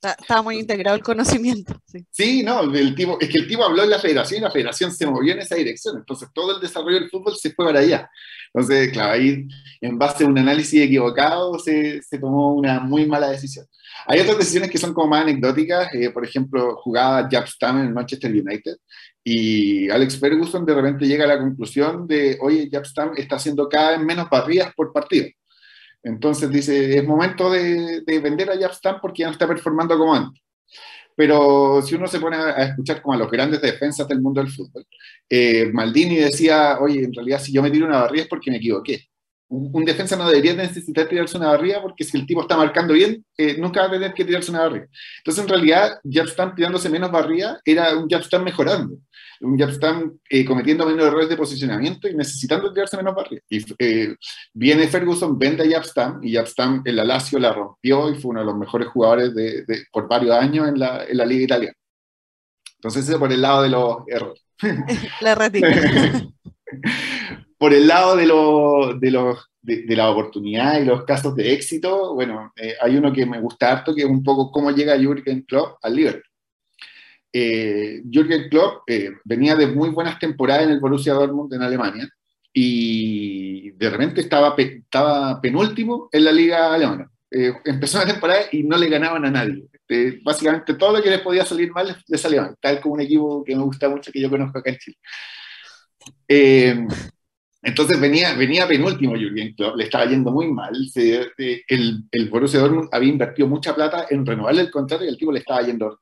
Estaba 0.00 0.42
muy 0.42 0.58
integrado 0.58 0.96
el 0.96 1.02
conocimiento. 1.02 1.74
Sí. 2.12 2.42
no, 2.44 2.62
el 2.72 2.94
tipo, 2.94 3.18
es 3.20 3.28
que 3.28 3.40
el 3.40 3.48
tipo 3.48 3.64
habló 3.64 3.82
en 3.82 3.90
la 3.90 3.98
federación 3.98 4.40
y 4.40 4.44
la 4.44 4.50
federación 4.50 4.92
se 4.92 5.06
movió 5.06 5.32
en 5.32 5.40
esa 5.40 5.56
dirección. 5.56 5.96
Entonces 5.96 6.28
todo 6.32 6.54
el 6.54 6.60
desarrollo 6.60 7.00
del 7.00 7.10
fútbol 7.10 7.36
se 7.36 7.52
fue 7.52 7.66
para 7.66 7.80
allá. 7.80 8.08
Entonces, 8.52 8.92
claro, 8.92 9.12
ahí 9.12 9.46
en 9.80 9.98
base 9.98 10.24
a 10.24 10.28
un 10.28 10.38
análisis 10.38 10.80
equivocado 10.80 11.58
se, 11.58 12.00
se 12.02 12.18
tomó 12.18 12.54
una 12.54 12.80
muy 12.80 13.06
mala 13.06 13.30
decisión. 13.30 13.66
Hay 14.06 14.20
otras 14.20 14.38
decisiones 14.38 14.70
que 14.70 14.78
son 14.78 14.94
como 14.94 15.08
más 15.08 15.22
anecdóticas. 15.22 15.92
Eh, 15.94 16.10
por 16.10 16.24
ejemplo, 16.24 16.76
jugaba 16.76 17.28
Jab 17.30 17.46
Stam 17.48 17.80
en 17.80 17.86
el 17.88 17.94
Manchester 17.94 18.30
United 18.30 18.76
y 19.24 19.90
Alex 19.90 20.18
Ferguson 20.18 20.64
de 20.64 20.74
repente 20.74 21.06
llega 21.06 21.24
a 21.24 21.28
la 21.28 21.38
conclusión 21.38 22.06
de, 22.06 22.38
oye, 22.40 22.68
Jab 22.70 22.86
Stam 22.86 23.12
está 23.16 23.36
haciendo 23.36 23.68
cada 23.68 23.90
vez 23.90 24.00
menos 24.00 24.30
barridas 24.30 24.72
por 24.74 24.92
partido. 24.92 25.26
Entonces 26.02 26.50
dice, 26.50 26.96
es 26.96 27.04
momento 27.04 27.50
de, 27.50 28.02
vender 28.22 28.50
a 28.50 28.58
Japstam 28.58 29.00
porque 29.00 29.22
ya 29.22 29.26
no 29.26 29.32
está 29.32 29.46
performando 29.46 29.96
como 29.98 30.14
antes. 30.14 30.42
Pero 31.16 31.82
si 31.82 31.96
uno 31.96 32.06
se 32.06 32.20
pone 32.20 32.36
a, 32.36 32.50
escuchar 32.64 33.02
como 33.02 33.14
a 33.14 33.18
los 33.18 33.30
grandes 33.30 33.60
defensas 33.60 34.06
del 34.06 34.20
mundo 34.20 34.40
del 34.40 34.52
fútbol, 34.52 34.86
eh, 35.28 35.68
Maldini 35.72 36.16
decía, 36.16 36.78
oye, 36.80 37.02
en 37.04 37.12
realidad 37.12 37.40
si 37.40 37.52
yo 37.52 37.62
me 37.62 37.70
tiro 37.70 37.86
una 37.86 38.02
barrida 38.02 38.22
es 38.22 38.28
porque 38.28 38.50
me 38.50 38.58
equivoqué. 38.58 39.07
Un, 39.50 39.84
defensa 39.84 40.16
no 40.16 40.28
debería 40.28 40.54
necesitar 40.54 41.08
tirarse 41.08 41.38
una 41.38 41.48
barrida 41.48 41.80
porque 41.80 42.04
si 42.04 42.18
el 42.18 42.26
tipo 42.26 42.42
está 42.42 42.56
marcando 42.56 42.92
bien, 42.92 43.24
eh, 43.36 43.56
nunca 43.58 43.80
va 43.80 43.86
a 43.86 43.90
tener 43.92 44.12
que 44.12 44.24
tirarse 44.24 44.50
una 44.50 44.60
barrida. 44.60 44.86
Entonces, 45.18 45.42
en 45.42 45.48
realidad, 45.48 45.98
Japstam 46.04 46.54
tirándose 46.54 46.90
menos 46.90 47.10
barrida 47.10 47.58
era 47.64 47.96
un 47.96 48.08
Japstam 48.08 48.44
mejorando 48.44 48.98
un 49.40 49.58
Japstam 49.58 50.18
eh, 50.28 50.44
cometiendo 50.44 50.86
menos 50.86 51.06
errores 51.06 51.28
de 51.28 51.36
posicionamiento 51.36 52.08
y 52.08 52.14
necesitando 52.14 52.72
tirarse 52.72 52.96
menos 52.96 53.14
barrios. 53.14 53.42
Y 53.48 53.64
eh, 53.78 54.16
viene 54.52 54.88
Ferguson, 54.88 55.38
vende 55.38 55.64
a 55.64 55.78
Japstam 55.78 56.20
y 56.22 56.34
Japstam 56.34 56.82
en 56.84 56.96
la 56.96 57.04
Lazio 57.04 57.38
la 57.38 57.52
rompió 57.52 58.10
y 58.10 58.20
fue 58.20 58.30
uno 58.30 58.40
de 58.40 58.46
los 58.46 58.56
mejores 58.56 58.88
jugadores 58.88 59.34
de, 59.34 59.64
por 59.92 60.08
varios 60.08 60.36
años 60.36 60.68
en 60.68 60.78
la, 60.78 61.04
en 61.04 61.16
la 61.16 61.26
Liga 61.26 61.44
Italiana. 61.44 61.76
Entonces, 62.76 63.08
eso 63.08 63.18
por 63.18 63.32
el 63.32 63.42
lado 63.42 63.62
de 63.62 63.68
los 63.70 63.96
errores. 64.06 64.42
La 65.20 65.34
ratita. 65.34 65.68
por 67.58 67.74
el 67.74 67.88
lado 67.88 68.16
de, 68.16 68.22
de, 69.00 69.10
los, 69.10 69.50
de, 69.60 69.96
la 69.96 70.10
oportunidad 70.10 70.80
y 70.80 70.84
los 70.84 71.04
casos 71.04 71.34
de 71.34 71.52
éxito, 71.52 72.14
bueno, 72.14 72.52
eh, 72.56 72.74
hay 72.80 72.96
uno 72.96 73.12
que 73.12 73.26
me 73.26 73.40
gusta 73.40 73.72
harto, 73.72 73.94
que 73.94 74.02
es 74.02 74.08
un 74.08 74.22
poco 74.22 74.52
cómo 74.52 74.70
llega 74.70 74.96
Jürgen 74.96 75.42
Klopp 75.42 75.78
al 75.82 75.96
Liverpool. 75.96 76.22
Eh, 77.32 78.02
Jürgen 78.10 78.48
Klopp 78.48 78.82
eh, 78.86 79.10
venía 79.24 79.56
de 79.56 79.66
muy 79.66 79.90
buenas 79.90 80.18
temporadas 80.18 80.64
en 80.64 80.70
el 80.70 80.80
Borussia 80.80 81.12
Dortmund 81.12 81.52
en 81.52 81.62
Alemania 81.62 82.08
y 82.52 83.72
de 83.72 83.90
repente 83.90 84.20
estaba, 84.20 84.54
estaba 84.56 85.40
penúltimo 85.40 86.08
en 86.12 86.24
la 86.24 86.32
liga 86.32 86.72
alemana. 86.72 87.10
empezó 87.30 87.98
la 87.98 88.06
temporada 88.06 88.42
y 88.52 88.62
no 88.62 88.78
le 88.78 88.88
ganaban 88.88 89.24
a 89.26 89.30
nadie. 89.30 89.66
básicamente 90.22 90.74
todo 90.74 90.96
lo 90.96 91.02
que 91.02 91.10
les 91.10 91.20
podía 91.20 91.44
salir 91.44 91.72
mal 91.72 91.94
le 92.06 92.18
salía 92.18 92.42
mal, 92.42 92.56
tal 92.60 92.80
como 92.80 92.94
un 92.94 93.00
equipo 93.00 93.44
que 93.44 93.56
me 93.56 93.62
gusta 93.64 93.88
mucho, 93.88 94.12
que 94.12 94.20
yo 94.20 94.30
conozco 94.30 94.58
acá 94.58 94.70
en 94.70 94.78
Chile. 94.78 94.96
Entonces 97.62 98.00
venía, 98.00 98.34
venía 98.34 98.68
penúltimo 98.68 99.14
Jürgen 99.16 99.54
Klopp, 99.54 99.76
le 99.76 99.84
estaba 99.84 100.06
yendo 100.06 100.30
muy 100.30 100.46
mal. 100.52 100.72
el, 100.94 102.04
el 102.10 102.28
Borussia 102.28 102.60
Dortmund 102.60 102.88
había 102.92 103.10
invertido 103.10 103.48
mucha 103.48 103.74
plata 103.74 104.06
en 104.10 104.24
renovarle 104.24 104.62
el 104.62 104.70
contrato 104.70 105.04
y 105.04 105.08
el 105.08 105.16
tipo 105.16 105.32
le 105.32 105.40
estaba 105.40 105.62
yendo. 105.62 106.00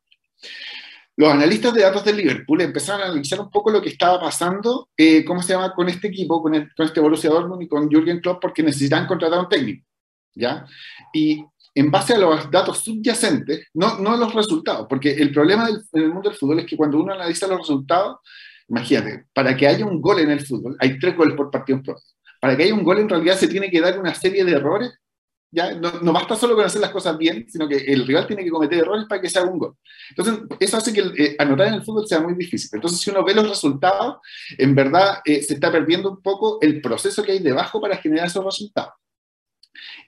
Los 1.18 1.32
analistas 1.32 1.72
de 1.72 1.80
datos 1.80 2.04
del 2.04 2.18
Liverpool 2.18 2.60
empezaron 2.60 3.00
a 3.00 3.04
analizar 3.06 3.40
un 3.40 3.50
poco 3.50 3.70
lo 3.70 3.80
que 3.80 3.88
estaba 3.88 4.20
pasando, 4.20 4.90
eh, 4.94 5.24
¿cómo 5.24 5.42
se 5.42 5.54
llama?, 5.54 5.72
con 5.74 5.88
este 5.88 6.08
equipo, 6.08 6.42
con, 6.42 6.52
con 6.76 6.86
este 6.86 7.00
Borussia 7.00 7.30
Dortmund 7.30 7.62
y 7.62 7.68
con 7.68 7.88
Jürgen 7.88 8.20
Klopp, 8.20 8.42
porque 8.42 8.62
necesitaban 8.62 9.06
contratar 9.06 9.38
a 9.38 9.42
un 9.42 9.48
técnico, 9.48 9.86
¿ya? 10.34 10.66
Y 11.14 11.42
en 11.74 11.90
base 11.90 12.14
a 12.14 12.18
los 12.18 12.50
datos 12.50 12.80
subyacentes, 12.80 13.68
no, 13.72 13.98
no 13.98 14.14
los 14.18 14.34
resultados, 14.34 14.86
porque 14.90 15.12
el 15.14 15.32
problema 15.32 15.66
del, 15.66 15.80
en 15.92 16.02
el 16.02 16.12
mundo 16.12 16.28
del 16.28 16.38
fútbol 16.38 16.58
es 16.58 16.66
que 16.66 16.76
cuando 16.76 16.98
uno 16.98 17.14
analiza 17.14 17.46
los 17.46 17.60
resultados, 17.60 18.18
Imagínate, 18.68 19.26
para 19.32 19.56
que 19.56 19.66
haya 19.66 19.86
un 19.86 20.00
gol 20.00 20.20
en 20.20 20.30
el 20.30 20.44
fútbol, 20.44 20.76
hay 20.80 20.98
tres 20.98 21.16
goles 21.16 21.36
por 21.36 21.50
partido 21.50 21.78
en 21.78 21.84
Para 22.40 22.56
que 22.56 22.64
haya 22.64 22.74
un 22.74 22.82
gol, 22.82 22.98
en 22.98 23.08
realidad 23.08 23.36
se 23.36 23.48
tiene 23.48 23.70
que 23.70 23.80
dar 23.80 23.98
una 23.98 24.14
serie 24.14 24.44
de 24.44 24.52
errores. 24.52 24.92
¿ya? 25.52 25.72
No, 25.74 26.12
basta 26.12 26.34
solo 26.34 26.56
con 26.56 26.64
hacer 26.64 26.80
las 26.80 26.90
cosas 26.90 27.16
bien, 27.16 27.46
sino 27.48 27.68
que 27.68 27.76
el 27.76 28.06
rival 28.06 28.26
tiene 28.26 28.42
que 28.42 28.50
cometer 28.50 28.78
errores 28.78 29.06
para 29.08 29.20
que 29.20 29.30
se 29.30 29.38
haga 29.38 29.50
un 29.50 29.58
gol. 29.58 29.76
Entonces, 30.10 30.40
eso 30.58 30.76
hace 30.76 30.92
que 30.92 31.00
eh, 31.00 31.36
anotar 31.38 31.68
en 31.68 31.74
el 31.74 31.84
fútbol 31.84 32.08
sea 32.08 32.20
muy 32.20 32.34
difícil. 32.34 32.70
Entonces, 32.72 33.00
si 33.00 33.10
uno 33.10 33.24
ve 33.24 33.34
los 33.34 33.48
resultados, 33.48 34.16
en 34.58 34.74
verdad 34.74 35.20
eh, 35.24 35.42
se 35.42 35.54
está 35.54 35.70
perdiendo 35.70 36.10
un 36.10 36.20
poco 36.20 36.58
el 36.60 36.80
proceso 36.80 37.22
que 37.22 37.32
hay 37.32 37.38
debajo 37.38 37.80
para 37.80 37.96
generar 37.96 38.26
esos 38.26 38.44
resultados. 38.44 38.94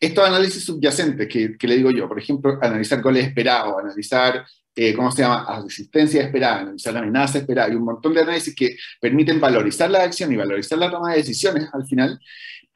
Estos 0.00 0.26
análisis 0.26 0.64
subyacentes 0.64 1.28
que, 1.28 1.56
que, 1.56 1.66
le 1.68 1.76
digo 1.76 1.90
yo, 1.90 2.08
por 2.08 2.18
ejemplo, 2.18 2.58
analizar 2.60 3.00
goles 3.02 3.26
esperados, 3.26 3.74
analizar 3.78 4.44
eh, 4.80 4.94
¿cómo 4.94 5.10
se 5.10 5.22
llama?, 5.22 5.60
resistencia 5.60 6.22
esperada, 6.22 6.60
analizar 6.60 6.94
la 6.94 7.00
amenaza 7.00 7.38
esperada 7.38 7.68
y 7.68 7.74
un 7.74 7.84
montón 7.84 8.14
de 8.14 8.20
análisis 8.20 8.54
que 8.54 8.76
permiten 9.00 9.40
valorizar 9.40 9.90
la 9.90 10.04
acción 10.04 10.32
y 10.32 10.36
valorizar 10.36 10.78
la 10.78 10.88
toma 10.88 11.10
de 11.10 11.16
decisiones 11.16 11.68
al 11.72 11.84
final, 11.84 12.20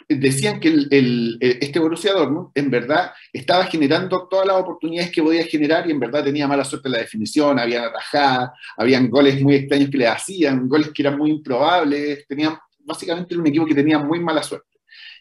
decían 0.08 0.58
que 0.58 0.68
el, 0.68 1.38
este 1.40 1.78
Borussia 1.78 2.12
en 2.56 2.70
verdad 2.70 3.12
estaba 3.32 3.66
generando 3.66 4.26
todas 4.28 4.48
las 4.48 4.56
oportunidades 4.56 5.12
que 5.12 5.22
podía 5.22 5.44
generar 5.44 5.86
y 5.86 5.92
en 5.92 6.00
verdad 6.00 6.24
tenía 6.24 6.48
mala 6.48 6.64
suerte 6.64 6.88
en 6.88 6.92
la 6.92 6.98
definición, 6.98 7.60
habían 7.60 7.84
atajadas, 7.84 8.50
habían 8.76 9.08
goles 9.08 9.40
muy 9.40 9.54
extraños 9.54 9.88
que 9.88 9.98
le 9.98 10.08
hacían, 10.08 10.68
goles 10.68 10.90
que 10.92 11.02
eran 11.02 11.16
muy 11.16 11.30
improbables, 11.30 12.26
tenían 12.26 12.56
básicamente 12.80 13.36
un 13.36 13.46
equipo 13.46 13.64
que 13.64 13.76
tenía 13.76 14.00
muy 14.00 14.18
mala 14.18 14.42
suerte. 14.42 14.71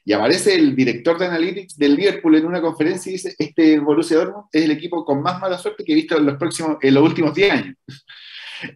Y 0.04 0.14
aparece 0.14 0.56
el 0.56 0.76
director 0.76 1.20
de 1.20 1.28
Analytics 1.28 1.78
del 1.78 1.96
Liverpool 1.96 2.36
en 2.36 2.46
una 2.46 2.62
conferencia 2.62 3.10
y 3.10 3.14
dice, 3.14 3.36
este 3.38 3.80
Borussia 3.80 4.18
Dortmund 4.18 4.46
es 4.52 4.64
el 4.64 4.72
equipo 4.72 5.06
con 5.06 5.22
más 5.22 5.40
mala 5.40 5.58
suerte 5.58 5.84
que 5.84 5.92
he 5.92 5.96
visto 5.96 6.18
en 6.18 6.26
los, 6.26 6.38
próximos, 6.38 6.78
en 6.82 6.94
los 6.94 7.04
últimos 7.04 7.34
10 7.34 7.52
años. 7.52 7.76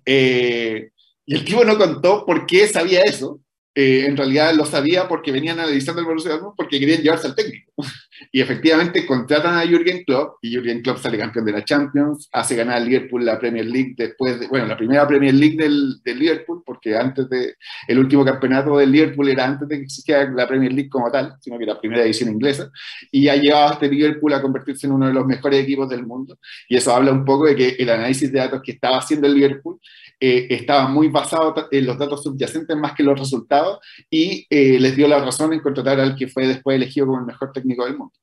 Eh, 0.03 0.89
y 1.28 1.36
el 1.36 1.45
tipo 1.45 1.63
no 1.63 1.78
contó 1.78 2.26
por 2.26 2.47
qué 2.47 2.67
sabía 2.67 3.01
eso, 3.01 3.39
eh, 3.78 4.05
en 4.05 4.15
realidad 4.15 4.53
lo 4.53 4.63
sabía 4.63 5.05
porque 5.05 5.34
venían 5.34 5.59
analizando 5.59 5.99
el 5.99 6.07
Borussia 6.07 6.32
Dortmund 6.32 6.55
porque 6.55 6.80
querían 6.80 7.01
llevarse 7.01 7.28
al 7.28 7.36
técnico. 7.36 7.73
y 8.32 8.39
efectivamente 8.39 9.05
contratan 9.05 9.57
a 9.57 9.67
Jürgen 9.67 10.05
Klopp 10.05 10.38
y 10.41 10.51
Jürgen 10.51 10.82
Klopp 10.82 10.99
sale 10.99 11.17
campeón 11.17 11.45
de 11.45 11.51
la 11.51 11.65
Champions, 11.65 12.30
hace 12.32 12.55
ganar 12.55 12.78
al 12.78 12.86
Liverpool 12.86 13.26
la 13.26 13.38
Premier 13.38 13.65
League 13.65 13.93
después 13.97 14.39
de, 14.39 14.47
bueno, 14.47 14.65
la 14.65 14.78
primera 14.78 15.05
Premier 15.05 15.34
League 15.34 15.57
del, 15.57 16.01
del, 16.03 16.19
Liverpool, 16.19 16.63
porque 16.65 16.95
antes 16.95 17.30
de, 17.30 17.55
el 17.89 17.99
último 17.99 18.23
campeonato 18.23 18.78
del 18.78 18.91
Liverpool 18.91 19.28
era 19.28 19.45
antes 19.45 19.67
de 19.67 19.76
que 19.76 19.84
existiera 19.84 20.32
la 20.32 20.47
Premier 20.47 20.71
League 20.71 20.89
como 20.89 21.11
tal, 21.11 21.36
sino 21.41 21.59
que 21.59 21.65
la 21.65 21.78
primera 21.78 22.03
edición 22.03 22.30
inglesa, 22.30 22.71
y 23.11 23.28
ha 23.28 23.36
llevado 23.36 23.69
a 23.69 23.73
este 23.73 23.89
Liverpool 23.89 24.34
a 24.34 24.41
convertirse 24.41 24.88
en 24.88 24.93
uno 24.93 25.07
de 25.07 25.13
los 25.13 25.26
mejores 25.26 25.61
equipos 25.61 25.89
del 25.89 26.05
mundo. 26.05 26.38
Y 26.69 26.78
eso 26.78 26.95
habla 26.95 27.11
un 27.11 27.26
poco 27.26 27.45
de 27.45 27.55
que 27.55 27.76
el 27.78 27.89
análisis 27.89 28.32
de 28.32 28.39
datos 28.39 28.61
que 28.63 28.71
estaba 28.71 28.99
haciendo 28.99 29.28
el 29.28 29.34
Liverpool 29.34 29.80
eh, 30.20 30.47
estaba 30.49 30.88
muy 30.88 31.09
basado 31.09 31.53
en 31.72 31.86
los 31.86 31.97
datos 31.97 32.24
subyacentes 32.24 32.78
más 32.78 32.93
que 32.93 33.03
los 33.03 33.20
resultados 33.20 33.80
y 34.09 34.47
eh, 34.49 34.80
les 34.80 34.95
dio 34.95 35.07
la 35.07 35.20
razón 35.20 35.53
en 35.53 35.59
contratar 35.59 35.99
al 35.99 36.16
que 36.16 36.28
fue 36.28 36.47
después 36.47 36.76
elegido 36.76 37.07
como 37.07 37.20
el 37.20 37.26
mejor 37.26 37.51
técnico 37.51 37.86
del 37.86 37.97
mundo. 37.97 38.13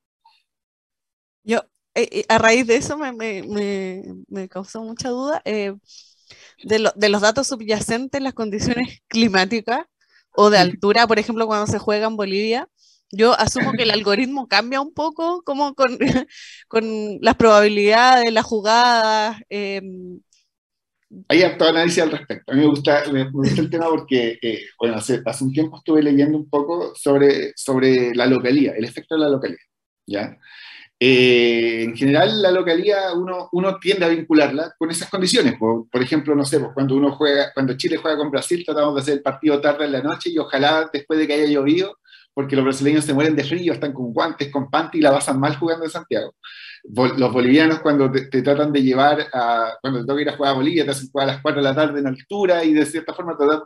Yo, 1.43 1.61
eh, 1.95 2.25
a 2.29 2.37
raíz 2.37 2.65
de 2.65 2.77
eso 2.77 2.97
me, 2.97 3.11
me, 3.11 4.03
me, 4.27 4.49
causó 4.49 4.81
mucha 4.81 5.09
duda 5.09 5.41
de, 5.45 5.75
de, 6.63 7.09
los 7.09 7.21
datos 7.21 7.47
subyacentes, 7.47 8.21
las 8.21 8.33
condiciones 8.33 9.01
climáticas 9.07 9.85
o 10.35 10.49
de 10.49 10.57
altura, 10.57 11.05
por 11.07 11.19
ejemplo, 11.19 11.45
cuando 11.45 11.67
se 11.67 11.79
juega 11.79 12.07
en 12.07 12.15
Bolivia. 12.15 12.67
Yo 13.11 13.33
asumo 13.39 13.73
que 13.73 13.83
el 13.83 13.91
algoritmo 13.91 14.47
cambia 14.47 14.81
un 14.81 14.93
poco 14.93 15.43
como 15.43 15.75
con, 15.75 15.97
con 16.67 17.19
las 17.21 17.35
probabilidades, 17.35 18.33
las 18.33 18.45
jugadas, 18.45 19.37
em, 19.49 20.21
hay 21.27 21.43
harto 21.43 21.65
análisis 21.65 22.01
al 22.03 22.11
respecto. 22.11 22.51
A 22.51 22.55
mí 22.55 22.61
me 22.61 22.67
gusta, 22.67 23.03
me, 23.11 23.29
gusta 23.29 23.61
el 23.61 23.69
tema 23.69 23.87
porque, 23.89 24.37
eh, 24.41 24.65
bueno, 24.79 24.95
hace, 24.95 25.21
hace, 25.25 25.43
un 25.43 25.53
tiempo 25.53 25.77
estuve 25.77 26.01
leyendo 26.01 26.37
un 26.37 26.49
poco 26.49 26.93
sobre, 26.95 27.53
sobre 27.55 28.13
la 28.15 28.25
localía, 28.25 28.73
el 28.73 28.85
efecto 28.85 29.15
de 29.15 29.21
la 29.21 29.29
localía, 29.29 29.59
¿ya? 30.05 30.37
Eh, 30.99 31.83
en 31.83 31.95
general, 31.95 32.41
la 32.41 32.51
localía 32.51 33.13
uno, 33.13 33.49
uno 33.51 33.77
tiende 33.79 34.05
a 34.05 34.09
vincularla 34.09 34.73
con 34.77 34.89
esas 34.89 35.09
condiciones. 35.09 35.55
Por, 35.57 35.89
por, 35.89 36.01
ejemplo, 36.01 36.35
no 36.35 36.45
sé, 36.45 36.59
pues 36.59 36.71
cuando 36.73 36.95
uno 36.95 37.11
juega, 37.11 37.51
cuando 37.53 37.75
Chile 37.75 37.97
juega 37.97 38.17
con 38.17 38.31
Brasil, 38.31 38.63
tratamos 38.65 38.95
de 38.95 39.01
hacer 39.01 39.13
el 39.15 39.21
partido 39.21 39.59
tarde 39.59 39.85
en 39.85 39.91
la 39.91 40.01
noche 40.01 40.29
y 40.29 40.37
ojalá 40.37 40.89
después 40.91 41.19
de 41.19 41.27
que 41.27 41.33
haya 41.33 41.45
llovido, 41.45 41.97
porque 42.33 42.55
los 42.55 42.65
brasileños 42.65 43.05
se 43.05 43.13
mueren 43.13 43.35
de 43.35 43.43
frío, 43.43 43.73
están 43.73 43.93
con 43.93 44.13
guantes, 44.13 44.49
con 44.49 44.69
panty 44.69 44.99
y 44.99 45.01
la 45.01 45.11
pasan 45.11 45.39
mal 45.39 45.55
jugando 45.57 45.85
en 45.85 45.91
Santiago 45.91 46.35
los 46.83 47.31
bolivianos 47.31 47.79
cuando 47.79 48.11
te, 48.11 48.41
tratan 48.41 48.71
de 48.73 48.83
llevar 48.83 49.27
a, 49.33 49.77
cuando 49.81 50.01
te 50.01 50.05
toca 50.05 50.21
ir 50.21 50.29
a 50.29 50.35
jugar 50.35 50.51
a 50.51 50.55
Bolivia, 50.55 50.83
te 50.83 50.91
hacen 50.91 51.09
jugar 51.09 51.29
a 51.29 51.33
las 51.33 51.41
4 51.41 51.61
de 51.61 51.69
la 51.69 51.75
tarde 51.75 51.99
en 51.99 52.07
altura 52.07 52.63
y 52.63 52.73
de 52.73 52.85
cierta 52.85 53.13
forma 53.13 53.37
tratan 53.37 53.61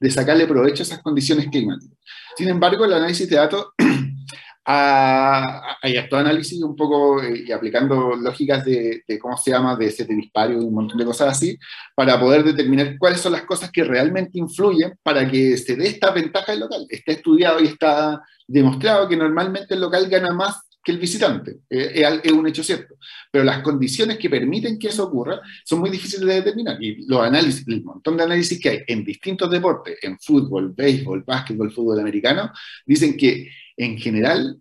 de 0.00 0.10
sacarle 0.10 0.46
provecho 0.46 0.82
a 0.82 0.86
esas 0.86 1.02
condiciones 1.02 1.48
climáticas. 1.48 1.98
Sin 2.36 2.48
embargo, 2.48 2.84
el 2.84 2.94
análisis 2.94 3.28
de 3.28 3.36
datos, 3.36 3.66
hay 4.64 5.96
actuado 5.96 6.24
análisis 6.24 6.62
un 6.62 6.74
poco 6.74 7.22
eh, 7.22 7.44
y 7.46 7.52
aplicando 7.52 8.14
lógicas 8.16 8.64
de, 8.64 9.02
cómo 9.20 9.36
se 9.36 9.50
llama, 9.50 9.76
de 9.76 9.86
ese 9.86 10.04
disparo 10.06 10.52
y 10.54 10.56
un 10.56 10.72
montón 10.72 10.96
de 10.96 11.04
cosas 11.04 11.36
así, 11.36 11.58
para 11.94 12.18
poder 12.18 12.42
determinar 12.42 12.96
cuáles 12.98 13.20
son 13.20 13.32
las 13.32 13.42
cosas 13.42 13.70
que 13.70 13.84
realmente 13.84 14.38
influyen 14.38 14.94
para 15.02 15.30
que 15.30 15.58
se 15.58 15.76
dé 15.76 15.88
esta 15.88 16.10
ventaja 16.10 16.52
del 16.52 16.60
local. 16.60 16.86
Está 16.88 17.12
estudiado 17.12 17.60
y 17.60 17.66
está 17.66 18.22
demostrado 18.46 19.08
que 19.08 19.16
normalmente 19.16 19.74
el 19.74 19.80
local 19.80 20.08
gana 20.08 20.32
más 20.32 20.71
que 20.82 20.92
el 20.92 20.98
visitante. 20.98 21.60
Eh, 21.70 22.20
es, 22.22 22.32
un 22.32 22.46
hecho 22.46 22.62
cierto. 22.62 22.96
Pero 23.30 23.44
las 23.44 23.62
condiciones 23.62 24.18
que 24.18 24.30
permiten 24.30 24.78
que 24.78 24.88
eso 24.88 25.04
ocurra 25.04 25.40
son 25.64 25.80
muy 25.80 25.90
difíciles 25.90 26.26
de 26.26 26.34
determinar. 26.34 26.82
Y 26.82 27.06
los 27.06 27.22
análisis, 27.22 27.66
el 27.68 27.82
montón 27.82 28.16
de 28.16 28.24
análisis 28.24 28.60
que 28.60 28.68
hay 28.68 28.78
en 28.86 29.04
distintos 29.04 29.50
deportes, 29.50 29.98
en 30.02 30.18
fútbol, 30.18 30.72
béisbol, 30.72 31.22
básquetbol, 31.22 31.72
fútbol 31.72 32.00
americano, 32.00 32.50
dicen 32.86 33.16
que 33.16 33.48
en 33.76 33.98
general 33.98 34.58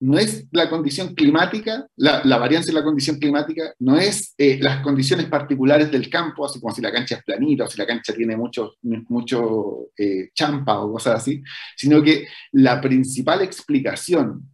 no 0.00 0.18
es 0.18 0.46
la 0.50 0.68
condición 0.68 1.14
climática, 1.14 1.86
la, 1.96 2.20
varianza 2.36 2.66
de 2.66 2.74
la 2.74 2.84
condición 2.84 3.18
climática, 3.18 3.72
no 3.78 3.96
es 3.96 4.34
eh, 4.36 4.58
las 4.60 4.82
condiciones 4.82 5.26
particulares 5.26 5.90
del 5.90 6.10
campo, 6.10 6.44
así 6.44 6.60
como 6.60 6.74
si 6.74 6.82
la 6.82 6.92
cancha 6.92 7.16
es 7.16 7.24
planita 7.24 7.64
o 7.64 7.68
si 7.68 7.78
la 7.78 7.86
cancha 7.86 8.12
tiene 8.12 8.36
mucho, 8.36 8.74
mucho 8.82 9.88
eh, 9.96 10.28
champa 10.34 10.80
o 10.80 10.92
cosas 10.92 11.22
así, 11.22 11.42
sino 11.74 12.02
que 12.02 12.26
la 12.52 12.82
principal 12.82 13.40
explicación 13.40 14.53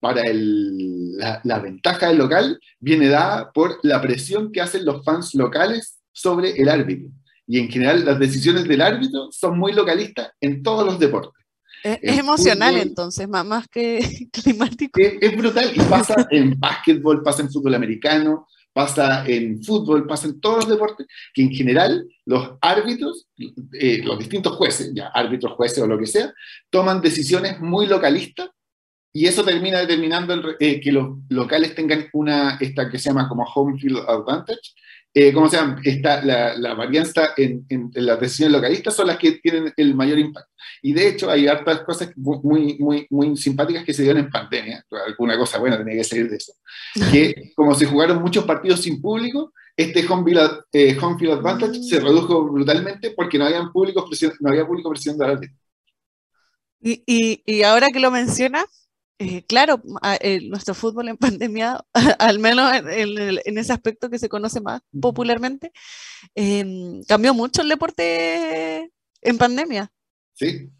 para 0.00 0.22
la, 0.32 1.58
ventaja 1.58 2.08
del 2.08 2.18
local 2.18 2.58
viene 2.80 3.08
dada 3.08 3.52
por 3.52 3.78
la 3.82 4.00
presión 4.00 4.50
que 4.50 4.62
hacen 4.62 4.84
los 4.84 5.04
fans 5.04 5.34
locales 5.34 6.00
sobre 6.12 6.52
el 6.60 6.68
árbitro. 6.68 7.10
Y 7.46 7.58
en 7.58 7.68
general 7.68 8.04
las 8.04 8.18
decisiones 8.18 8.64
del 8.64 8.80
árbitro 8.80 9.28
son 9.30 9.58
muy 9.58 9.72
localistas 9.72 10.30
en 10.40 10.62
todos 10.62 10.86
los 10.86 10.98
deportes. 10.98 11.34
Es, 11.82 12.18
emocional 12.18 12.76
entonces, 12.76 13.28
más, 13.28 13.68
que 13.68 14.00
climático. 14.32 14.98
Es, 15.00 15.36
brutal 15.36 15.70
y 15.74 15.80
pasa 15.80 16.26
en 16.30 16.58
básquetbol, 16.58 17.22
pasa 17.22 17.42
en 17.42 17.50
fútbol 17.50 17.74
americano, 17.74 18.46
pasa 18.72 19.26
en 19.26 19.62
fútbol, 19.62 20.06
pasa 20.06 20.28
en 20.28 20.40
todos 20.40 20.64
los 20.64 20.68
deportes, 20.68 21.06
que 21.34 21.42
en 21.42 21.50
general 21.50 22.06
los 22.26 22.52
árbitros, 22.60 23.26
eh, 23.72 24.02
los 24.04 24.18
distintos 24.18 24.56
jueces, 24.56 24.92
ya 24.94 25.08
árbitros, 25.08 25.52
jueces 25.54 25.82
o 25.82 25.86
lo 25.86 25.98
que 25.98 26.06
sea, 26.06 26.32
toman 26.70 27.00
decisiones 27.00 27.60
muy 27.60 27.86
localistas 27.86 28.50
y 29.12 29.26
eso 29.26 29.44
termina 29.44 29.80
determinando 29.80 30.54
eh, 30.60 30.80
que 30.80 30.92
los 30.92 31.18
locales 31.28 31.74
tengan 31.74 32.08
una, 32.12 32.58
esta 32.60 32.88
que 32.88 32.98
se 32.98 33.10
llama 33.10 33.28
como 33.28 33.44
home 33.44 33.78
field 33.78 33.98
advantage, 34.08 34.74
eh, 35.12 35.32
¿cómo 35.32 35.48
se 35.48 35.56
llama? 35.56 35.80
Esta, 35.82 36.24
la, 36.24 36.56
la 36.56 36.74
varianza 36.74 37.30
en, 37.36 37.66
en, 37.68 37.90
las 37.94 38.20
decisiones 38.20 38.52
localistas 38.52 38.94
son 38.94 39.08
las 39.08 39.18
que 39.18 39.32
tienen 39.32 39.72
el 39.76 39.94
mayor 39.96 40.20
impacto. 40.20 40.52
Y 40.82 40.92
de 40.92 41.08
hecho 41.08 41.28
hay 41.28 41.48
hartas 41.48 41.80
cosas 41.80 42.12
muy, 42.16 42.78
muy, 42.78 43.08
muy 43.10 43.36
simpáticas 43.36 43.84
que 43.84 43.92
se 43.92 44.02
dieron 44.02 44.22
en 44.22 44.30
pandemia, 44.30 44.84
alguna 45.06 45.36
cosa 45.36 45.58
buena 45.58 45.76
tenía 45.76 45.96
que 45.96 46.04
salir 46.04 46.30
de 46.30 46.36
eso, 46.36 46.52
que 47.12 47.52
como 47.56 47.74
se 47.74 47.86
jugaron 47.86 48.22
muchos 48.22 48.44
partidos 48.44 48.82
sin 48.82 49.00
público, 49.00 49.52
este 49.76 50.06
home 50.06 50.24
field, 50.24 50.60
eh, 50.72 50.96
home 51.00 51.18
field 51.18 51.38
advantage 51.38 51.82
se 51.82 51.98
redujo 51.98 52.44
brutalmente 52.44 53.10
porque 53.10 53.38
no, 53.38 53.46
habían 53.46 53.72
públicos 53.72 54.04
no 54.40 54.50
había 54.50 54.66
público 54.66 54.90
presionando 54.90 55.24
a 55.24 55.28
la 55.28 55.40
y, 56.82 57.02
y, 57.06 57.42
y 57.44 57.62
ahora 57.62 57.88
que 57.92 58.00
lo 58.00 58.10
mencionas, 58.10 58.89
eh, 59.22 59.44
claro, 59.46 59.82
eh, 60.22 60.40
nuestro 60.48 60.74
fútbol 60.74 61.08
en 61.08 61.16
pandemia, 61.18 61.84
al 62.18 62.38
menos 62.38 62.72
en, 62.74 63.58
ese 63.58 63.72
aspecto 63.72 64.08
que 64.08 64.18
se 64.18 64.30
conoce 64.30 64.62
más 64.62 64.80
popularmente, 64.98 65.72
em, 66.34 67.04
cambió 67.04 67.34
mucho 67.34 67.60
el 67.60 67.68
deporte 67.68 68.90
en 69.20 69.36
pandemia. 69.36 69.92
Sí, 70.32 70.70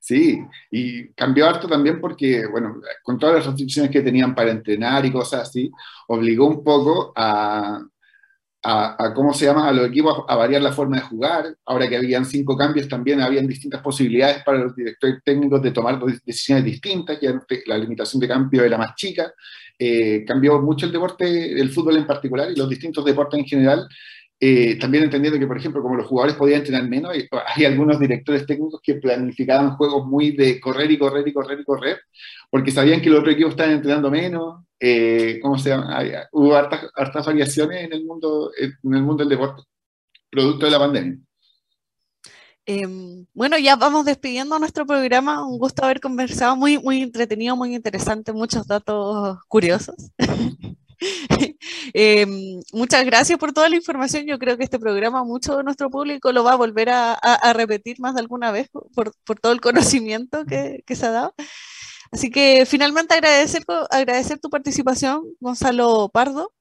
sí, 0.00 0.40
y 0.70 1.08
cambió 1.08 1.46
harto 1.46 1.68
también 1.68 2.00
porque, 2.00 2.46
bueno, 2.46 2.80
con 3.02 3.18
todas 3.18 3.36
las 3.36 3.46
restricciones 3.46 3.90
que 3.90 4.00
tenían 4.00 4.34
para 4.34 4.52
entrenar 4.52 5.04
y 5.04 5.12
cosas 5.12 5.50
así, 5.50 5.70
obligó 6.08 6.46
un 6.46 6.64
poco 6.64 7.12
a, 7.14 7.78
a, 8.64 9.12
cómo 9.14 9.34
se 9.34 9.46
llama, 9.46 9.68
a 9.68 9.72
los 9.72 9.88
equipos 9.88 10.24
a 10.28 10.36
variar 10.36 10.62
la 10.62 10.72
forma 10.72 10.96
de 10.96 11.02
jugar. 11.02 11.56
Ahora 11.66 11.88
que 11.88 11.96
habían 11.96 12.24
cinco 12.24 12.56
cambios, 12.56 12.88
también 12.88 13.20
habían 13.20 13.46
distintas 13.46 13.80
posibilidades 13.80 14.42
para 14.44 14.58
los 14.58 14.76
directores 14.76 15.16
técnicos 15.24 15.62
de 15.62 15.72
tomar 15.72 15.98
decisiones 16.24 16.64
distintas, 16.64 17.18
que 17.18 17.62
la 17.66 17.78
limitación 17.78 18.20
de 18.20 18.28
cambio 18.28 18.64
era 18.64 18.78
más 18.78 18.94
chica. 18.94 19.32
Eh, 19.78 20.24
cambió 20.24 20.60
mucho 20.60 20.86
el 20.86 20.92
deporte, 20.92 21.60
el 21.60 21.70
fútbol 21.70 21.96
en 21.96 22.06
particular 22.06 22.50
y 22.50 22.56
los 22.56 22.68
distintos 22.68 23.04
deportes 23.04 23.40
en 23.40 23.46
general, 23.46 23.88
eh, 24.44 24.76
también 24.76 25.04
entendiendo 25.04 25.38
que, 25.38 25.46
por 25.46 25.56
ejemplo, 25.56 25.80
como 25.80 25.94
los 25.94 26.08
jugadores 26.08 26.34
podían 26.34 26.62
entrenar 26.62 26.88
menos, 26.88 27.12
hay, 27.12 27.64
algunos 27.64 28.00
directores 28.00 28.44
técnicos 28.44 28.80
que 28.82 28.96
planificaban 28.96 29.76
juegos 29.76 30.04
muy 30.04 30.32
de 30.32 30.58
correr 30.58 30.90
y 30.90 30.98
correr 30.98 31.28
y 31.28 31.32
correr 31.32 31.60
y 31.60 31.64
correr, 31.64 32.00
porque 32.50 32.72
sabían 32.72 33.00
que 33.00 33.08
los 33.08 33.20
otros 33.20 33.34
equipos 33.34 33.52
estaban 33.52 33.74
entrenando 33.74 34.10
menos. 34.10 34.64
Eh, 34.80 35.38
¿Cómo 35.40 35.56
se 35.58 35.68
llama? 35.68 35.96
hubo 36.32 36.56
hartas, 36.56 36.90
hartas, 36.96 37.24
variaciones 37.24 37.84
en 37.84 37.92
el, 37.92 38.04
mundo, 38.04 38.50
en 38.58 38.74
el 38.82 39.02
mundo 39.02 39.22
del 39.22 39.28
deporte, 39.28 39.62
producto 40.28 40.66
de 40.66 40.72
la 40.72 40.78
pandemia. 40.80 41.18
Em, 42.66 43.24
bueno, 43.34 43.56
ya 43.58 43.76
vamos 43.76 44.06
despidiendo 44.06 44.58
nuestro 44.58 44.84
programa. 44.86 45.46
Un 45.46 45.58
gusto 45.60 45.84
haber 45.84 46.00
conversado, 46.00 46.56
muy, 46.56 46.78
muy 46.80 47.00
entretenido, 47.02 47.54
muy 47.54 47.76
interesante, 47.76 48.32
muchos 48.32 48.66
datos 48.66 49.38
curiosos. 49.46 49.94
Em, 51.94 52.60
muchas 52.72 53.04
gracias 53.04 53.38
por 53.38 53.52
toda 53.52 53.68
la 53.68 53.76
información. 53.76 54.26
Yo 54.26 54.38
creo 54.38 54.56
que 54.56 54.64
este 54.64 54.78
programa 54.78 55.24
mucho 55.24 55.56
de 55.56 55.64
nuestro 55.64 55.90
público 55.90 56.32
lo 56.32 56.44
va 56.44 56.52
a 56.52 56.56
volver 56.56 56.90
a, 56.90 57.18
repetir 57.54 58.00
más 58.00 58.14
de 58.14 58.20
alguna 58.20 58.50
vez 58.50 58.68
por, 58.70 59.12
todo 59.40 59.52
el 59.52 59.60
conocimiento 59.60 60.44
que, 60.46 60.82
se 60.94 61.06
ha 61.06 61.10
dado. 61.10 61.34
Así 62.10 62.30
que 62.30 62.66
finalmente 62.66 63.14
agradecer, 63.14 63.64
agradecer 63.90 64.38
tu 64.38 64.50
participación, 64.50 65.24
Gonzalo 65.40 66.10
Pardo, 66.12 66.52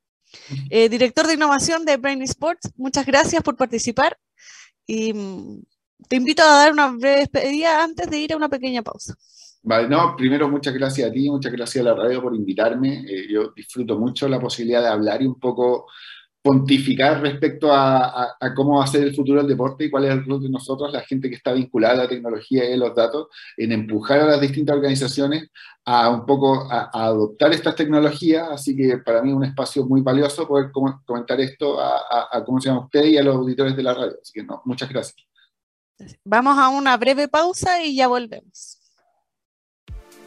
eh, 0.69 0.89
director 0.89 1.27
de 1.27 1.33
innovación 1.33 1.85
de 1.85 1.97
Brain 1.97 2.21
Sports. 2.23 2.71
Muchas 2.77 3.05
gracias 3.05 3.43
por 3.43 3.57
participar 3.57 4.17
y 4.87 5.13
mm, 5.13 5.61
te 6.07 6.15
invito 6.15 6.43
a 6.43 6.47
dar 6.47 6.71
una 6.71 6.87
breve 6.91 7.19
despedida 7.19 7.83
antes 7.83 8.09
de 8.09 8.19
ir 8.19 8.33
a 8.33 8.37
una 8.37 8.49
pequeña 8.49 8.81
pausa. 8.81 9.15
Vale, 9.63 9.87
no, 9.87 10.15
primero 10.15 10.49
muchas 10.49 10.73
gracias 10.73 11.09
a 11.09 11.13
ti, 11.13 11.29
muchas 11.29 11.51
gracias 11.51 11.85
a 11.85 11.89
la 11.89 11.95
radio 11.95 12.21
por 12.21 12.35
invitarme. 12.35 13.03
Eh, 13.07 13.27
yo 13.29 13.51
disfruto 13.55 13.97
mucho 13.99 14.27
la 14.27 14.39
posibilidad 14.39 14.81
de 14.81 14.87
hablar 14.87 15.21
y 15.21 15.27
un 15.27 15.39
poco 15.39 15.85
pontificar 16.41 17.21
respecto 17.21 17.71
a, 17.71 18.35
cómo 18.55 18.79
va 18.79 18.85
a 18.85 18.87
ser 18.87 19.03
el 19.03 19.15
futuro 19.15 19.39
del 19.39 19.49
deporte 19.49 19.85
y 19.85 19.91
cuál 19.91 20.05
es 20.05 20.11
el 20.11 20.25
rol 20.25 20.41
de 20.41 20.49
nosotros, 20.49 20.91
la 20.91 21.01
gente 21.01 21.29
que 21.29 21.35
está 21.35 21.53
vinculada 21.53 21.93
a 21.93 21.97
la 21.97 22.09
tecnología 22.09 22.67
y 22.67 22.73
a 22.73 22.77
los 22.77 22.95
datos, 22.95 23.27
en 23.57 23.71
empujar 23.71 24.21
a 24.21 24.25
las 24.25 24.41
distintas 24.41 24.75
organizaciones 24.75 25.49
a 25.85 26.09
un 26.09 26.25
poco 26.25 26.67
a, 26.71 26.89
adoptar 26.93 27.53
estas 27.53 27.75
tecnologías. 27.75 28.47
Así 28.49 28.75
que 28.75 28.97
para 28.97 29.21
mí 29.21 29.29
es 29.29 29.35
un 29.35 29.43
espacio 29.43 29.85
muy 29.85 30.01
valioso 30.01 30.47
poder 30.47 30.71
comentar 31.05 31.39
esto 31.39 31.79
a, 31.79 32.43
cómo 32.45 32.59
se 32.59 32.69
llama 32.69 32.89
y 32.93 33.17
a 33.17 33.23
los 33.23 33.35
auditores 33.35 33.75
de 33.75 33.83
la 33.83 33.93
radio. 33.93 34.17
Así 34.19 34.33
que 34.33 34.43
no, 34.43 34.63
muchas 34.65 34.89
gracias. 34.89 35.27
Vamos 36.23 36.57
a 36.57 36.69
una 36.69 36.97
breve 36.97 37.27
pausa 37.27 37.83
y 37.83 37.95
ya 37.95 38.07
volvemos. 38.07 38.80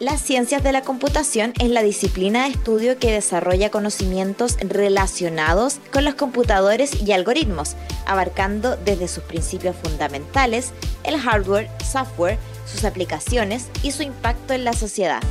Las 0.05 0.21
ciencias 0.21 0.63
de 0.63 0.71
la 0.71 0.83
computación 0.83 1.55
es 1.59 1.71
la 1.71 1.83
disciplina 1.83 2.45
de 2.45 2.51
estudio 2.51 2.99
que 2.99 3.11
desarrolla 3.11 3.71
conocimientos 3.71 4.59
relacionados 4.61 5.81
con 5.91 6.05
los 6.05 6.15
computadores 6.15 7.01
y 7.01 7.13
algoritmos, 7.13 7.75
abarcando 8.05 8.77
desde 8.77 9.09
sus 9.09 9.25
principios 9.25 9.75
fundamentales, 9.83 10.75
el 11.05 11.19
hardware, 11.19 11.71
software, 11.83 12.37
sus 12.67 12.85
aplicaciones 12.85 13.69
y 13.83 13.93
su 13.93 14.03
impacto 14.03 14.53
en 14.53 14.65
la 14.65 14.75
sociedad. 14.75 15.23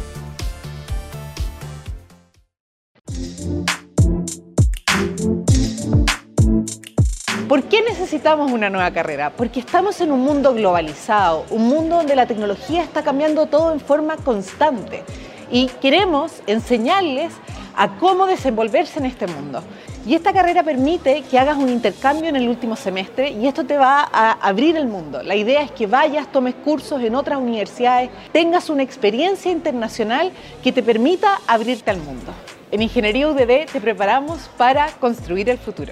Necesitamos 8.24 8.54
una 8.54 8.70
nueva 8.70 8.90
carrera? 8.92 9.34
Porque 9.36 9.60
estamos 9.60 10.00
en 10.00 10.10
un 10.10 10.22
mundo 10.22 10.54
globalizado, 10.54 11.46
un 11.50 11.68
mundo 11.68 11.98
donde 11.98 12.16
la 12.16 12.26
tecnología 12.26 12.82
está 12.82 13.04
cambiando 13.04 13.48
todo 13.48 13.74
en 13.74 13.82
forma 13.82 14.16
constante 14.16 15.04
y 15.52 15.68
queremos 15.82 16.32
enseñarles 16.48 17.34
a 17.76 17.98
cómo 17.98 18.26
desenvolverse 18.26 19.00
en 19.00 19.08
este 19.08 19.28
mundo. 19.28 19.62
Y 20.08 20.16
esta 20.16 20.32
carrera 20.32 20.64
permite 20.64 21.24
que 21.24 21.38
hagas 21.38 21.58
un 21.58 21.68
intercambio 21.68 22.30
en 22.30 22.38
el 22.38 22.48
último 22.48 22.78
semestre 22.78 23.30
y 23.30 23.46
esto 23.46 23.66
te 23.66 23.76
va 23.76 24.08
a 24.10 24.32
abrir 24.32 24.78
el 24.78 24.88
mundo. 24.88 25.22
La 25.22 25.36
idea 25.36 25.62
es 25.62 25.72
que 25.72 25.86
vayas, 25.86 26.32
tomes 26.32 26.56
cursos 26.56 27.02
en 27.02 27.16
otras 27.16 27.40
universidades, 27.40 28.10
tengas 28.32 28.70
una 28.70 28.84
experiencia 28.84 29.52
internacional 29.52 30.32
que 30.64 30.72
te 30.72 30.82
permita 30.82 31.42
abrirte 31.46 31.92
al 31.92 31.98
mundo. 31.98 32.32
En 32.72 32.82
Ingeniería 32.82 33.28
UDD 33.28 33.70
te 33.70 33.82
preparamos 33.82 34.50
para 34.58 34.88
construir 34.94 35.50
el 35.50 35.58
futuro. 35.58 35.92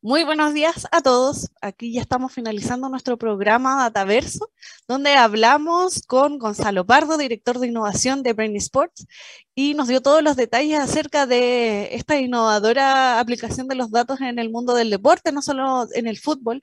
Muy 0.00 0.22
buenos 0.22 0.54
días 0.54 0.86
a 0.92 1.00
todos. 1.00 1.48
Aquí 1.60 1.92
ya 1.92 2.00
estamos 2.00 2.32
finalizando 2.32 2.88
nuestro 2.88 3.16
programa 3.18 3.82
Dataverso, 3.82 4.48
donde 4.86 5.14
hablamos 5.14 6.02
con 6.06 6.38
Gonzalo 6.38 6.86
Pardo, 6.86 7.18
director 7.18 7.58
de 7.58 7.66
innovación 7.66 8.22
de 8.22 8.32
Brain 8.32 8.54
Sports, 8.54 9.08
y 9.56 9.74
nos 9.74 9.88
dio 9.88 10.00
todos 10.00 10.22
los 10.22 10.36
detalles 10.36 10.78
acerca 10.78 11.26
de 11.26 11.96
esta 11.96 12.16
innovadora 12.16 13.18
aplicación 13.18 13.66
de 13.66 13.74
los 13.74 13.90
datos 13.90 14.20
en 14.20 14.38
el 14.38 14.50
mundo 14.50 14.74
del 14.74 14.90
deporte, 14.90 15.32
no 15.32 15.42
solo 15.42 15.88
en 15.92 16.06
el 16.06 16.16
fútbol, 16.16 16.62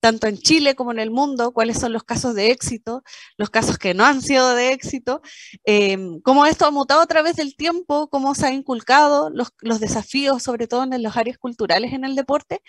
tanto 0.00 0.26
en 0.26 0.38
Chile 0.38 0.74
como 0.74 0.92
en 0.92 0.98
el 0.98 1.10
mundo, 1.10 1.52
cuáles 1.52 1.78
son 1.78 1.92
los 1.92 2.04
casos 2.04 2.34
de 2.34 2.50
éxito, 2.50 3.02
los 3.36 3.50
casos 3.50 3.78
que 3.78 3.94
no 3.94 4.04
han 4.04 4.22
sido 4.22 4.54
de 4.54 4.72
éxito, 4.72 5.22
em, 5.64 6.20
cómo 6.22 6.46
esto 6.46 6.66
ha 6.66 6.70
mutado 6.70 7.02
a 7.02 7.06
través 7.06 7.36
del 7.36 7.54
tiempo, 7.56 8.08
cómo 8.08 8.34
se 8.34 8.46
ha 8.46 8.52
inculcado 8.52 9.30
los, 9.30 9.50
desafíos, 9.80 10.42
sobre 10.42 10.66
todo 10.66 10.84
en 10.84 11.02
las 11.02 11.16
áreas 11.16 11.38
culturales 11.38 11.92
en 11.92 12.04
el 12.04 12.16
deporte. 12.16 12.62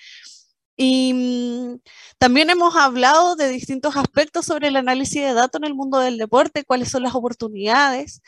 Y 0.78 1.14
mm, 1.14 1.80
también 2.18 2.50
hemos 2.50 2.76
hablado 2.76 3.36
de 3.36 3.50
distintos 3.50 3.96
aspectos 3.98 4.46
sobre 4.46 4.70
el 4.70 4.76
análisis 4.78 5.22
de 5.22 5.34
datos 5.34 5.62
en 5.62 5.68
el 5.68 5.76
mundo 5.76 6.00
del 6.00 6.18
deporte, 6.18 6.66
cuáles 6.66 6.90
son 6.90 7.04
las 7.04 7.16
oportunidades 7.16 8.22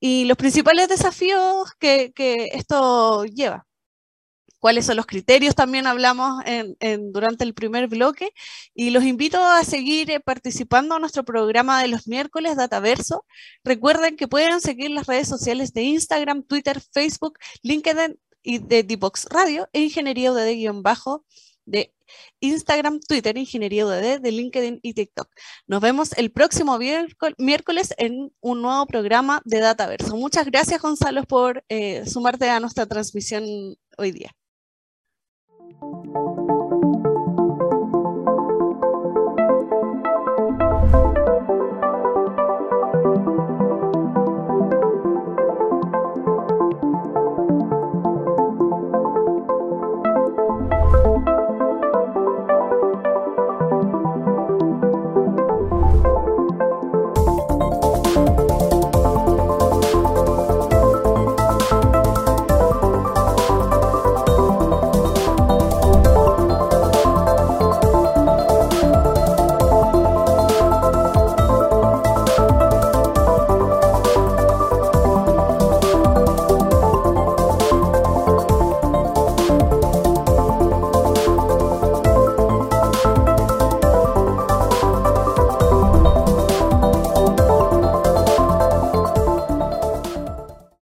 y 0.00 0.24
los 0.26 0.36
principales 0.36 0.88
desafíos 0.88 1.70
que 1.78 2.12
esto 2.52 3.24
lleva 3.24 3.66
cuáles 4.66 4.86
son 4.86 4.96
los 4.96 5.06
criterios, 5.06 5.54
también 5.54 5.86
hablamos 5.86 6.42
durante 7.12 7.44
el 7.44 7.54
primer 7.54 7.86
bloque, 7.86 8.32
y 8.74 8.90
los 8.90 9.04
invito 9.04 9.38
a 9.38 9.62
seguir 9.62 10.10
eh, 10.10 10.18
participando 10.18 10.96
en 10.96 11.02
nuestro 11.02 11.24
programa 11.24 11.80
de 11.80 11.86
los 11.86 12.08
miércoles, 12.08 12.56
Dataverso. 12.56 13.24
Recuerden 13.62 14.16
que 14.16 14.26
pueden 14.26 14.60
seguir 14.60 14.90
las 14.90 15.06
redes 15.06 15.28
sociales 15.28 15.72
de 15.72 15.82
Instagram, 15.82 16.42
Twitter, 16.42 16.80
Facebook, 16.92 17.38
LinkedIn 17.62 18.18
y 18.42 18.58
de 18.58 18.82
Divox 18.82 19.26
Radio 19.30 19.68
e 19.72 19.82
Ingeniería 19.82 20.32
UDD-bajo 20.32 21.24
de 21.64 21.94
Instagram, 22.40 22.98
Twitter, 22.98 23.38
Ingeniería 23.38 23.86
UDD, 23.86 24.20
de 24.20 24.32
LinkedIn 24.32 24.80
y 24.82 24.94
TikTok. 24.94 25.28
Nos 25.68 25.80
vemos 25.80 26.12
el 26.16 26.32
próximo 26.32 26.76
miércoles 27.38 27.94
en 27.98 28.32
un 28.40 28.62
nuevo 28.62 28.84
programa 28.86 29.42
de 29.44 29.60
Dataverso. 29.60 30.16
Muchas 30.16 30.46
gracias, 30.46 30.82
Gonzalo, 30.82 31.22
por 31.22 31.64
eh, 31.68 32.04
sumarte 32.04 32.50
a 32.50 32.58
nuestra 32.58 32.84
transmisión 32.86 33.44
hoy 33.96 34.10
día. 34.10 34.34
Thank 35.68 36.06
you. 36.06 36.65